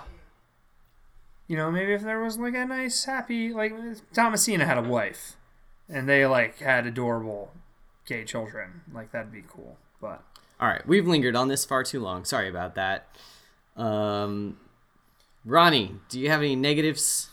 you 1.48 1.58
know, 1.58 1.70
maybe 1.72 1.94
if 1.94 2.02
there 2.02 2.20
was 2.22 2.38
like 2.38 2.54
a 2.56 2.66
nice, 2.66 3.04
happy, 3.06 3.52
like 3.54 3.74
Thomasina 4.14 4.66
had 4.66 4.78
a 4.78 4.82
wife, 4.82 5.36
and 5.90 6.08
they 6.08 6.26
like 6.26 6.60
had 6.60 6.86
adorable 6.88 7.52
gay 8.06 8.24
children, 8.24 8.82
like 8.94 9.12
that'd 9.12 9.32
be 9.32 9.44
cool. 9.48 9.78
But 10.02 10.22
All 10.60 10.68
right, 10.68 10.86
we've 10.88 11.08
lingered 11.08 11.36
on 11.36 11.48
this 11.50 11.66
far 11.66 11.84
too 11.84 12.00
long. 12.00 12.24
Sorry 12.26 12.48
about 12.50 12.76
that. 12.76 13.08
Um, 13.76 14.58
Ronnie, 15.46 15.96
do 16.10 16.20
you 16.20 16.30
have 16.30 16.40
any 16.42 16.56
negatives? 16.56 17.30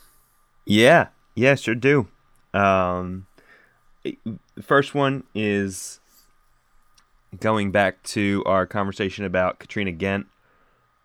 Yeah, 0.65 1.09
yeah, 1.35 1.55
sure 1.55 1.75
do. 1.75 2.09
Um, 2.53 3.27
it- 3.30 3.30
the 4.05 4.63
first 4.63 4.95
one 4.95 5.25
is 5.35 6.01
going 7.39 7.71
back 7.71 8.03
to 8.03 8.43
our 8.47 8.67
conversation 8.67 9.25
about 9.25 9.59
Katrina 9.59 9.93
Ghent. 9.93 10.27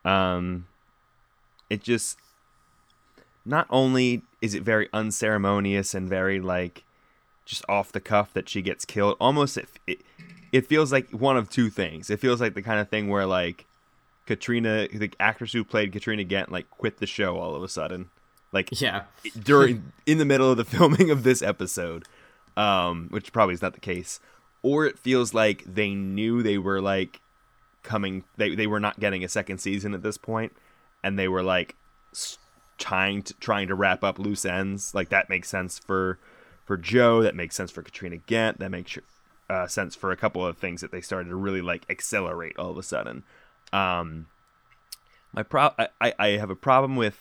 Um, 0.04 0.68
it 1.70 1.84
just 1.84 2.18
not 3.46 3.68
only 3.70 4.22
is 4.42 4.54
it 4.56 4.64
very 4.64 4.90
unceremonious 4.94 5.94
and 5.94 6.08
very 6.10 6.40
like 6.40 6.84
just 7.46 7.64
off 7.70 7.92
the 7.92 8.00
cuff 8.02 8.34
that 8.34 8.50
she 8.50 8.62
gets 8.62 8.86
killed. 8.86 9.18
Almost 9.20 9.58
it, 9.58 9.70
it 9.88 10.02
it 10.52 10.66
feels 10.68 10.92
like 10.92 11.10
one 11.12 11.38
of 11.38 11.50
two 11.50 11.70
things. 11.70 12.10
It 12.10 12.20
feels 12.20 12.40
like 12.42 12.54
the 12.54 12.62
kind 12.62 12.80
of 12.80 12.90
thing 12.90 13.10
where 13.10 13.26
like 13.26 13.66
Katrina, 14.26 14.88
the 14.88 15.12
actress 15.20 15.54
who 15.54 15.64
played 15.64 15.92
Katrina 15.92 16.24
Ghent, 16.24 16.52
like 16.52 16.70
quit 16.72 16.98
the 16.98 17.06
show 17.06 17.38
all 17.38 17.56
of 17.56 17.62
a 17.62 17.68
sudden. 17.70 18.10
Like 18.52 18.70
Yeah. 18.82 19.04
during 19.44 19.92
in 20.06 20.18
the 20.18 20.26
middle 20.26 20.50
of 20.50 20.58
the 20.58 20.66
filming 20.78 21.12
of 21.12 21.24
this 21.24 21.42
episode, 21.42 22.06
um, 22.58 23.08
which 23.10 23.34
probably 23.34 23.54
is 23.54 23.62
not 23.62 23.74
the 23.74 23.80
case, 23.80 24.20
or 24.62 24.86
it 24.86 25.00
feels 25.00 25.34
like 25.34 25.64
they 25.66 25.94
knew 25.94 26.42
they 26.42 26.58
were 26.58 26.82
like 26.82 27.22
coming, 27.84 28.24
they 28.38 28.56
they 28.56 28.68
were 28.68 28.80
not 28.80 29.00
getting 29.00 29.24
a 29.24 29.30
second 29.30 29.60
season 29.60 29.94
at 29.94 30.04
this 30.04 30.18
point, 30.18 30.54
and 31.04 31.18
they 31.18 31.28
were 31.28 31.44
like 31.44 31.76
trying 32.78 33.22
to 33.24 33.34
trying 33.36 33.68
to 33.68 33.76
wrap 33.76 34.04
up 34.04 34.20
loose 34.20 34.46
ends. 34.46 34.94
Like 34.94 35.10
that 35.10 35.30
makes 35.30 35.50
sense 35.50 35.80
for 35.80 36.20
for 36.66 36.78
Joe. 36.78 37.22
That 37.22 37.36
makes 37.36 37.56
sense 37.56 37.72
for 37.72 37.82
Katrina 37.82 38.18
Ghent. 38.18 38.60
That 38.60 38.72
makes 38.72 38.98
uh, 39.50 39.68
sense 39.68 39.96
for 39.96 40.12
a 40.12 40.18
couple 40.18 40.46
of 40.46 40.58
things 40.58 40.82
that 40.82 40.92
they 40.92 41.02
started 41.02 41.30
to 41.30 41.36
really 41.36 41.62
like 41.62 41.86
accelerate 41.90 42.58
all 42.58 42.72
of 42.72 42.78
a 42.78 42.84
sudden. 42.84 43.24
Um, 43.72 44.28
my 45.34 45.44
pro 45.44 45.72
I 46.02 46.14
I 46.18 46.28
have 46.30 46.50
a 46.50 46.56
problem 46.56 46.96
with 46.96 47.20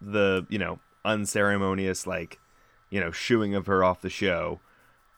the 0.00 0.46
you 0.48 0.58
know 0.58 0.80
unceremonious 1.04 2.06
like 2.06 2.38
you 2.90 3.00
know 3.00 3.10
shooing 3.10 3.54
of 3.54 3.66
her 3.66 3.82
off 3.82 4.00
the 4.02 4.10
show 4.10 4.60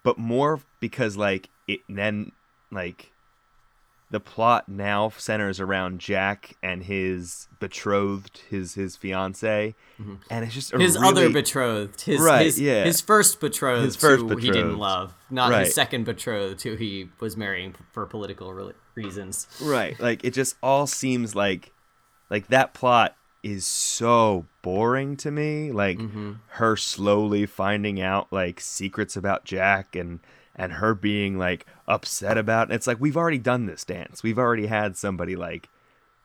but 0.04 0.16
more 0.18 0.60
because 0.78 1.16
like 1.16 1.50
it 1.66 1.80
then 1.88 2.30
like 2.70 3.10
the 4.10 4.20
plot 4.20 4.68
now 4.68 5.08
centers 5.16 5.58
around 5.58 5.98
Jack 5.98 6.54
and 6.62 6.84
his 6.84 7.48
betrothed 7.58 8.42
his 8.48 8.74
his 8.74 8.94
fiance 8.96 9.74
mm-hmm. 10.00 10.14
and 10.30 10.44
it's 10.44 10.54
just 10.54 10.70
His 10.76 10.94
really, 10.96 11.08
other 11.08 11.30
betrothed, 11.30 12.02
his 12.02 12.20
Right, 12.20 12.46
his, 12.46 12.60
yeah. 12.60 12.84
his 12.84 13.00
first 13.00 13.40
betrothed, 13.40 13.86
His 13.86 13.96
first 13.96 14.22
who 14.22 14.36
he 14.36 14.52
didn't 14.52 14.78
love, 14.78 15.14
not 15.30 15.50
Right. 15.50 15.64
his 15.64 15.74
second 15.74 16.04
betrothed, 16.04 16.62
who 16.62 16.76
he 16.76 17.08
was 17.18 17.36
marrying 17.36 17.74
for 17.90 18.06
political 18.06 18.52
re- 18.54 18.72
reasons. 18.94 19.48
right 19.60 19.98
like 19.98 20.22
it 20.22 20.32
just 20.32 20.54
all 20.62 20.86
seems 20.86 21.34
like 21.34 21.72
like 22.30 22.46
that 22.48 22.72
plot 22.72 23.16
is 23.44 23.66
so 23.66 24.46
boring 24.62 25.16
to 25.18 25.30
me. 25.30 25.70
Like 25.70 25.98
mm-hmm. 25.98 26.32
her 26.48 26.76
slowly 26.76 27.46
finding 27.46 28.00
out 28.00 28.32
like 28.32 28.58
secrets 28.58 29.16
about 29.16 29.44
Jack 29.44 29.94
and 29.94 30.20
and 30.56 30.74
her 30.74 30.94
being 30.94 31.38
like 31.38 31.66
upset 31.86 32.38
about 32.38 32.70
it. 32.70 32.74
It's 32.74 32.86
like 32.86 33.00
we've 33.00 33.16
already 33.16 33.38
done 33.38 33.66
this 33.66 33.84
dance. 33.84 34.22
We've 34.22 34.38
already 34.38 34.66
had 34.66 34.96
somebody 34.96 35.36
like 35.36 35.68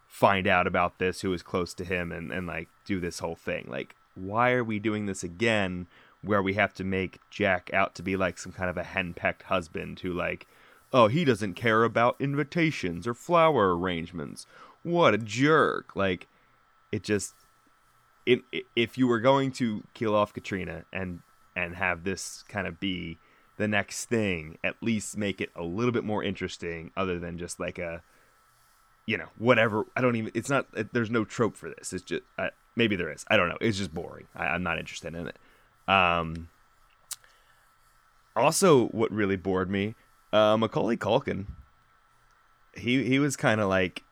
find 0.07 0.47
out 0.47 0.65
about 0.65 0.97
this 0.97 1.21
who 1.21 1.33
is 1.33 1.43
close 1.43 1.73
to 1.75 1.85
him 1.85 2.11
and, 2.11 2.31
and 2.31 2.47
like 2.47 2.69
do 2.85 2.99
this 2.99 3.19
whole 3.19 3.35
thing. 3.35 3.67
Like, 3.69 3.95
why 4.15 4.51
are 4.51 4.63
we 4.63 4.79
doing 4.79 5.05
this 5.05 5.23
again 5.23 5.87
where 6.21 6.41
we 6.41 6.53
have 6.53 6.73
to 6.75 6.83
make 6.83 7.19
Jack 7.29 7.69
out 7.73 7.95
to 7.95 8.03
be 8.03 8.15
like 8.15 8.37
some 8.37 8.51
kind 8.51 8.69
of 8.69 8.77
a 8.77 8.83
henpecked 8.83 9.43
husband 9.43 9.99
who 9.99 10.13
like, 10.13 10.47
oh, 10.93 11.07
he 11.07 11.25
doesn't 11.25 11.53
care 11.53 11.83
about 11.83 12.15
invitations 12.19 13.05
or 13.07 13.13
flower 13.13 13.77
arrangements. 13.77 14.45
What 14.83 15.13
a 15.13 15.17
jerk. 15.17 15.95
Like, 15.95 16.27
it 16.91 17.03
just 17.03 17.33
it, 18.25 18.41
if 18.75 18.97
you 18.97 19.07
were 19.07 19.19
going 19.19 19.51
to 19.53 19.83
kill 19.93 20.15
off 20.15 20.33
Katrina 20.33 20.85
and 20.93 21.21
and 21.55 21.75
have 21.75 22.03
this 22.03 22.43
kind 22.47 22.67
of 22.67 22.79
be 22.79 23.17
the 23.57 23.67
next 23.67 24.05
thing, 24.05 24.57
at 24.63 24.75
least 24.81 25.17
make 25.17 25.41
it 25.41 25.49
a 25.55 25.63
little 25.63 25.91
bit 25.91 26.03
more 26.03 26.23
interesting 26.23 26.91
other 26.95 27.19
than 27.19 27.37
just 27.37 27.59
like 27.59 27.77
a 27.77 28.01
you 29.09 29.17
know, 29.17 29.29
whatever. 29.39 29.87
I 29.95 30.01
don't 30.01 30.15
even. 30.17 30.31
It's 30.35 30.51
not. 30.51 30.67
There's 30.93 31.09
no 31.09 31.25
trope 31.25 31.57
for 31.57 31.67
this. 31.67 31.93
It's 31.93 32.03
just 32.03 32.21
maybe 32.75 32.95
there 32.95 33.11
is. 33.11 33.25
I 33.27 33.37
don't 33.37 33.49
know. 33.49 33.57
It's 33.59 33.79
just 33.79 33.91
boring. 33.91 34.27
I, 34.35 34.45
I'm 34.45 34.61
not 34.61 34.77
interested 34.77 35.15
in 35.15 35.27
it. 35.27 35.37
Um. 35.87 36.49
Also, 38.35 38.85
what 38.89 39.11
really 39.11 39.35
bored 39.35 39.71
me, 39.71 39.95
uh, 40.31 40.55
Macaulay 40.57 40.95
Culkin. 40.95 41.47
He 42.75 43.03
he 43.03 43.17
was 43.17 43.35
kind 43.35 43.59
of 43.59 43.67
like, 43.67 44.03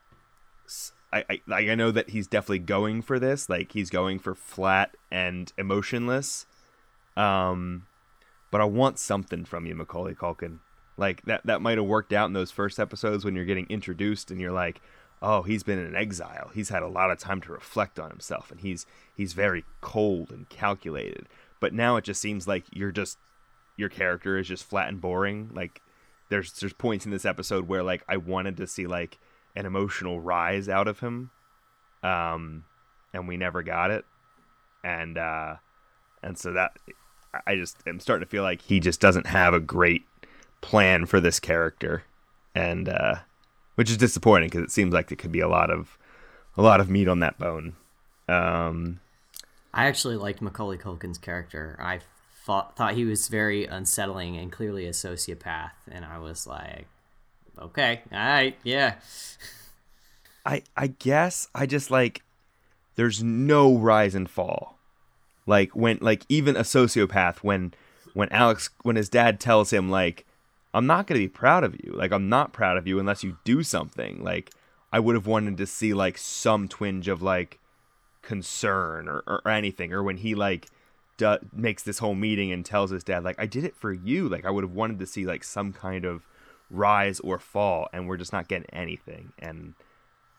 I, 1.11 1.23
I 1.29 1.41
I 1.53 1.75
know 1.75 1.91
that 1.91 2.09
he's 2.09 2.27
definitely 2.27 2.59
going 2.59 3.01
for 3.01 3.19
this. 3.19 3.49
Like 3.49 3.71
he's 3.71 3.89
going 3.89 4.19
for 4.19 4.35
flat 4.35 4.95
and 5.11 5.51
emotionless. 5.57 6.45
Um, 7.15 7.87
but 8.51 8.61
I 8.61 8.65
want 8.65 8.99
something 8.99 9.45
from 9.45 9.65
you, 9.65 9.75
Macaulay 9.75 10.13
Culkin. 10.13 10.59
Like 10.97 11.23
that 11.23 11.45
that 11.45 11.61
might 11.61 11.77
have 11.77 11.87
worked 11.87 12.13
out 12.13 12.27
in 12.27 12.33
those 12.33 12.51
first 12.51 12.79
episodes 12.79 13.23
when 13.23 13.35
you're 13.35 13.45
getting 13.45 13.67
introduced 13.69 14.31
and 14.31 14.41
you're 14.41 14.51
like, 14.51 14.81
oh, 15.21 15.43
he's 15.43 15.63
been 15.63 15.79
in 15.79 15.95
exile. 15.95 16.51
He's 16.53 16.69
had 16.69 16.83
a 16.83 16.87
lot 16.87 17.11
of 17.11 17.19
time 17.19 17.41
to 17.41 17.51
reflect 17.51 17.99
on 17.99 18.09
himself 18.09 18.51
and 18.51 18.59
he's 18.61 18.85
he's 19.15 19.33
very 19.33 19.63
cold 19.81 20.31
and 20.31 20.49
calculated. 20.49 21.27
But 21.59 21.73
now 21.73 21.97
it 21.97 22.03
just 22.03 22.21
seems 22.21 22.47
like 22.47 22.65
you're 22.71 22.91
just 22.91 23.17
your 23.77 23.89
character 23.89 24.37
is 24.37 24.47
just 24.47 24.65
flat 24.65 24.89
and 24.89 24.99
boring. 24.99 25.51
Like 25.53 25.81
there's 26.29 26.51
there's 26.53 26.73
points 26.73 27.05
in 27.05 27.11
this 27.11 27.25
episode 27.25 27.67
where 27.67 27.83
like 27.83 28.03
I 28.09 28.17
wanted 28.17 28.57
to 28.57 28.67
see 28.67 28.87
like 28.87 29.19
an 29.57 29.65
emotional 29.65 30.21
rise 30.21 30.69
out 30.69 30.87
of 30.87 31.01
him. 31.01 31.31
Um 32.03 32.63
and 33.13 33.27
we 33.27 33.35
never 33.35 33.63
got 33.63 33.91
it. 33.91 34.05
And 34.83 35.17
uh 35.17 35.55
and 36.23 36.37
so 36.37 36.53
that 36.53 36.71
I 37.45 37.55
just 37.55 37.77
am 37.85 37.99
starting 37.99 38.25
to 38.25 38.29
feel 38.29 38.43
like 38.43 38.61
he 38.61 38.79
just 38.79 38.99
doesn't 38.99 39.27
have 39.27 39.53
a 39.53 39.59
great 39.59 40.05
plan 40.61 41.05
for 41.05 41.19
this 41.19 41.39
character, 41.39 42.03
and 42.55 42.89
uh, 42.89 43.15
which 43.75 43.89
is 43.89 43.97
disappointing 43.97 44.49
because 44.49 44.63
it 44.63 44.71
seems 44.71 44.93
like 44.93 45.07
there 45.07 45.17
could 45.17 45.31
be 45.31 45.39
a 45.39 45.47
lot 45.47 45.69
of 45.69 45.97
a 46.55 46.61
lot 46.61 46.79
of 46.79 46.89
meat 46.89 47.07
on 47.07 47.19
that 47.19 47.37
bone. 47.37 47.75
Um, 48.27 48.99
I 49.73 49.85
actually 49.85 50.17
liked 50.17 50.41
Macaulay 50.41 50.77
Culkin's 50.77 51.17
character. 51.17 51.77
I 51.79 51.99
thought 52.45 52.75
thought 52.75 52.93
he 52.93 53.05
was 53.05 53.27
very 53.27 53.65
unsettling 53.65 54.37
and 54.37 54.51
clearly 54.51 54.85
a 54.85 54.91
sociopath, 54.91 55.71
and 55.91 56.05
I 56.05 56.17
was 56.17 56.47
like, 56.47 56.87
okay, 57.61 58.01
all 58.11 58.17
right, 58.19 58.55
yeah. 58.63 58.95
I 60.45 60.63
I 60.75 60.87
guess 60.87 61.49
I 61.53 61.65
just 61.65 61.91
like 61.91 62.23
there's 62.95 63.21
no 63.23 63.75
rise 63.75 64.15
and 64.15 64.29
fall. 64.29 64.77
Like 65.45 65.75
when 65.75 65.99
like 66.01 66.25
even 66.29 66.55
a 66.55 66.61
sociopath 66.61 67.37
when 67.37 67.73
when 68.13 68.29
Alex 68.29 68.69
when 68.81 68.95
his 68.95 69.09
dad 69.09 69.39
tells 69.39 69.71
him 69.71 69.89
like 69.89 70.25
I'm 70.73 70.85
not 70.85 71.07
going 71.07 71.19
to 71.19 71.25
be 71.25 71.29
proud 71.29 71.63
of 71.63 71.75
you. 71.75 71.93
Like 71.93 72.11
I'm 72.11 72.29
not 72.29 72.53
proud 72.53 72.77
of 72.77 72.87
you 72.87 72.99
unless 72.99 73.23
you 73.23 73.37
do 73.43 73.63
something. 73.63 74.23
Like 74.23 74.51
I 74.91 74.99
would 74.99 75.15
have 75.15 75.27
wanted 75.27 75.57
to 75.57 75.65
see 75.65 75.93
like 75.93 76.17
some 76.17 76.67
twinge 76.67 77.07
of 77.07 77.21
like 77.21 77.59
concern 78.21 79.07
or, 79.07 79.23
or 79.27 79.47
anything 79.49 79.93
or 79.93 80.03
when 80.03 80.17
he 80.17 80.35
like 80.35 80.67
do, 81.17 81.37
makes 81.53 81.83
this 81.83 81.99
whole 81.99 82.15
meeting 82.15 82.51
and 82.51 82.65
tells 82.65 82.91
his 82.91 83.03
dad 83.03 83.23
like 83.23 83.39
I 83.39 83.45
did 83.45 83.63
it 83.63 83.75
for 83.75 83.91
you. 83.91 84.29
Like 84.29 84.45
I 84.45 84.49
would 84.49 84.63
have 84.63 84.73
wanted 84.73 84.99
to 84.99 85.05
see 85.05 85.25
like 85.25 85.43
some 85.43 85.73
kind 85.73 86.05
of 86.05 86.27
rise 86.69 87.19
or 87.21 87.39
fall 87.39 87.87
and 87.93 88.07
we're 88.07 88.17
just 88.17 88.33
not 88.33 88.47
getting 88.47 88.69
anything 88.73 89.31
and 89.39 89.73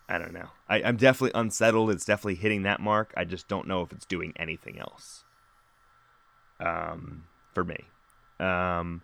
I 0.08 0.16
don't 0.18 0.32
know. 0.32 0.48
I, 0.68 0.82
I'm 0.82 0.96
definitely 0.96 1.38
unsettled. 1.38 1.90
It's 1.90 2.04
definitely 2.06 2.36
hitting 2.36 2.62
that 2.62 2.80
mark. 2.80 3.12
I 3.16 3.24
just 3.24 3.46
don't 3.46 3.66
know 3.68 3.82
if 3.82 3.92
it's 3.92 4.06
doing 4.06 4.32
anything 4.36 4.78
else. 4.78 5.24
Um, 6.60 7.24
for 7.52 7.62
me. 7.64 7.76
Um, 8.40 9.02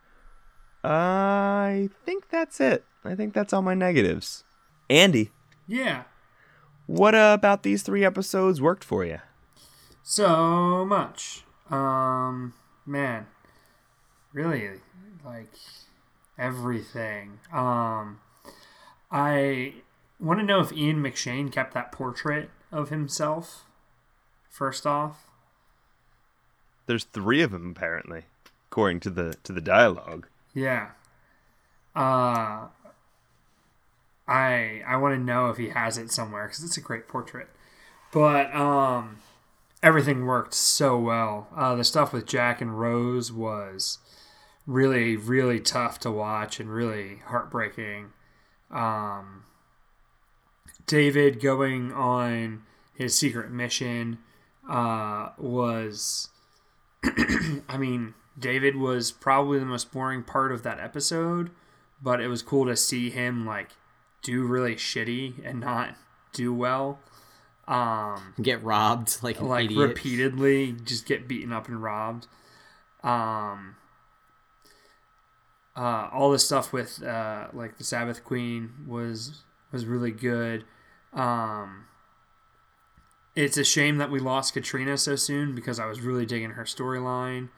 I 0.82 1.88
think 2.04 2.28
that's 2.30 2.60
it. 2.60 2.84
I 3.04 3.14
think 3.14 3.34
that's 3.34 3.52
all 3.52 3.62
my 3.62 3.74
negatives. 3.74 4.44
Andy, 4.90 5.30
Yeah. 5.66 6.04
what 6.86 7.14
uh, 7.14 7.32
about 7.38 7.62
these 7.62 7.82
three 7.82 8.04
episodes 8.04 8.60
worked 8.60 8.84
for 8.84 9.04
you? 9.04 9.18
So 10.02 10.84
much. 10.84 11.44
Um, 11.70 12.52
man, 12.86 13.26
really, 14.32 14.80
like 15.24 15.48
everything. 16.38 17.38
Um, 17.52 18.20
I 19.10 19.74
want 20.20 20.40
to 20.40 20.46
know 20.46 20.60
if 20.60 20.72
Ian 20.72 21.02
McShane 21.02 21.52
kept 21.52 21.74
that 21.74 21.92
portrait 21.92 22.50
of 22.72 22.88
himself. 22.90 23.64
First 24.50 24.86
off, 24.86 25.26
There's 26.86 27.04
three 27.04 27.42
of 27.42 27.50
them 27.50 27.70
apparently, 27.76 28.24
according 28.70 29.00
to 29.00 29.10
the 29.10 29.34
to 29.44 29.52
the 29.52 29.60
dialogue. 29.60 30.26
yeah. 30.54 30.90
Uh, 31.96 32.66
I 34.26 34.82
I 34.86 34.96
want 34.96 35.14
to 35.14 35.20
know 35.20 35.50
if 35.50 35.58
he 35.58 35.68
has 35.70 35.98
it 35.98 36.10
somewhere 36.10 36.46
because 36.46 36.64
it's 36.64 36.76
a 36.76 36.80
great 36.80 37.06
portrait. 37.08 37.48
But 38.12 38.54
um, 38.54 39.18
everything 39.82 40.24
worked 40.26 40.54
so 40.54 40.98
well. 40.98 41.48
Uh, 41.54 41.74
the 41.74 41.84
stuff 41.84 42.12
with 42.12 42.26
Jack 42.26 42.60
and 42.60 42.78
Rose 42.78 43.30
was 43.32 43.98
really 44.66 45.16
really 45.16 45.60
tough 45.60 45.98
to 46.00 46.10
watch 46.10 46.60
and 46.60 46.70
really 46.70 47.20
heartbreaking. 47.26 48.12
Um, 48.70 49.44
David 50.86 51.40
going 51.40 51.92
on 51.92 52.62
his 52.94 53.16
secret 53.16 53.50
mission 53.50 54.18
uh, 54.68 55.30
was, 55.38 56.28
I 57.68 57.76
mean, 57.78 58.14
David 58.38 58.76
was 58.76 59.10
probably 59.12 59.58
the 59.58 59.64
most 59.66 59.92
boring 59.92 60.22
part 60.22 60.52
of 60.52 60.62
that 60.62 60.80
episode, 60.80 61.50
but 62.02 62.20
it 62.20 62.28
was 62.28 62.42
cool 62.42 62.66
to 62.66 62.76
see 62.76 63.10
him 63.10 63.46
like 63.46 63.70
do 64.22 64.44
really 64.46 64.74
shitty 64.74 65.44
and 65.44 65.60
not 65.60 65.94
do 66.32 66.52
well. 66.52 66.98
Um, 67.66 68.34
Get 68.42 68.62
robbed 68.62 69.22
like 69.22 69.40
like 69.40 69.66
idiot. 69.66 69.88
repeatedly 69.88 70.72
just 70.84 71.06
get 71.06 71.26
beaten 71.28 71.52
up 71.52 71.68
and 71.68 71.82
robbed. 71.82 72.26
Um, 73.02 73.76
uh, 75.76 76.08
all 76.12 76.30
the 76.30 76.38
stuff 76.38 76.72
with 76.72 77.02
uh, 77.02 77.48
like 77.52 77.78
the 77.78 77.84
Sabbath 77.84 78.24
Queen 78.24 78.70
was 78.86 79.42
was 79.72 79.86
really 79.86 80.12
good. 80.12 80.64
Um, 81.12 81.86
it's 83.34 83.56
a 83.56 83.64
shame 83.64 83.98
that 83.98 84.10
we 84.10 84.20
lost 84.20 84.54
Katrina 84.54 84.96
so 84.96 85.16
soon 85.16 85.54
because 85.54 85.80
I 85.80 85.86
was 85.86 86.00
really 86.00 86.26
digging 86.26 86.50
her 86.50 86.64
storyline. 86.64 87.48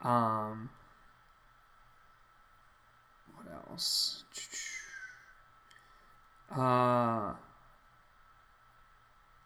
Um, 0.00 0.70
what 3.34 3.46
else? 3.70 4.24
Uh, 6.54 7.34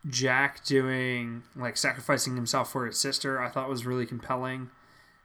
Jack 0.09 0.65
doing 0.65 1.43
like 1.57 1.77
sacrificing 1.77 2.37
himself 2.37 2.71
for 2.71 2.87
his 2.87 2.99
sister, 2.99 3.41
I 3.41 3.49
thought 3.49 3.69
was 3.69 3.85
really 3.85 4.07
compelling, 4.07 4.71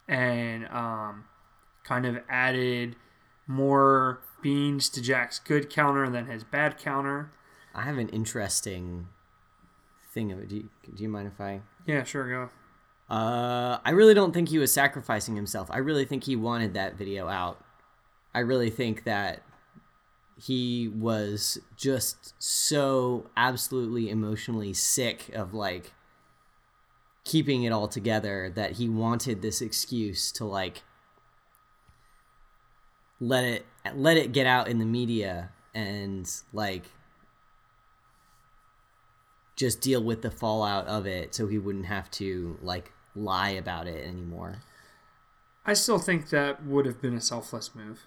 and 0.07 0.67
um, 0.69 1.25
kind 1.83 2.05
of 2.05 2.19
added 2.29 2.95
more 3.47 4.21
beans 4.41 4.89
to 4.89 5.01
Jack's 5.01 5.39
good 5.39 5.69
counter 5.69 6.09
than 6.09 6.27
his 6.27 6.43
bad 6.43 6.77
counter. 6.77 7.31
I 7.73 7.83
have 7.83 7.97
an 7.97 8.09
interesting 8.09 9.07
thing 10.13 10.31
of 10.31 10.39
it. 10.39 10.49
Do 10.49 10.55
you, 10.57 10.69
do 10.95 11.03
you 11.03 11.09
mind 11.09 11.31
if 11.33 11.39
I? 11.39 11.61
Yeah, 11.85 12.03
sure, 12.03 12.29
go. 12.29 13.13
Uh, 13.13 13.79
I 13.83 13.91
really 13.91 14.13
don't 14.13 14.33
think 14.33 14.49
he 14.49 14.57
was 14.57 14.71
sacrificing 14.71 15.35
himself. 15.35 15.69
I 15.71 15.77
really 15.77 16.05
think 16.05 16.23
he 16.23 16.35
wanted 16.35 16.73
that 16.73 16.95
video 16.95 17.27
out. 17.27 17.63
I 18.33 18.39
really 18.39 18.69
think 18.69 19.03
that 19.03 19.41
he 20.41 20.87
was 20.87 21.59
just 21.75 22.33
so 22.39 23.29
absolutely 23.35 24.09
emotionally 24.09 24.73
sick 24.73 25.29
of 25.33 25.53
like 25.53 25.91
keeping 27.23 27.63
it 27.63 27.71
all 27.71 27.87
together 27.87 28.51
that 28.55 28.73
he 28.73 28.89
wanted 28.89 29.41
this 29.41 29.61
excuse 29.61 30.31
to 30.31 30.45
like 30.45 30.81
let 33.21 33.45
it 33.45 33.65
let 33.95 34.17
it 34.17 34.33
get 34.33 34.47
out 34.47 34.67
in 34.67 34.79
the 34.79 34.85
media 34.85 35.51
and 35.73 36.29
like 36.51 36.85
just 39.55 39.79
deal 39.79 40.03
with 40.03 40.23
the 40.23 40.31
fallout 40.31 40.87
of 40.87 41.05
it 41.05 41.35
so 41.35 41.47
he 41.47 41.59
wouldn't 41.59 41.85
have 41.85 42.09
to 42.09 42.57
like 42.63 42.91
lie 43.15 43.51
about 43.51 43.87
it 43.87 44.05
anymore. 44.05 44.63
I 45.63 45.73
still 45.73 45.99
think 45.99 46.29
that 46.29 46.65
would 46.65 46.87
have 46.87 46.99
been 46.99 47.13
a 47.13 47.21
selfless 47.21 47.75
move. 47.75 48.01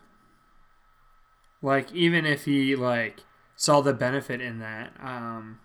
Like 1.63 1.93
even 1.93 2.27
if 2.27 2.45
he 2.45 2.75
like 2.75 3.21
saw 3.55 3.81
the 3.81 3.93
benefit 3.93 4.41
in 4.41 4.59
that 4.59 4.95
um, 5.01 5.61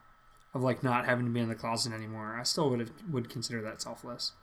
of 0.54 0.62
like 0.62 0.84
not 0.84 1.06
having 1.06 1.26
to 1.26 1.32
be 1.32 1.39
in 1.39 1.50
the 1.50 1.56
closet 1.56 1.91
anymore, 1.91 2.38
I 2.39 2.43
still 2.43 2.70
would 2.70 2.80
have 2.80 2.91
would 3.10 3.30
consider 3.30 3.62
that 3.64 3.82
selfless. 3.82 4.34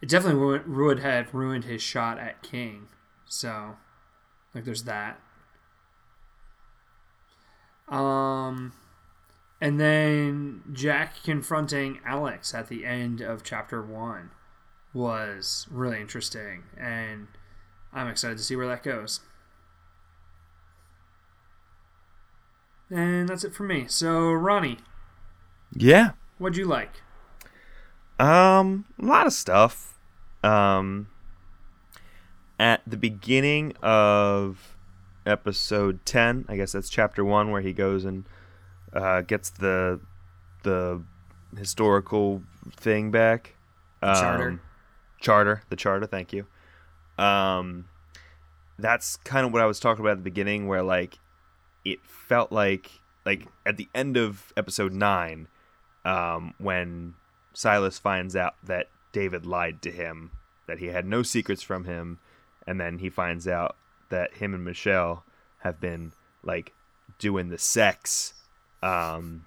It 0.00 0.08
definitely 0.08 0.40
would, 0.44 0.68
would 0.68 1.00
have 1.00 1.34
ruined 1.34 1.64
his 1.64 1.82
shot 1.82 2.18
at 2.18 2.42
King. 2.42 2.88
So, 3.26 3.76
like, 4.54 4.64
there's 4.64 4.84
that. 4.84 5.20
Um, 7.88 8.72
and 9.60 9.80
then 9.80 10.62
Jack 10.72 11.22
confronting 11.24 12.00
Alex 12.04 12.54
at 12.54 12.68
the 12.68 12.84
end 12.84 13.20
of 13.20 13.42
chapter 13.42 13.82
one 13.82 14.30
was 14.94 15.66
really 15.70 16.00
interesting, 16.00 16.64
and 16.76 17.28
I'm 17.92 18.08
excited 18.08 18.38
to 18.38 18.44
see 18.44 18.56
where 18.56 18.68
that 18.68 18.82
goes. 18.82 19.20
And 22.90 23.28
that's 23.28 23.44
it 23.44 23.54
for 23.54 23.64
me. 23.64 23.86
So, 23.88 24.32
Ronnie, 24.32 24.78
Yeah. 25.72 26.12
what'd 26.38 26.56
you 26.56 26.64
like? 26.66 27.02
Um, 28.18 28.84
a 29.00 29.04
lot 29.04 29.26
of 29.26 29.32
stuff. 29.32 29.98
Um, 30.42 31.08
at 32.58 32.82
the 32.86 32.96
beginning 32.96 33.74
of 33.82 34.76
episode 35.26 36.04
ten, 36.04 36.44
I 36.48 36.56
guess 36.56 36.72
that's 36.72 36.88
chapter 36.88 37.24
one, 37.24 37.50
where 37.50 37.60
he 37.60 37.72
goes 37.72 38.04
and 38.04 38.24
uh, 38.92 39.22
gets 39.22 39.50
the 39.50 40.00
the 40.62 41.02
historical 41.56 42.42
thing 42.72 43.10
back. 43.10 43.54
Um, 44.02 44.14
Charter. 44.14 44.60
Charter, 45.20 45.62
the 45.68 45.76
charter. 45.76 46.06
Thank 46.06 46.32
you. 46.32 46.46
Um, 47.18 47.86
that's 48.78 49.16
kind 49.16 49.44
of 49.46 49.52
what 49.52 49.62
I 49.62 49.66
was 49.66 49.80
talking 49.80 50.04
about 50.04 50.12
at 50.12 50.18
the 50.18 50.24
beginning, 50.24 50.68
where 50.68 50.82
like 50.82 51.18
it 51.84 52.04
felt 52.04 52.52
like 52.52 52.90
like 53.24 53.46
at 53.66 53.76
the 53.76 53.88
end 53.94 54.16
of 54.16 54.52
episode 54.56 54.92
nine, 54.92 55.48
um, 56.04 56.54
when 56.58 57.14
Silas 57.52 57.98
finds 57.98 58.36
out 58.36 58.54
that 58.62 58.88
David 59.12 59.46
lied 59.46 59.82
to 59.82 59.90
him, 59.90 60.30
that 60.66 60.78
he 60.78 60.86
had 60.86 61.06
no 61.06 61.22
secrets 61.22 61.62
from 61.62 61.84
him, 61.84 62.18
and 62.66 62.80
then 62.80 62.98
he 62.98 63.10
finds 63.10 63.48
out 63.48 63.76
that 64.10 64.34
him 64.34 64.54
and 64.54 64.64
Michelle 64.64 65.24
have 65.58 65.80
been 65.80 66.12
like 66.42 66.72
doing 67.18 67.48
the 67.48 67.58
sex. 67.58 68.34
Um, 68.82 69.44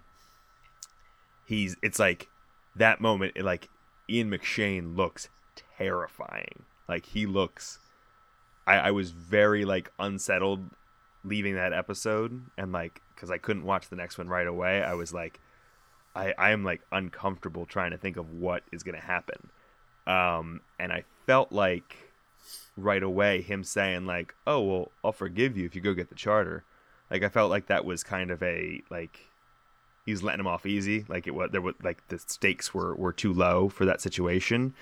he's 1.46 1.76
it's 1.82 2.00
like 2.00 2.28
that 2.76 3.02
moment. 3.02 3.34
It, 3.36 3.46
like 3.46 3.70
Ian 4.10 4.30
McShane 4.30 4.96
looks 4.96 5.30
terrifying. 5.78 6.64
Like 6.88 7.06
he 7.06 7.26
looks. 7.26 7.80
I, 8.68 8.76
I 8.76 8.92
was 8.92 9.12
very 9.12 9.66
like 9.66 9.92
unsettled 10.00 10.70
leaving 11.24 11.56
that 11.56 11.74
episode, 11.74 12.46
and 12.58 12.72
like 12.72 13.02
because 13.16 13.32
I 13.32 13.38
couldn't 13.38 13.66
watch 13.66 13.90
the 13.90 13.96
next 13.96 14.18
one 14.18 14.28
right 14.28 14.48
away. 14.48 14.84
I 14.84 14.94
was 14.94 15.14
like, 15.14 15.40
I 16.16 16.34
I 16.38 16.52
am 16.52 16.64
like 16.64 16.82
uncomfortable 16.92 17.66
trying 17.66 17.92
to 17.92 17.98
think 17.98 18.18
of 18.18 18.32
what 18.32 18.64
is 18.72 18.84
gonna 18.84 19.02
happen. 19.02 19.50
Um, 20.08 20.62
and 20.80 20.92
I 20.92 21.06
felt 21.26 21.52
like 21.52 21.96
right 22.78 23.04
away 23.04 23.42
him 23.42 23.64
saying 23.64 24.06
like, 24.06 24.34
"Oh 24.48 24.62
well, 24.62 24.92
I'll 25.04 25.12
forgive 25.12 25.58
you 25.58 25.66
if 25.66 25.76
you 25.76 25.82
go 25.82 25.94
get 25.94 26.10
the 26.10 26.16
charter." 26.16 26.64
Like 27.10 27.24
I 27.24 27.30
felt 27.30 27.50
like 27.50 27.68
that 27.68 27.86
was 27.86 28.04
kind 28.04 28.32
of 28.32 28.42
a 28.42 28.82
like 28.90 29.20
he's 30.06 30.24
letting 30.24 30.40
him 30.40 30.48
off 30.48 30.66
easy. 30.66 31.06
Like 31.08 31.28
it 31.28 31.36
was 31.36 31.50
there 31.52 31.62
was 31.62 31.76
like 31.84 32.08
the 32.08 32.20
stakes 32.20 32.74
were 32.74 32.96
were 32.96 33.14
too 33.14 33.34
low 33.34 33.70
for 33.70 33.86
that 33.86 34.02
situation. 34.02 34.74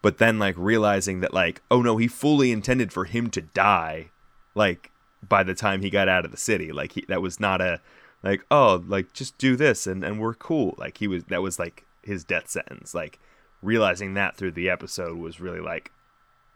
But 0.00 0.18
then 0.18 0.38
like 0.38 0.54
realizing 0.56 1.20
that 1.20 1.34
like, 1.34 1.62
oh 1.70 1.82
no, 1.82 1.96
he 1.96 2.06
fully 2.08 2.52
intended 2.52 2.92
for 2.92 3.04
him 3.04 3.30
to 3.30 3.40
die, 3.40 4.10
like 4.54 4.90
by 5.26 5.42
the 5.42 5.54
time 5.54 5.80
he 5.80 5.90
got 5.90 6.08
out 6.08 6.24
of 6.24 6.30
the 6.30 6.36
city. 6.36 6.72
Like 6.72 6.92
he 6.92 7.04
that 7.08 7.22
was 7.22 7.40
not 7.40 7.60
a 7.60 7.80
like 8.22 8.44
oh 8.50 8.82
like 8.86 9.12
just 9.12 9.38
do 9.38 9.56
this 9.56 9.86
and 9.86 10.04
and 10.04 10.20
we're 10.20 10.34
cool. 10.34 10.74
Like 10.78 10.98
he 10.98 11.08
was 11.08 11.24
that 11.24 11.42
was 11.42 11.58
like 11.58 11.84
his 12.02 12.24
death 12.24 12.48
sentence. 12.48 12.94
Like 12.94 13.18
realizing 13.62 14.14
that 14.14 14.36
through 14.36 14.52
the 14.52 14.70
episode 14.70 15.18
was 15.18 15.40
really 15.40 15.60
like 15.60 15.90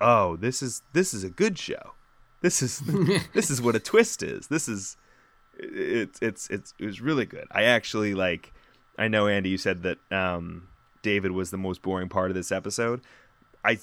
oh 0.00 0.36
this 0.36 0.62
is 0.62 0.82
this 0.92 1.14
is 1.14 1.24
a 1.24 1.30
good 1.30 1.58
show. 1.58 1.94
This 2.40 2.62
is 2.62 2.80
this 3.34 3.50
is 3.50 3.62
what 3.62 3.76
a 3.76 3.80
twist 3.80 4.22
is. 4.22 4.48
This 4.48 4.68
is 4.68 4.96
it's 5.54 6.18
it's 6.20 6.48
it's 6.48 6.74
it 6.78 6.86
was 6.86 7.00
really 7.00 7.26
good. 7.26 7.46
I 7.50 7.64
actually 7.64 8.14
like 8.14 8.52
i 8.98 9.08
know 9.08 9.26
andy 9.26 9.48
you 9.48 9.56
said 9.56 9.82
that 9.82 9.98
um 10.12 10.68
david 11.02 11.32
was 11.32 11.50
the 11.50 11.56
most 11.56 11.82
boring 11.82 12.08
part 12.08 12.30
of 12.30 12.34
this 12.34 12.52
episode. 12.52 13.00
I 13.64 13.78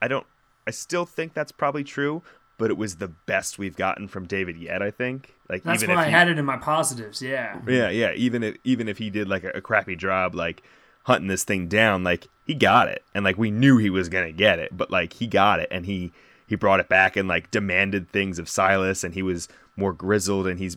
i 0.00 0.08
don't 0.08 0.26
i 0.66 0.70
still 0.70 1.06
think 1.06 1.34
that's 1.34 1.52
probably 1.52 1.84
true 1.84 2.22
but 2.58 2.70
it 2.70 2.76
was 2.76 2.96
the 2.96 3.08
best 3.08 3.58
we've 3.58 3.76
gotten 3.76 4.08
from 4.08 4.26
david 4.26 4.56
yet 4.56 4.82
i 4.82 4.90
think 4.90 5.35
like 5.48 5.62
That's 5.62 5.82
even 5.82 5.94
why 5.94 6.02
if 6.02 6.06
I 6.06 6.08
he- 6.10 6.12
had 6.12 6.28
it 6.28 6.38
in 6.38 6.44
my 6.44 6.56
positives. 6.56 7.22
Yeah. 7.22 7.60
yeah, 7.68 7.88
yeah. 7.90 8.12
Even 8.12 8.42
if 8.42 8.56
even 8.64 8.88
if 8.88 8.98
he 8.98 9.10
did 9.10 9.28
like 9.28 9.44
a, 9.44 9.50
a 9.50 9.60
crappy 9.60 9.96
job, 9.96 10.34
like 10.34 10.62
hunting 11.04 11.28
this 11.28 11.44
thing 11.44 11.68
down, 11.68 12.02
like 12.04 12.26
he 12.46 12.54
got 12.54 12.88
it, 12.88 13.02
and 13.14 13.24
like 13.24 13.38
we 13.38 13.50
knew 13.50 13.76
he 13.78 13.90
was 13.90 14.08
gonna 14.08 14.32
get 14.32 14.58
it, 14.58 14.76
but 14.76 14.90
like 14.90 15.14
he 15.14 15.26
got 15.26 15.60
it, 15.60 15.68
and 15.70 15.86
he 15.86 16.12
he 16.46 16.54
brought 16.56 16.80
it 16.80 16.88
back 16.88 17.16
and 17.16 17.28
like 17.28 17.50
demanded 17.50 18.10
things 18.10 18.38
of 18.38 18.48
Silas, 18.48 19.02
and 19.04 19.14
he 19.14 19.22
was 19.22 19.48
more 19.76 19.92
grizzled, 19.92 20.46
and 20.46 20.58
he's 20.58 20.76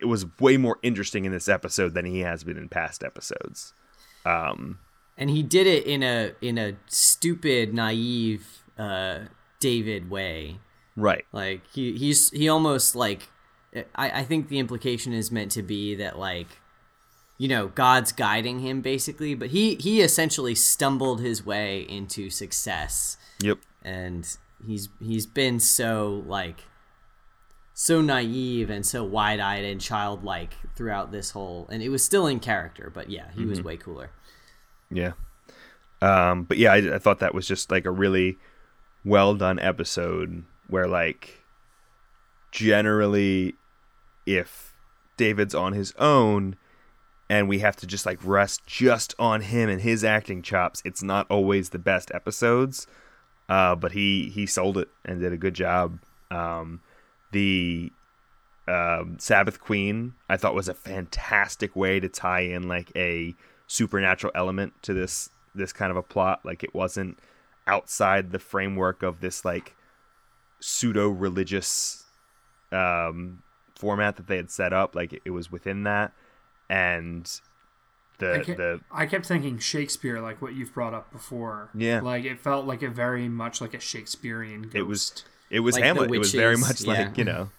it 0.00 0.06
was 0.06 0.26
way 0.38 0.56
more 0.56 0.78
interesting 0.82 1.24
in 1.24 1.32
this 1.32 1.48
episode 1.48 1.94
than 1.94 2.04
he 2.04 2.20
has 2.20 2.44
been 2.44 2.56
in 2.56 2.68
past 2.68 3.02
episodes. 3.02 3.72
Um, 4.24 4.78
and 5.16 5.28
he 5.30 5.42
did 5.42 5.66
it 5.66 5.86
in 5.86 6.02
a 6.02 6.32
in 6.40 6.56
a 6.58 6.74
stupid, 6.86 7.74
naive 7.74 8.62
uh, 8.78 9.20
David 9.58 10.08
way. 10.10 10.58
right. 10.96 11.24
Like 11.32 11.62
he 11.72 11.96
he's 11.96 12.30
he 12.30 12.48
almost 12.48 12.94
like 12.94 13.28
I, 13.94 14.20
I 14.20 14.24
think 14.24 14.48
the 14.48 14.58
implication 14.58 15.12
is 15.12 15.30
meant 15.30 15.50
to 15.52 15.62
be 15.62 15.94
that 15.96 16.18
like 16.18 16.46
you 17.38 17.48
know 17.48 17.68
God's 17.68 18.12
guiding 18.12 18.60
him 18.60 18.80
basically, 18.80 19.34
but 19.34 19.50
he 19.50 19.74
he 19.76 20.00
essentially 20.00 20.54
stumbled 20.54 21.20
his 21.20 21.44
way 21.44 21.80
into 21.88 22.30
success, 22.30 23.16
Yep. 23.42 23.58
and 23.82 24.36
he's 24.66 24.88
he's 25.00 25.26
been 25.26 25.60
so 25.60 26.22
like 26.26 26.64
so 27.74 28.00
naive 28.00 28.70
and 28.70 28.84
so 28.84 29.04
wide 29.04 29.38
eyed 29.38 29.64
and 29.64 29.80
childlike 29.80 30.54
throughout 30.74 31.12
this 31.12 31.30
whole, 31.30 31.68
and 31.70 31.80
it 31.82 31.90
was 31.90 32.04
still 32.04 32.26
in 32.26 32.40
character, 32.40 32.90
but 32.92 33.08
yeah, 33.08 33.30
he 33.36 33.44
was 33.44 33.62
way 33.62 33.76
cooler. 33.76 34.10
Yeah. 34.90 35.12
Um, 36.02 36.42
but 36.44 36.58
yeah, 36.58 36.72
I, 36.72 36.94
I 36.96 36.98
thought 36.98 37.20
that 37.20 37.34
was 37.34 37.46
just 37.46 37.70
like 37.70 37.84
a 37.84 37.90
really 37.92 38.36
well 39.04 39.34
done 39.34 39.58
episode 39.60 40.44
where 40.66 40.88
like 40.88 41.42
generally 42.50 43.54
if 44.28 44.74
David's 45.16 45.54
on 45.54 45.72
his 45.72 45.92
own 45.98 46.56
and 47.30 47.48
we 47.48 47.58
have 47.60 47.76
to 47.76 47.86
just 47.86 48.06
like 48.06 48.18
rest 48.22 48.66
just 48.66 49.14
on 49.18 49.40
him 49.40 49.68
and 49.68 49.80
his 49.80 50.04
acting 50.04 50.42
chops, 50.42 50.82
it's 50.84 51.02
not 51.02 51.26
always 51.30 51.70
the 51.70 51.78
best 51.78 52.10
episodes. 52.14 52.86
Uh, 53.48 53.74
but 53.74 53.92
he 53.92 54.28
he 54.28 54.44
sold 54.44 54.76
it 54.76 54.88
and 55.04 55.20
did 55.20 55.32
a 55.32 55.38
good 55.38 55.54
job. 55.54 56.00
Um, 56.30 56.82
the 57.32 57.90
um, 58.66 59.16
Sabbath 59.18 59.58
Queen 59.58 60.12
I 60.28 60.36
thought 60.36 60.54
was 60.54 60.68
a 60.68 60.74
fantastic 60.74 61.74
way 61.74 61.98
to 61.98 62.08
tie 62.08 62.40
in 62.40 62.68
like 62.68 62.92
a 62.94 63.34
supernatural 63.66 64.32
element 64.34 64.74
to 64.82 64.92
this 64.92 65.30
this 65.54 65.72
kind 65.72 65.90
of 65.90 65.96
a 65.96 66.02
plot. 66.02 66.40
Like 66.44 66.62
it 66.62 66.74
wasn't 66.74 67.18
outside 67.66 68.32
the 68.32 68.38
framework 68.38 69.02
of 69.02 69.20
this 69.20 69.44
like 69.44 69.74
pseudo 70.60 71.08
religious 71.08 72.04
um, 72.72 73.42
format 73.78 74.16
that 74.16 74.26
they 74.26 74.36
had 74.36 74.50
set 74.50 74.72
up. 74.72 74.94
Like 74.94 75.12
it, 75.12 75.22
it 75.24 75.30
was 75.30 75.50
within 75.50 75.84
that, 75.84 76.12
and 76.68 77.30
the 78.18 78.34
I 78.34 78.38
kept, 78.40 78.58
the 78.58 78.80
I 78.90 79.06
kept 79.06 79.26
thinking 79.26 79.58
Shakespeare, 79.58 80.20
like 80.20 80.42
what 80.42 80.54
you've 80.54 80.74
brought 80.74 80.94
up 80.94 81.12
before. 81.12 81.70
Yeah. 81.74 82.00
Like 82.00 82.24
it 82.24 82.40
felt 82.40 82.66
like 82.66 82.82
a 82.82 82.88
very 82.88 83.28
much 83.28 83.60
like 83.60 83.74
a 83.74 83.80
Shakespearean 83.80 84.62
ghost. 84.62 84.76
it 84.76 84.82
was 84.82 85.24
it 85.50 85.60
was 85.60 85.74
Like 85.74 85.82
the 85.82 85.86
Hamlet. 85.86 86.12
It 86.12 86.18
was 86.18 86.34
very 86.34 86.56
much 86.56 86.82
yeah. 86.82 86.92
like 86.92 87.18
you 87.18 87.24
know, 87.24 87.50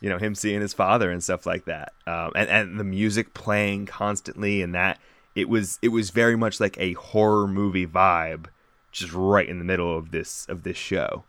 you 0.00 0.08
know 0.08 0.18
him 0.18 0.34
seeing 0.34 0.60
his 0.60 0.72
father 0.72 1.10
and 1.10 1.22
stuff 1.22 1.46
like 1.46 1.66
that, 1.66 1.92
um, 2.06 2.32
and 2.34 2.48
and 2.48 2.80
the 2.80 2.84
music 2.84 3.34
playing 3.34 3.86
constantly 3.86 4.62
and 4.62 4.74
that 4.74 4.98
it 5.34 5.48
was 5.48 5.78
it 5.82 5.88
was 5.88 6.10
very 6.10 6.36
much 6.36 6.58
like 6.60 6.78
a 6.78 6.94
horror 6.94 7.46
movie 7.46 7.86
vibe, 7.86 8.46
just 8.90 9.12
right 9.12 9.48
in 9.48 9.58
the 9.58 9.64
middle 9.64 9.96
of 9.96 10.10
this 10.10 10.46
of 10.48 10.62
this 10.62 10.76
show, 10.76 11.24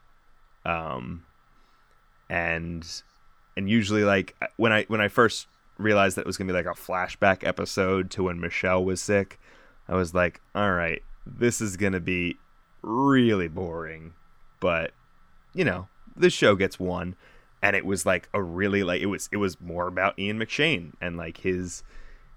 um, 0.65 1.25
and 2.29 3.03
and 3.55 3.69
usually 3.69 4.03
like 4.03 4.35
when 4.57 4.71
I 4.71 4.83
when 4.87 5.01
I 5.01 5.07
first 5.07 5.47
realized 5.77 6.17
that 6.17 6.21
it 6.21 6.27
was 6.27 6.37
gonna 6.37 6.51
be 6.51 6.57
like 6.57 6.65
a 6.65 6.79
flashback 6.79 7.45
episode 7.45 8.09
to 8.11 8.23
when 8.23 8.39
Michelle 8.39 8.83
was 8.83 9.01
sick, 9.01 9.39
I 9.87 9.95
was 9.95 10.13
like, 10.13 10.41
all 10.55 10.71
right, 10.71 11.01
this 11.25 11.61
is 11.61 11.77
gonna 11.77 11.99
be 11.99 12.37
really 12.81 13.47
boring, 13.47 14.13
but 14.59 14.91
you 15.53 15.63
know, 15.65 15.87
this 16.15 16.33
show 16.33 16.55
gets 16.55 16.79
one. 16.79 17.15
and 17.61 17.75
it 17.77 17.85
was 17.85 18.05
like 18.05 18.27
a 18.33 18.41
really 18.41 18.83
like 18.83 19.01
it 19.01 19.05
was 19.07 19.29
it 19.31 19.37
was 19.37 19.59
more 19.61 19.87
about 19.87 20.19
Ian 20.19 20.37
McShane 20.39 20.91
and 20.99 21.15
like 21.17 21.37
his 21.37 21.81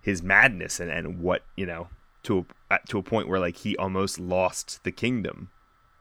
his 0.01 0.23
madness 0.23 0.79
and 0.79 0.91
and 0.91 1.21
what 1.21 1.43
you 1.57 1.67
know 1.67 1.89
to 2.23 2.47
a, 2.71 2.79
to 2.89 2.99
a 2.99 3.03
point 3.03 3.29
where 3.29 3.41
like 3.41 3.57
he 3.59 3.77
almost 3.77 4.21
lost 4.21 4.83
the 4.85 4.93
kingdom, 4.93 5.51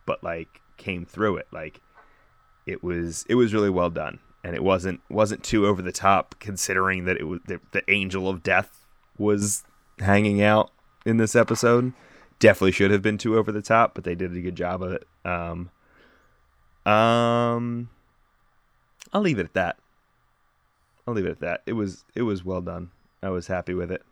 but 0.06 0.24
like 0.24 0.62
came 0.78 1.06
through 1.06 1.38
it. 1.38 1.48
Like 1.52 1.82
it 2.68 2.84
was 2.84 3.26
it 3.28 3.36
was 3.36 3.54
really 3.54 3.70
well 3.72 3.90
done, 3.90 4.20
and 4.46 4.54
it 4.54 4.64
wasn't 4.64 5.02
wasn't 5.10 5.44
too 5.44 5.66
over 5.66 5.82
the 5.82 5.92
top 5.92 6.36
considering 6.40 7.06
that 7.06 7.18
it 7.18 7.24
was 7.24 7.40
the, 7.48 7.60
the 7.72 7.82
angel 7.90 8.30
of 8.30 8.44
death 8.44 8.86
was 9.18 9.64
hanging 9.98 10.40
out 10.40 10.72
in 11.04 11.18
this 11.18 11.36
episode. 11.36 11.94
Definitely 12.38 12.74
should 12.74 12.92
have 12.92 13.02
been 13.02 13.18
too 13.18 13.38
over 13.38 13.52
the 13.52 13.64
top, 13.64 13.96
but 13.96 14.04
they 14.04 14.14
did 14.14 14.36
a 14.36 14.42
good 14.42 14.56
job 14.56 14.84
of 14.84 14.92
it. 14.92 15.08
Um, 15.26 15.72
um, 16.86 17.90
I'll 19.14 19.22
leave 19.22 19.40
it 19.40 19.46
at 19.46 19.54
that. 19.54 19.78
I'll 21.08 21.16
leave 21.16 21.26
it 21.26 21.32
at 21.32 21.40
that. 21.40 21.64
It 21.66 21.74
was 21.74 22.06
it 22.14 22.22
was 22.22 22.46
well 22.46 22.62
done. 22.62 22.92
I 23.24 23.30
was 23.30 23.48
happy 23.48 23.74
with 23.74 23.92
it. 23.92 24.04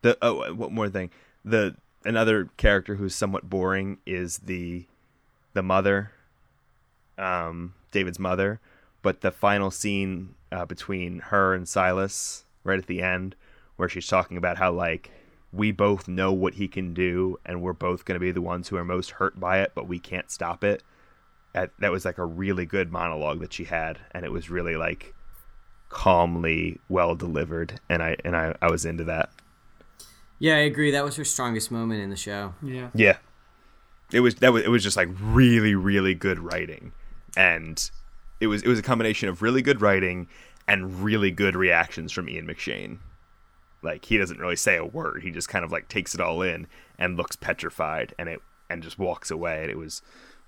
The 0.00 0.16
oh, 0.22 0.54
one 0.54 0.72
more 0.72 0.88
thing. 0.88 1.10
The 1.44 1.76
another 2.02 2.48
character 2.56 2.94
who's 2.94 3.14
somewhat 3.14 3.50
boring 3.50 3.98
is 4.06 4.38
the 4.38 4.86
the 5.52 5.62
mother, 5.62 6.12
um, 7.18 7.74
David's 7.90 8.18
mother. 8.18 8.58
But 9.02 9.20
the 9.20 9.30
final 9.30 9.70
scene 9.70 10.34
uh, 10.52 10.66
between 10.66 11.20
her 11.20 11.54
and 11.54 11.68
Silas, 11.68 12.44
right 12.64 12.78
at 12.78 12.86
the 12.86 13.02
end, 13.02 13.36
where 13.76 13.88
she's 13.88 14.06
talking 14.06 14.36
about 14.36 14.58
how 14.58 14.72
like 14.72 15.10
we 15.52 15.72
both 15.72 16.06
know 16.06 16.32
what 16.32 16.54
he 16.54 16.68
can 16.68 16.94
do, 16.94 17.38
and 17.44 17.62
we're 17.62 17.72
both 17.72 18.04
going 18.04 18.16
to 18.16 18.20
be 18.20 18.32
the 18.32 18.42
ones 18.42 18.68
who 18.68 18.76
are 18.76 18.84
most 18.84 19.12
hurt 19.12 19.40
by 19.40 19.60
it, 19.60 19.72
but 19.74 19.88
we 19.88 19.98
can't 19.98 20.30
stop 20.30 20.62
it. 20.62 20.82
That, 21.54 21.72
that 21.80 21.90
was 21.90 22.04
like 22.04 22.18
a 22.18 22.24
really 22.24 22.66
good 22.66 22.92
monologue 22.92 23.40
that 23.40 23.52
she 23.52 23.64
had, 23.64 23.98
and 24.12 24.24
it 24.24 24.30
was 24.30 24.50
really 24.50 24.76
like 24.76 25.14
calmly 25.88 26.78
well 26.88 27.14
delivered, 27.16 27.80
and 27.88 28.02
I 28.02 28.16
and 28.24 28.36
I, 28.36 28.54
I 28.62 28.70
was 28.70 28.84
into 28.84 29.04
that. 29.04 29.30
Yeah, 30.38 30.54
I 30.54 30.60
agree. 30.60 30.90
That 30.90 31.04
was 31.04 31.16
her 31.16 31.24
strongest 31.24 31.70
moment 31.70 32.00
in 32.00 32.10
the 32.10 32.16
show. 32.16 32.54
Yeah. 32.62 32.88
Yeah. 32.94 33.18
It 34.12 34.20
was 34.20 34.36
that 34.36 34.52
was 34.52 34.64
it 34.64 34.68
was 34.68 34.82
just 34.82 34.96
like 34.96 35.08
really 35.20 35.74
really 35.74 36.14
good 36.14 36.38
writing. 36.38 36.92
And 37.36 37.90
it 38.40 38.46
was 38.46 38.62
it 38.62 38.68
was 38.68 38.78
a 38.78 38.82
combination 38.82 39.28
of 39.28 39.42
really 39.42 39.62
good 39.62 39.80
writing 39.80 40.28
and 40.66 41.02
really 41.02 41.30
good 41.30 41.56
reactions 41.56 42.12
from 42.12 42.28
Ian 42.28 42.46
McShane. 42.46 42.98
Like 43.82 44.04
he 44.04 44.18
doesn't 44.18 44.38
really 44.40 44.56
say 44.56 44.76
a 44.76 44.84
word. 44.84 45.22
He 45.22 45.30
just 45.30 45.48
kind 45.48 45.64
of 45.64 45.72
like 45.72 45.88
takes 45.88 46.14
it 46.14 46.20
all 46.20 46.42
in 46.42 46.66
and 46.98 47.16
looks 47.16 47.36
petrified 47.36 48.14
and 48.18 48.28
it 48.28 48.40
and 48.68 48.82
just 48.82 48.98
walks 48.98 49.30
away 49.30 49.62
and 49.62 49.70
it 49.70 49.78
was 49.78 50.02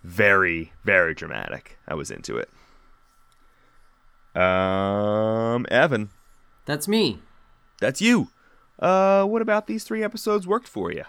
very 0.05 0.73
very 0.85 1.15
dramatic. 1.15 1.79
I 1.89 1.95
was 1.95 2.11
into 2.11 2.37
it. 2.39 2.49
Um 4.41 5.67
Evan, 5.71 6.11
That's 6.67 6.89
me. 6.89 7.19
that's 7.81 8.01
you. 8.01 8.29
Uh 8.79 9.25
what 9.25 9.43
about 9.43 9.67
these 9.67 9.85
3 9.85 10.03
episodes 10.03 10.47
worked 10.47 10.69
for 10.69 10.91
you? 10.93 11.05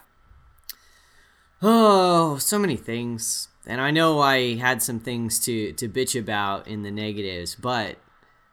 Oh, 1.62 2.38
so 2.38 2.60
many 2.60 2.76
things. 2.76 3.48
And 3.66 3.80
I 3.80 3.92
know 3.92 4.20
I 4.20 4.56
had 4.56 4.84
some 4.84 5.00
things 5.00 5.40
to, 5.42 5.72
to 5.74 5.88
bitch 5.88 6.20
about 6.20 6.68
in 6.68 6.84
the 6.84 6.92
negatives, 6.92 7.56
but 7.56 7.98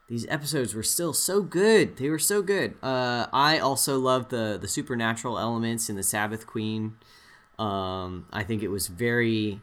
these 0.08 0.26
episodes 0.28 0.74
were 0.74 0.82
still 0.82 1.12
so 1.12 1.40
good. 1.40 1.96
They 1.96 2.11
were 2.11 2.18
so 2.18 2.42
good. 2.42 2.74
Uh, 2.82 3.26
I 3.32 3.58
also 3.58 3.98
loved 3.98 4.30
the, 4.30 4.58
the 4.61 4.68
supernatural 4.68 5.38
elements 5.38 5.88
in 5.88 5.96
the 5.96 6.02
Sabbath 6.02 6.46
Queen. 6.46 6.96
Um, 7.58 8.26
I 8.32 8.42
think 8.42 8.62
it 8.62 8.68
was 8.68 8.86
very, 8.88 9.61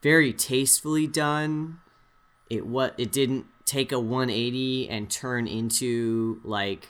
very 0.00 0.32
tastefully 0.32 1.06
done. 1.06 1.80
It 2.50 2.66
what 2.66 2.94
it 2.98 3.10
didn't 3.10 3.46
take 3.64 3.92
a 3.92 3.98
180 3.98 4.88
and 4.88 5.10
turn 5.10 5.46
into 5.46 6.40
like, 6.44 6.88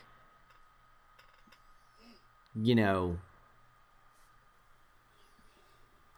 you 2.54 2.74
know, 2.74 3.18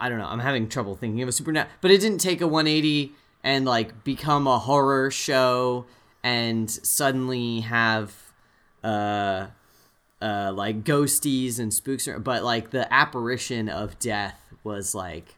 I 0.04 0.10
don't 0.10 0.18
know. 0.18 0.26
I'm 0.26 0.40
having 0.40 0.68
trouble 0.68 0.96
thinking 0.96 1.22
of 1.22 1.30
a 1.30 1.32
supernatural, 1.32 1.74
but 1.80 1.90
it 1.90 1.98
didn't 1.98 2.18
take 2.18 2.42
a 2.42 2.46
180 2.46 3.14
and 3.42 3.64
like 3.64 4.04
become 4.04 4.46
a 4.46 4.58
horror 4.58 5.10
show 5.10 5.86
and 6.22 6.70
suddenly 6.70 7.60
have 7.60 8.14
uh 8.82 9.46
uh 10.20 10.52
like 10.54 10.84
ghosties 10.84 11.58
and 11.58 11.72
spooks 11.72 12.06
but 12.18 12.44
like 12.44 12.68
the 12.68 12.92
apparition 12.92 13.70
of 13.70 13.98
death 13.98 14.38
was 14.62 14.94
like 14.94 15.36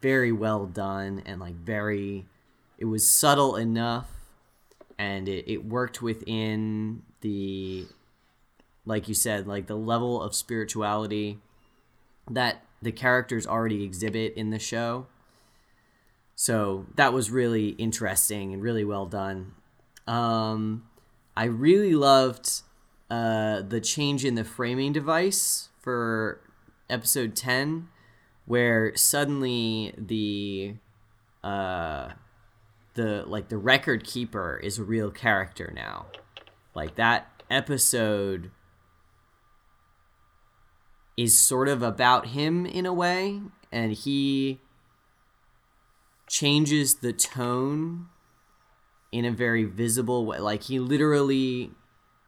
very 0.00 0.32
well 0.32 0.66
done 0.66 1.22
and 1.24 1.40
like 1.40 1.54
very 1.54 2.26
it 2.78 2.86
was 2.86 3.08
subtle 3.08 3.54
enough 3.54 4.10
and 4.98 5.28
it, 5.28 5.44
it 5.46 5.64
worked 5.64 6.02
within 6.02 7.02
the 7.20 7.86
like 8.84 9.06
you 9.06 9.14
said 9.14 9.46
like 9.46 9.68
the 9.68 9.76
level 9.76 10.20
of 10.20 10.34
spirituality 10.34 11.38
that 12.28 12.64
the 12.82 12.92
characters 12.92 13.46
already 13.46 13.84
exhibit 13.84 14.34
in 14.34 14.50
the 14.50 14.58
show. 14.58 15.06
So 16.34 16.86
that 16.96 17.12
was 17.12 17.30
really 17.30 17.70
interesting 17.70 18.52
and 18.52 18.62
really 18.62 18.84
well 18.84 19.06
done. 19.06 19.52
Um, 20.06 20.84
I 21.36 21.44
really 21.44 21.94
loved 21.94 22.62
uh, 23.10 23.62
the 23.62 23.80
change 23.80 24.24
in 24.24 24.34
the 24.34 24.44
framing 24.44 24.92
device 24.92 25.68
for 25.80 26.40
episode 26.90 27.36
10, 27.36 27.88
where 28.46 28.94
suddenly 28.96 29.94
the 29.96 30.74
uh, 31.44 32.10
the 32.94 33.24
like 33.26 33.48
the 33.48 33.58
record 33.58 34.04
keeper 34.04 34.60
is 34.62 34.78
a 34.78 34.84
real 34.84 35.10
character 35.10 35.72
now. 35.74 36.06
Like 36.74 36.96
that 36.96 37.42
episode 37.50 38.50
is 41.16 41.38
sort 41.38 41.68
of 41.68 41.82
about 41.82 42.28
him 42.28 42.64
in 42.66 42.86
a 42.86 42.92
way, 42.92 43.40
and 43.70 43.92
he 43.92 44.60
changes 46.28 46.96
the 46.96 47.12
tone 47.12 48.06
in 49.10 49.24
a 49.24 49.30
very 49.30 49.64
visible 49.64 50.24
way. 50.24 50.38
Like 50.38 50.64
he 50.64 50.78
literally 50.78 51.70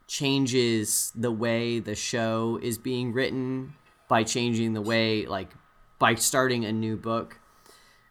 changes 0.07 1.11
the 1.15 1.31
way 1.33 1.79
the 1.79 1.95
show 1.95 2.59
is 2.63 2.77
being 2.77 3.13
written 3.13 3.75
by 4.09 4.23
changing 4.23 4.75
the 4.75 4.83
way, 4.83 5.25
like 5.27 5.51
by 5.99 6.15
starting 6.15 6.65
a 6.65 6.73
new 6.73 6.97
book. 6.97 7.41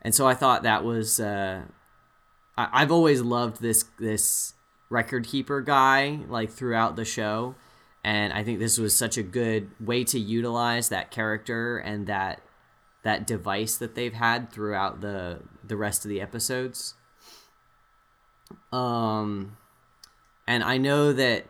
And 0.02 0.14
so 0.14 0.28
I 0.28 0.34
thought 0.34 0.64
that 0.64 0.84
was. 0.84 1.20
Uh, 1.20 1.64
I- 2.58 2.70
I've 2.82 2.92
always 2.92 3.22
loved 3.22 3.62
this 3.62 3.86
this 4.00 4.54
record 4.90 5.26
keeper 5.26 5.62
guy 5.62 6.20
like 6.28 6.52
throughout 6.52 6.96
the 6.96 7.06
show 7.06 7.56
and 8.04 8.34
I 8.34 8.44
think 8.44 8.60
this 8.60 8.78
was 8.78 8.96
such 8.96 9.18
a 9.18 9.24
good 9.24 9.72
way 9.80 10.04
to 10.06 10.20
utilize 10.20 10.90
that 10.90 11.10
character 11.10 11.78
and 11.78 12.08
that 12.08 12.42
that 13.04 13.28
device 13.28 13.78
that 13.78 13.96
they've 13.96 14.14
had 14.14 14.52
throughout 14.52 15.02
the 15.02 15.40
the 15.64 15.78
rest 15.78 16.04
of 16.04 16.10
the 16.10 16.20
episodes. 16.20 16.96
Um, 18.72 19.58
and 20.48 20.64
I 20.64 20.78
know 20.78 21.14
that 21.14 21.46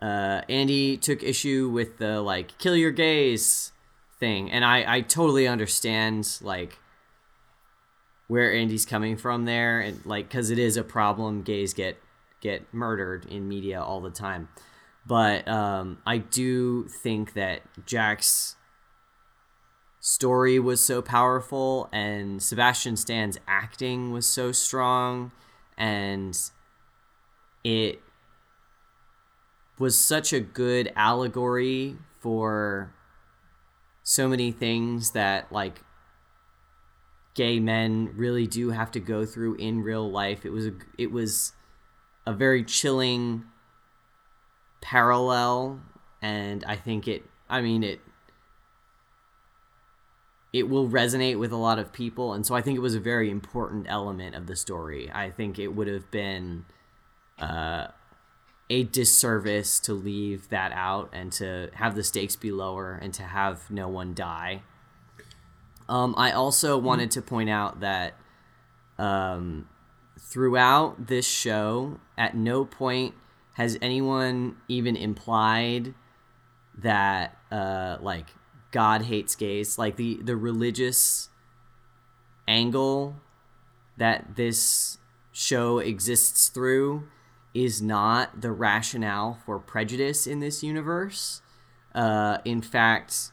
uh, 0.00 0.42
Andy 0.48 0.96
took 0.96 1.22
issue 1.22 1.68
with 1.68 1.98
the 1.98 2.22
like 2.22 2.56
"kill 2.58 2.76
your 2.76 2.90
gays" 2.90 3.72
thing, 4.18 4.50
and 4.50 4.64
I 4.64 4.96
I 4.96 5.00
totally 5.02 5.46
understand 5.46 6.38
like 6.40 6.78
where 8.26 8.54
Andy's 8.54 8.86
coming 8.86 9.18
from 9.18 9.44
there, 9.44 9.80
and 9.80 10.04
like 10.06 10.28
because 10.28 10.50
it 10.50 10.58
is 10.58 10.78
a 10.78 10.84
problem. 10.84 11.42
Gays 11.42 11.74
get 11.74 11.98
get 12.40 12.72
murdered 12.72 13.26
in 13.26 13.48
media 13.48 13.82
all 13.82 14.00
the 14.00 14.10
time 14.10 14.48
but 15.06 15.46
um, 15.48 15.98
I 16.06 16.18
do 16.18 16.84
think 16.88 17.34
that 17.34 17.62
Jack's 17.86 18.56
story 20.00 20.58
was 20.58 20.84
so 20.84 21.02
powerful, 21.02 21.88
and 21.92 22.42
Sebastian 22.42 22.96
Stan's 22.96 23.38
acting 23.46 24.12
was 24.12 24.26
so 24.26 24.52
strong, 24.52 25.32
and 25.76 26.38
it 27.64 28.00
was 29.78 29.98
such 29.98 30.32
a 30.32 30.40
good 30.40 30.92
allegory 30.96 31.96
for 32.20 32.92
so 34.02 34.28
many 34.28 34.50
things 34.50 35.12
that 35.12 35.52
like 35.52 35.82
gay 37.34 37.60
men 37.60 38.10
really 38.16 38.46
do 38.46 38.70
have 38.70 38.90
to 38.90 38.98
go 38.98 39.24
through 39.24 39.54
in 39.54 39.82
real 39.82 40.10
life. 40.10 40.44
It 40.44 40.50
was 40.50 40.66
a 40.66 40.72
it 40.96 41.12
was 41.12 41.52
a 42.26 42.32
very 42.32 42.64
chilling 42.64 43.44
parallel 44.80 45.80
and 46.22 46.64
I 46.64 46.76
think 46.76 47.08
it 47.08 47.24
I 47.48 47.60
mean 47.60 47.82
it 47.82 48.00
it 50.52 50.68
will 50.68 50.88
resonate 50.88 51.38
with 51.38 51.52
a 51.52 51.56
lot 51.56 51.78
of 51.78 51.92
people 51.92 52.32
and 52.32 52.44
so 52.44 52.54
I 52.54 52.62
think 52.62 52.76
it 52.76 52.80
was 52.80 52.94
a 52.94 53.00
very 53.00 53.30
important 53.30 53.86
element 53.88 54.34
of 54.34 54.46
the 54.46 54.56
story. 54.56 55.10
I 55.12 55.30
think 55.30 55.58
it 55.58 55.68
would 55.68 55.88
have 55.88 56.10
been 56.10 56.64
uh, 57.38 57.88
a 58.70 58.84
disservice 58.84 59.80
to 59.80 59.94
leave 59.94 60.48
that 60.50 60.72
out 60.72 61.10
and 61.12 61.32
to 61.32 61.70
have 61.74 61.94
the 61.94 62.04
stakes 62.04 62.36
be 62.36 62.50
lower 62.50 62.98
and 63.00 63.14
to 63.14 63.22
have 63.22 63.70
no 63.70 63.88
one 63.88 64.14
die. 64.14 64.62
Um, 65.88 66.14
I 66.18 66.32
also 66.32 66.76
wanted 66.76 67.10
to 67.12 67.22
point 67.22 67.48
out 67.48 67.80
that 67.80 68.14
um, 68.98 69.68
throughout 70.18 71.06
this 71.06 71.26
show, 71.26 71.98
at 72.18 72.36
no 72.36 72.64
point 72.64 73.14
has 73.58 73.76
anyone 73.82 74.54
even 74.68 74.96
implied 74.96 75.92
that 76.78 77.36
uh, 77.50 77.96
like 78.00 78.26
God 78.70 79.02
hates 79.02 79.34
gays. 79.34 79.76
Like 79.76 79.96
the 79.96 80.20
the 80.22 80.36
religious 80.36 81.28
angle 82.46 83.16
that 83.96 84.36
this 84.36 84.98
show 85.32 85.80
exists 85.80 86.48
through 86.48 87.08
is 87.52 87.82
not 87.82 88.40
the 88.42 88.52
rationale 88.52 89.40
for 89.44 89.58
prejudice 89.58 90.28
in 90.28 90.38
this 90.38 90.62
universe. 90.62 91.42
Uh, 91.92 92.38
in 92.44 92.62
fact, 92.62 93.32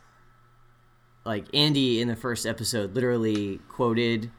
like 1.24 1.46
Andy 1.54 2.02
in 2.02 2.08
the 2.08 2.16
first 2.16 2.48
episode 2.48 2.96
literally 2.96 3.60
quoted 3.70 4.32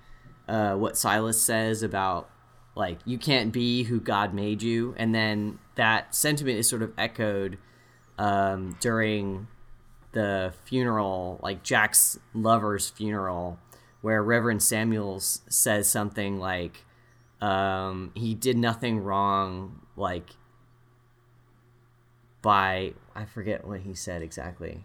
uh, 0.48 0.74
what 0.74 0.98
Silas 0.98 1.40
says 1.40 1.84
about 1.84 2.28
like 2.74 2.98
you 3.04 3.18
can't 3.18 3.52
be 3.52 3.84
who 3.84 4.00
God 4.00 4.34
made 4.34 4.62
you, 4.62 4.92
and 4.98 5.14
then 5.14 5.60
that 5.76 6.14
sentiment 6.14 6.58
is 6.58 6.68
sort 6.68 6.82
of 6.82 6.92
echoed 6.98 7.58
um, 8.18 8.76
during 8.80 9.46
the 10.12 10.52
funeral, 10.64 11.38
like 11.42 11.62
Jack's 11.62 12.18
lover's 12.34 12.90
funeral, 12.90 13.58
where 14.00 14.22
Reverend 14.22 14.62
Samuels 14.62 15.42
says 15.48 15.88
something 15.88 16.38
like, 16.38 16.84
um, 17.40 18.12
"He 18.14 18.34
did 18.34 18.56
nothing 18.56 19.00
wrong," 19.00 19.82
like 19.96 20.30
by 22.42 22.94
I 23.14 23.24
forget 23.24 23.66
what 23.66 23.80
he 23.80 23.94
said 23.94 24.22
exactly. 24.22 24.84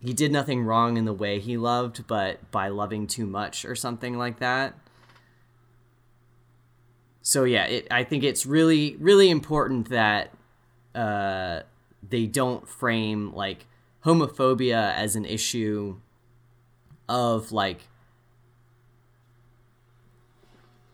He 0.00 0.12
did 0.12 0.30
nothing 0.30 0.62
wrong 0.62 0.96
in 0.96 1.04
the 1.04 1.12
way 1.12 1.40
he 1.40 1.56
loved, 1.56 2.06
but 2.06 2.50
by 2.50 2.68
loving 2.68 3.06
too 3.06 3.26
much 3.26 3.64
or 3.64 3.74
something 3.74 4.18
like 4.18 4.38
that. 4.40 4.74
So 7.26 7.42
yeah, 7.42 7.64
it, 7.64 7.88
I 7.90 8.04
think 8.04 8.22
it's 8.22 8.46
really 8.46 8.94
really 9.00 9.30
important 9.30 9.88
that 9.88 10.30
uh, 10.94 11.62
they 12.08 12.24
don't 12.24 12.68
frame 12.68 13.34
like 13.34 13.66
homophobia 14.04 14.94
as 14.94 15.16
an 15.16 15.24
issue 15.24 15.96
of 17.08 17.50
like 17.50 17.88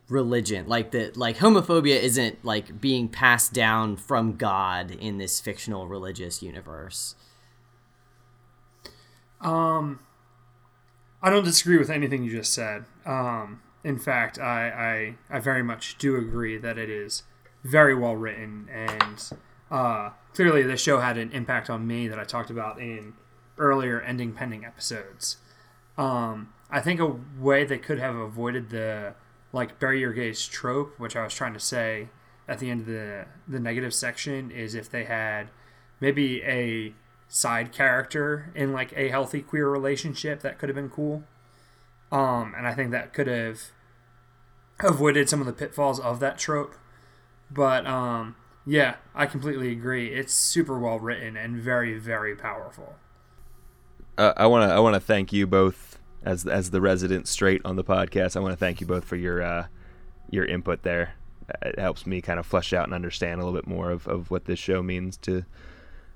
religion 0.09 0.67
like 0.67 0.91
that 0.93 1.19
like 1.19 1.37
homophobia 1.37 2.01
isn't 2.01 2.43
like 2.43 2.81
being 2.81 3.09
passed 3.09 3.53
down 3.55 3.97
from 3.97 4.37
god 4.37 4.91
in 4.91 5.17
this 5.17 5.41
fictional 5.41 5.87
religious 5.89 6.43
universe 6.43 7.15
Um, 9.41 10.01
I 11.23 11.31
don't 11.31 11.45
disagree 11.45 11.79
with 11.79 11.91
anything 11.91 12.25
you 12.25 12.31
just 12.31 12.53
said. 12.53 12.85
Um, 13.05 13.61
in 13.85 13.99
fact, 13.99 14.39
I, 14.39 15.17
I 15.31 15.37
I 15.37 15.41
very 15.41 15.63
much 15.63 15.99
do 15.99 16.17
agree 16.17 16.57
that 16.59 16.79
it 16.79 16.91
is 16.91 17.25
very 17.65 17.95
well 17.95 18.17
written, 18.17 18.69
and 18.73 19.31
uh, 19.71 20.11
clearly 20.35 20.63
the 20.63 20.77
show 20.77 21.01
had 21.01 21.19
an 21.19 21.31
impact 21.33 21.71
on 21.71 21.87
me 21.87 22.09
that 22.09 22.19
I 22.19 22.25
talked 22.25 22.51
about 22.51 22.81
in 22.81 23.15
earlier 23.59 24.01
ending 24.01 24.33
pending 24.33 24.65
episodes. 24.65 25.37
Um, 25.99 26.53
I 26.71 26.81
think 26.81 27.01
a 27.01 27.17
way 27.39 27.65
they 27.65 27.79
could 27.79 27.99
have 27.99 28.17
avoided 28.17 28.71
the 28.71 29.15
like 29.53 29.81
your 29.81 30.13
gays 30.13 30.47
trope, 30.47 30.99
which 30.99 31.17
I 31.17 31.25
was 31.25 31.35
trying 31.35 31.53
to 31.55 31.61
say 31.61 32.09
at 32.49 32.59
the 32.59 32.71
end 32.71 32.81
of 32.81 32.87
the 32.87 33.27
the 33.47 33.61
negative 33.61 33.95
section, 33.95 34.51
is 34.51 34.75
if 34.75 34.91
they 34.91 35.05
had 35.05 35.49
maybe 36.01 36.43
a 36.43 36.95
side 37.29 37.73
character 37.73 38.51
in 38.55 38.73
like 38.73 38.93
a 38.97 39.09
healthy 39.09 39.41
queer 39.41 39.69
relationship 39.69 40.41
that 40.43 40.59
could 40.59 40.69
have 40.69 40.77
been 40.77 40.91
cool. 40.91 41.25
Um, 42.13 42.55
and 42.57 42.67
I 42.67 42.75
think 42.75 42.93
that 42.93 43.13
could 43.15 43.27
have 43.27 43.73
avoided 44.81 45.29
some 45.29 45.41
of 45.41 45.47
the 45.47 45.53
pitfalls 45.53 45.99
of 45.99 46.21
that 46.21 46.39
trope. 46.39 46.77
But 47.51 47.87
um, 47.87 48.37
yeah, 48.67 48.97
I 49.15 49.27
completely 49.27 49.73
agree. 49.73 50.09
It's 50.09 50.35
super 50.35 50.79
well 50.79 51.01
written 51.01 51.37
and 51.37 51.57
very, 51.57 51.99
very 51.99 52.37
powerful. 52.37 52.97
uh, 54.19 54.35
I 54.37 54.47
want 54.47 54.69
to 54.69 54.75
I 54.75 54.79
want 54.79 54.95
to 54.95 55.01
thank 55.01 55.33
you 55.33 55.47
both 55.47 55.99
as 56.23 56.47
as 56.47 56.71
the 56.71 56.81
resident 56.81 57.29
straight 57.29 57.63
on 57.65 57.77
the 57.77 57.85
podcast. 57.85 58.37
I 58.37 58.41
want 58.41 58.53
to 58.53 58.59
thank 58.59 58.81
you 58.81 58.87
both 58.87 59.05
for 59.05 59.17
your 59.17 59.43
uh, 59.43 59.67
your 60.31 60.45
input 60.45 60.83
there. 60.83 61.15
It 61.63 61.79
helps 61.79 62.07
me 62.07 62.21
kind 62.21 62.39
of 62.39 62.47
flesh 62.47 62.73
out 62.73 62.85
and 62.85 62.95
understand 62.95 63.41
a 63.41 63.45
little 63.45 63.59
bit 63.59 63.67
more 63.67 63.91
of, 63.91 64.07
of 64.07 64.31
what 64.31 64.45
this 64.45 64.59
show 64.59 64.83
means 64.83 65.17
to 65.19 65.45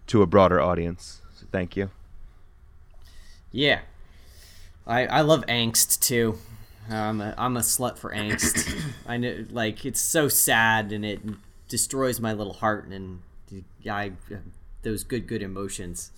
to 0.08 0.22
a 0.22 0.26
broader 0.26 0.60
audience. 0.60 1.22
So 1.34 1.46
thank 1.50 1.76
you. 1.76 1.90
yeah 3.50 3.80
i 4.86 5.06
i 5.06 5.20
love 5.20 5.44
angst 5.46 6.00
too 6.00 6.38
i'm 6.90 7.20
a, 7.20 7.34
I'm 7.36 7.56
a 7.56 7.60
slut 7.60 7.98
for 7.98 8.10
angst 8.12 8.80
i 9.06 9.16
know 9.16 9.44
like 9.50 9.84
it's 9.84 10.00
so 10.00 10.28
sad 10.28 10.92
and 10.92 11.04
it 11.04 11.20
destroys 11.68 12.20
my 12.20 12.32
little 12.32 12.52
heart 12.54 12.86
and 12.88 13.20
i 13.90 14.12
those 14.82 15.02
good 15.04 15.26
good 15.26 15.42
emotions 15.42 16.10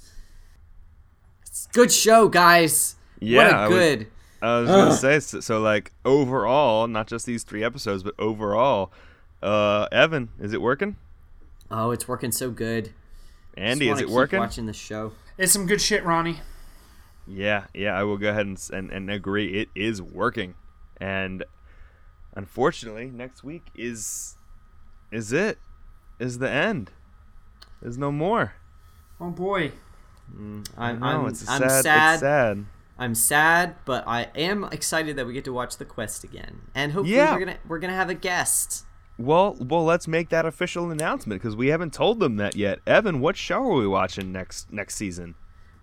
it's 1.42 1.66
a 1.70 1.72
good 1.74 1.92
show 1.92 2.28
guys 2.28 2.96
Yeah, 3.20 3.44
what 3.44 3.54
I 3.54 3.64
a 3.64 3.68
was- 3.68 3.78
good 3.78 4.06
I 4.40 4.60
was 4.60 4.68
gonna 4.70 4.94
say 4.94 5.18
so, 5.18 5.40
so. 5.40 5.58
Like 5.60 5.90
overall, 6.04 6.86
not 6.86 7.08
just 7.08 7.26
these 7.26 7.42
three 7.42 7.64
episodes, 7.64 8.04
but 8.04 8.14
overall, 8.20 8.92
uh, 9.42 9.88
Evan, 9.90 10.28
is 10.38 10.52
it 10.52 10.62
working? 10.62 10.94
oh 11.72 11.90
it's 11.90 12.06
working 12.06 12.30
so 12.30 12.48
good 12.52 12.92
Andy, 13.56 13.86
Just 13.86 13.96
is 13.96 14.02
it 14.02 14.06
keep 14.06 14.14
working? 14.14 14.38
watching 14.38 14.66
the 14.66 14.72
show 14.72 15.10
It's 15.38 15.50
some 15.52 15.66
good 15.66 15.80
shit, 15.80 16.04
Ronnie. 16.04 16.38
Yeah, 17.28 17.66
yeah, 17.74 17.92
I 17.98 18.04
will 18.04 18.16
go 18.16 18.30
ahead 18.30 18.46
and, 18.46 18.70
and 18.72 18.90
and 18.90 19.10
agree. 19.10 19.60
It 19.60 19.68
is 19.74 20.00
working, 20.00 20.54
and 21.00 21.44
unfortunately, 22.34 23.10
next 23.10 23.44
week 23.44 23.66
is 23.74 24.36
is 25.12 25.32
it 25.32 25.58
is 26.18 26.38
the 26.38 26.50
end. 26.50 26.90
There's 27.82 27.98
no 27.98 28.10
more. 28.10 28.54
Oh 29.20 29.30
boy. 29.30 29.72
Mm, 30.34 30.68
I 30.76 30.90
I'm, 30.90 31.00
know 31.00 31.06
I'm, 31.06 31.26
it's 31.28 31.46
a 31.46 31.50
I'm 31.50 31.60
sad, 31.60 31.82
sad. 31.82 32.12
It's 32.14 32.20
sad. 32.20 32.64
I'm 32.98 33.14
sad, 33.14 33.76
but 33.84 34.04
I 34.06 34.28
am 34.34 34.64
excited 34.64 35.16
that 35.16 35.26
we 35.26 35.32
get 35.32 35.44
to 35.44 35.52
watch 35.52 35.76
the 35.76 35.84
quest 35.84 36.24
again, 36.24 36.62
and 36.74 36.92
hopefully 36.92 37.16
Yeah. 37.16 37.32
we're 37.34 37.40
gonna 37.40 37.58
we're 37.68 37.78
gonna 37.78 37.94
have 37.94 38.10
a 38.10 38.14
guest. 38.14 38.84
Well, 39.18 39.56
well, 39.58 39.84
let's 39.84 40.06
make 40.06 40.28
that 40.28 40.46
official 40.46 40.90
announcement 40.90 41.42
because 41.42 41.56
we 41.56 41.68
haven't 41.68 41.92
told 41.92 42.20
them 42.20 42.36
that 42.36 42.54
yet. 42.54 42.78
Evan, 42.86 43.20
what 43.20 43.36
show 43.36 43.62
are 43.64 43.74
we 43.74 43.86
watching 43.86 44.32
next 44.32 44.72
next 44.72 44.94
season? 44.96 45.34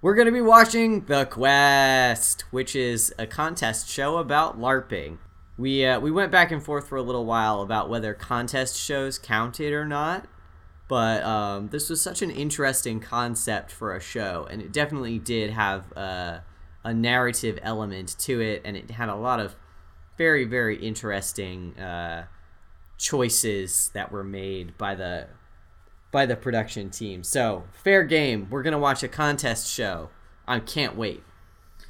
We're 0.06 0.14
gonna 0.14 0.32
be 0.32 0.40
watching 0.40 1.06
the 1.06 1.26
quest, 1.26 2.44
which 2.52 2.76
is 2.76 3.12
a 3.18 3.26
contest 3.26 3.90
show 3.90 4.18
about 4.18 4.60
LARPing. 4.60 5.18
We 5.58 5.84
uh, 5.84 6.00
we 6.00 6.12
went 6.12 6.32
back 6.32 6.52
and 6.52 6.62
forth 6.62 6.88
for 6.88 6.96
a 6.96 7.02
little 7.02 7.26
while 7.26 7.62
about 7.62 7.90
whether 7.90 8.14
contest 8.14 8.80
shows 8.80 9.18
counted 9.18 9.74
or 9.74 9.84
not, 9.84 10.28
but 10.88 11.24
um, 11.24 11.70
this 11.70 11.90
was 11.90 12.02
such 12.02 12.22
an 12.22 12.30
interesting 12.30 13.00
concept 13.00 13.72
for 13.72 13.96
a 13.96 14.00
show, 14.00 14.48
and 14.48 14.62
it 14.62 14.72
definitely 14.72 15.18
did 15.18 15.50
have 15.50 15.92
uh, 15.98 16.42
a 16.84 16.94
narrative 16.94 17.58
element 17.64 18.16
to 18.20 18.40
it, 18.40 18.62
and 18.64 18.78
it 18.78 18.92
had 18.92 19.10
a 19.10 19.16
lot 19.16 19.40
of 19.40 19.56
very 20.20 20.46
very 20.46 20.78
interesting 20.78 21.76
uh, 21.80 22.28
choices 23.00 23.90
that 23.96 24.12
were 24.12 24.24
made 24.24 24.78
by 24.78 24.94
the 24.94 25.30
by 26.16 26.26
the 26.26 26.38
production 26.38 26.90
team. 26.90 27.26
So 27.26 27.66
fair 27.74 28.06
game. 28.06 28.48
We're 28.50 28.64
gonna 28.64 28.80
watch 28.80 29.04
a 29.04 29.10
contest 29.10 29.70
show. 29.70 30.12
I 30.48 30.62
can't 30.62 30.96
wait. 30.96 31.22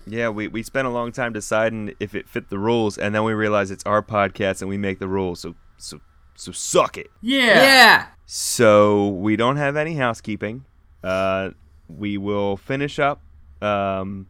Yeah, 0.08 0.30
we, 0.30 0.48
we 0.48 0.64
spent 0.64 0.88
a 0.88 0.90
long 0.90 1.12
time 1.12 1.32
deciding 1.32 1.94
if 2.00 2.16
it 2.16 2.28
fit 2.28 2.50
the 2.50 2.58
rules, 2.58 2.98
and 2.98 3.14
then 3.14 3.24
we 3.24 3.34
realized 3.34 3.72
it's 3.72 3.84
our 3.86 4.02
podcast 4.02 4.62
and 4.62 4.70
we 4.70 4.80
make 4.80 4.98
the 4.98 5.08
rules. 5.08 5.42
So 5.42 5.54
so 5.78 6.02
so 6.34 6.52
suck 6.52 6.98
it. 6.98 7.12
Yeah. 7.22 7.62
Yeah. 7.62 8.08
So 8.26 9.10
we 9.10 9.36
don't 9.36 9.58
have 9.58 9.76
any 9.76 9.94
housekeeping. 9.94 10.66
Uh, 11.04 11.52
we 11.88 12.18
will 12.18 12.58
finish 12.58 12.98
up 12.98 13.22
um, 13.62 14.26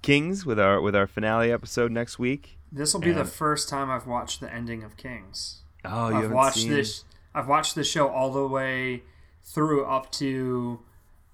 Kings 0.00 0.46
with 0.46 0.58
our 0.58 0.80
with 0.80 0.96
our 0.96 1.06
finale 1.06 1.52
episode 1.52 1.92
next 1.92 2.18
week. 2.18 2.56
This 2.72 2.94
will 2.94 3.02
be 3.02 3.12
the 3.12 3.26
first 3.26 3.68
time 3.68 3.90
I've 3.90 4.06
watched 4.06 4.40
the 4.40 4.50
ending 4.50 4.82
of 4.82 4.96
Kings. 4.96 5.64
Oh, 5.84 6.08
you 6.08 6.16
I've 6.16 6.32
watched 6.32 6.60
seen 6.60 6.70
this. 6.70 7.04
I've 7.34 7.46
watched 7.46 7.74
the 7.74 7.84
show 7.84 8.08
all 8.08 8.32
the 8.32 8.48
way 8.48 9.02
through 9.52 9.84
up 9.84 10.12
to 10.12 10.80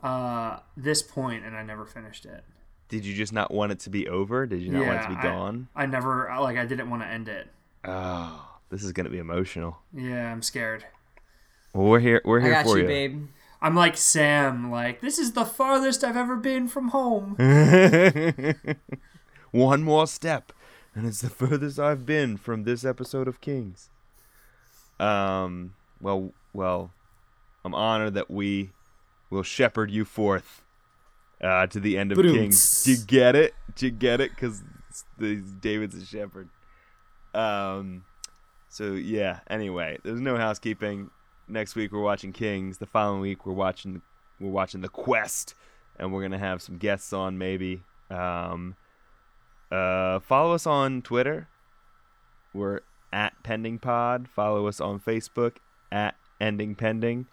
uh, 0.02 0.58
this 0.76 1.02
point, 1.02 1.44
and 1.44 1.56
I 1.56 1.62
never 1.62 1.84
finished 1.84 2.24
it. 2.26 2.44
Did 2.88 3.04
you 3.04 3.14
just 3.14 3.32
not 3.32 3.50
want 3.50 3.72
it 3.72 3.80
to 3.80 3.90
be 3.90 4.08
over? 4.08 4.46
Did 4.46 4.62
you 4.62 4.70
not 4.70 4.86
want 4.86 5.00
it 5.00 5.02
to 5.02 5.08
be 5.08 5.22
gone? 5.22 5.68
I, 5.74 5.86
never 5.86 6.30
like. 6.40 6.56
I 6.56 6.66
didn't 6.66 6.90
want 6.90 7.02
to 7.02 7.08
end 7.08 7.28
it. 7.28 7.48
Oh, 7.84 8.58
this 8.70 8.84
is 8.84 8.92
gonna 8.92 9.10
be 9.10 9.18
emotional. 9.18 9.78
Yeah, 9.92 10.30
I'm 10.30 10.42
scared. 10.42 10.84
Well, 11.72 11.88
we're 11.88 12.00
here. 12.00 12.22
We're 12.24 12.40
I 12.40 12.44
here 12.44 12.52
got 12.52 12.66
for 12.66 12.76
you, 12.76 12.82
you. 12.82 12.88
babe. 12.88 13.26
I'm 13.60 13.74
like 13.74 13.96
Sam. 13.96 14.70
Like 14.70 15.00
this 15.00 15.18
is 15.18 15.32
the 15.32 15.44
farthest 15.44 16.04
I've 16.04 16.16
ever 16.16 16.36
been 16.36 16.68
from 16.68 16.88
home. 16.88 17.36
One 19.50 19.82
more 19.82 20.06
step, 20.06 20.52
and 20.94 21.06
it's 21.06 21.20
the 21.22 21.30
furthest 21.30 21.78
I've 21.78 22.04
been 22.04 22.36
from 22.36 22.64
this 22.64 22.84
episode 22.84 23.26
of 23.26 23.40
Kings. 23.40 23.88
Um. 25.00 25.74
Well, 26.00 26.32
well, 26.52 26.92
I'm 27.64 27.74
honored 27.74 28.14
that 28.14 28.30
we 28.30 28.72
will 29.30 29.42
shepherd 29.42 29.90
you 29.90 30.04
forth 30.04 30.62
uh, 31.42 31.66
to 31.68 31.80
the 31.80 31.96
end 31.96 32.12
of 32.12 32.16
Ba-doom. 32.16 32.34
Kings. 32.34 32.84
Do 32.84 32.92
you 32.92 32.98
get 32.98 33.34
it? 33.34 33.54
Do 33.74 33.86
you 33.86 33.92
get 33.92 34.20
it? 34.20 34.30
Because 34.30 34.62
David's 35.18 35.94
a 35.94 36.04
shepherd. 36.04 36.48
Um, 37.32 38.04
so 38.68 38.92
yeah. 38.92 39.40
Anyway, 39.48 39.98
there's 40.04 40.20
no 40.20 40.36
housekeeping. 40.36 41.10
Next 41.48 41.74
week 41.74 41.92
we're 41.92 42.02
watching 42.02 42.32
Kings. 42.32 42.78
The 42.78 42.86
following 42.86 43.20
week 43.20 43.46
we're 43.46 43.52
watching 43.54 44.02
we're 44.40 44.50
watching 44.50 44.80
The 44.80 44.88
Quest, 44.88 45.54
and 45.98 46.12
we're 46.12 46.22
gonna 46.22 46.38
have 46.38 46.62
some 46.62 46.78
guests 46.78 47.12
on 47.12 47.38
maybe. 47.38 47.82
Um, 48.10 48.76
uh, 49.70 50.20
follow 50.20 50.54
us 50.54 50.66
on 50.66 51.02
Twitter. 51.02 51.48
We're 52.52 52.80
at 53.12 53.34
Pending 53.42 53.78
Pod. 53.78 54.28
Follow 54.28 54.66
us 54.66 54.80
on 54.80 55.00
Facebook 55.00 55.56
at 55.90 56.14
Ending 56.40 56.74
Pending. 56.74 57.26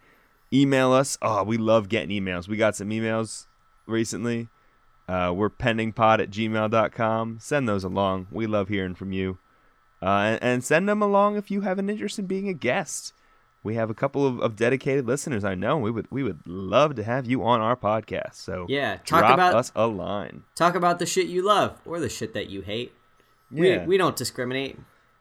Email 0.52 0.92
us. 0.92 1.16
Oh, 1.22 1.42
we 1.44 1.56
love 1.56 1.88
getting 1.88 2.10
emails. 2.10 2.48
We 2.48 2.56
got 2.56 2.76
some 2.76 2.90
emails 2.90 3.46
recently. 3.86 4.48
Uh, 5.08 5.32
we're 5.34 5.50
pendingpod 5.50 6.20
at 6.20 6.30
gmail.com. 6.30 7.38
Send 7.40 7.68
those 7.68 7.84
along. 7.84 8.26
We 8.30 8.46
love 8.46 8.68
hearing 8.68 8.94
from 8.94 9.12
you. 9.12 9.38
Uh, 10.02 10.06
and, 10.06 10.42
and 10.42 10.64
send 10.64 10.88
them 10.88 11.00
along 11.02 11.36
if 11.36 11.50
you 11.50 11.62
have 11.62 11.78
an 11.78 11.88
interest 11.88 12.18
in 12.18 12.26
being 12.26 12.48
a 12.48 12.52
guest. 12.54 13.12
We 13.64 13.76
have 13.76 13.90
a 13.90 13.94
couple 13.94 14.26
of, 14.26 14.40
of 14.40 14.56
dedicated 14.56 15.06
listeners 15.06 15.44
I 15.44 15.54
know. 15.54 15.78
We 15.78 15.90
would 15.92 16.08
we 16.10 16.24
would 16.24 16.40
love 16.46 16.96
to 16.96 17.04
have 17.04 17.26
you 17.26 17.44
on 17.44 17.60
our 17.60 17.76
podcast. 17.76 18.34
So 18.34 18.66
Yeah, 18.68 18.96
talk 19.06 19.20
drop 19.20 19.34
about- 19.34 19.54
us 19.54 19.70
a 19.76 19.86
line. 19.86 20.42
Talk 20.56 20.74
about 20.74 20.98
the 20.98 21.06
shit 21.06 21.28
you 21.28 21.42
love 21.46 21.80
or 21.86 22.00
the 22.00 22.08
shit 22.08 22.34
that 22.34 22.50
you 22.50 22.62
hate. 22.62 22.92
Yeah. 23.52 23.82
We 23.82 23.86
we 23.86 23.96
don't 23.98 24.16
discriminate. 24.16 24.78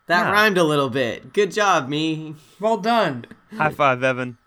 That 0.08 0.26
Nah. 0.26 0.32
rhymed 0.32 0.58
a 0.58 0.64
little 0.64 0.90
bit. 0.90 1.32
Good 1.34 1.52
job, 1.52 1.88
me. 1.88 2.36
Well 2.60 2.78
done. 2.78 3.26
High 3.56 3.70
five, 3.70 4.04
Evan. 4.04 4.38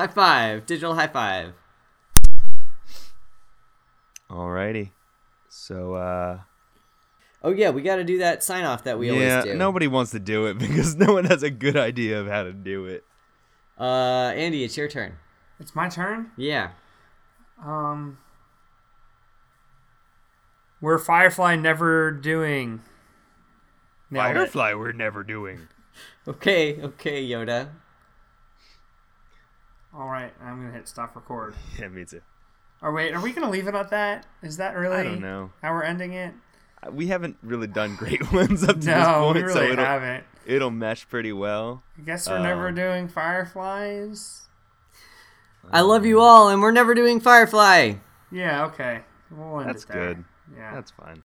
High 0.00 0.06
five. 0.06 0.64
Digital 0.64 0.94
high 0.94 1.08
five. 1.08 1.52
Alrighty. 4.30 4.92
So 5.50 5.92
uh 5.92 6.38
Oh 7.42 7.50
yeah, 7.50 7.68
we 7.68 7.82
got 7.82 7.96
to 7.96 8.04
do 8.04 8.16
that 8.16 8.42
sign 8.42 8.64
off 8.64 8.84
that 8.84 8.98
we 8.98 9.08
yeah, 9.08 9.12
always 9.12 9.44
do. 9.44 9.50
Yeah, 9.50 9.56
nobody 9.56 9.88
wants 9.88 10.12
to 10.12 10.18
do 10.18 10.46
it 10.46 10.56
because 10.58 10.96
no 10.96 11.12
one 11.12 11.26
has 11.26 11.42
a 11.42 11.50
good 11.50 11.76
idea 11.76 12.18
of 12.18 12.28
how 12.28 12.44
to 12.44 12.52
do 12.54 12.86
it. 12.86 13.04
Uh, 13.78 14.32
Andy, 14.34 14.64
it's 14.64 14.74
your 14.74 14.88
turn. 14.88 15.18
It's 15.58 15.74
my 15.74 15.90
turn. 15.90 16.30
Yeah. 16.34 16.70
Um, 17.62 18.16
we're 20.80 20.96
Firefly 20.96 21.56
never 21.56 22.10
doing. 22.10 22.80
Nailed 24.10 24.30
it. 24.30 24.34
Firefly, 24.34 24.72
we're 24.72 24.92
never 24.92 25.22
doing. 25.22 25.68
Okay. 26.28 26.80
Okay, 26.80 27.26
Yoda. 27.26 27.70
All 29.94 30.08
right, 30.08 30.32
I'm 30.42 30.60
gonna 30.60 30.72
hit 30.72 30.88
stop 30.88 31.16
record. 31.16 31.54
Yeah, 31.78 31.88
me 31.88 32.04
too. 32.04 32.20
Or 32.82 32.92
wait, 32.92 33.12
are 33.14 33.20
we 33.20 33.32
gonna 33.32 33.50
leave 33.50 33.66
it 33.68 33.74
at 33.74 33.90
that? 33.90 34.26
Is 34.42 34.56
that 34.58 34.76
really? 34.76 34.96
I 34.96 35.02
don't 35.02 35.20
know. 35.20 35.50
how 35.62 35.72
we're 35.72 35.82
ending 35.82 36.12
it. 36.12 36.32
Uh, 36.86 36.90
We 36.92 37.08
haven't 37.08 37.36
really 37.42 37.66
done 37.66 37.96
great 37.96 38.32
ones 38.32 38.62
up 38.62 38.80
to 38.80 38.86
this 38.86 39.06
point, 39.06 39.34
we 39.36 39.42
really 39.42 39.52
so 39.52 39.62
it'll, 39.62 39.84
haven't. 39.84 40.24
it'll 40.46 40.70
mesh 40.70 41.08
pretty 41.08 41.32
well. 41.32 41.82
I 41.98 42.02
guess 42.02 42.28
we're 42.28 42.38
never 42.38 42.68
Um, 42.68 42.74
doing 42.74 43.08
Fireflies. 43.08 44.42
I 45.72 45.82
love 45.82 46.06
you 46.06 46.20
all, 46.20 46.48
and 46.48 46.62
we're 46.62 46.70
never 46.72 46.94
doing 46.94 47.20
Firefly. 47.20 47.94
Yeah, 48.32 48.64
okay. 48.66 49.02
We'll 49.30 49.60
end 49.60 49.68
That's 49.70 49.82
it 49.84 49.88
there. 49.88 50.14
good. 50.14 50.24
Yeah. 50.56 50.74
That's 50.74 50.90
fine. 50.92 51.18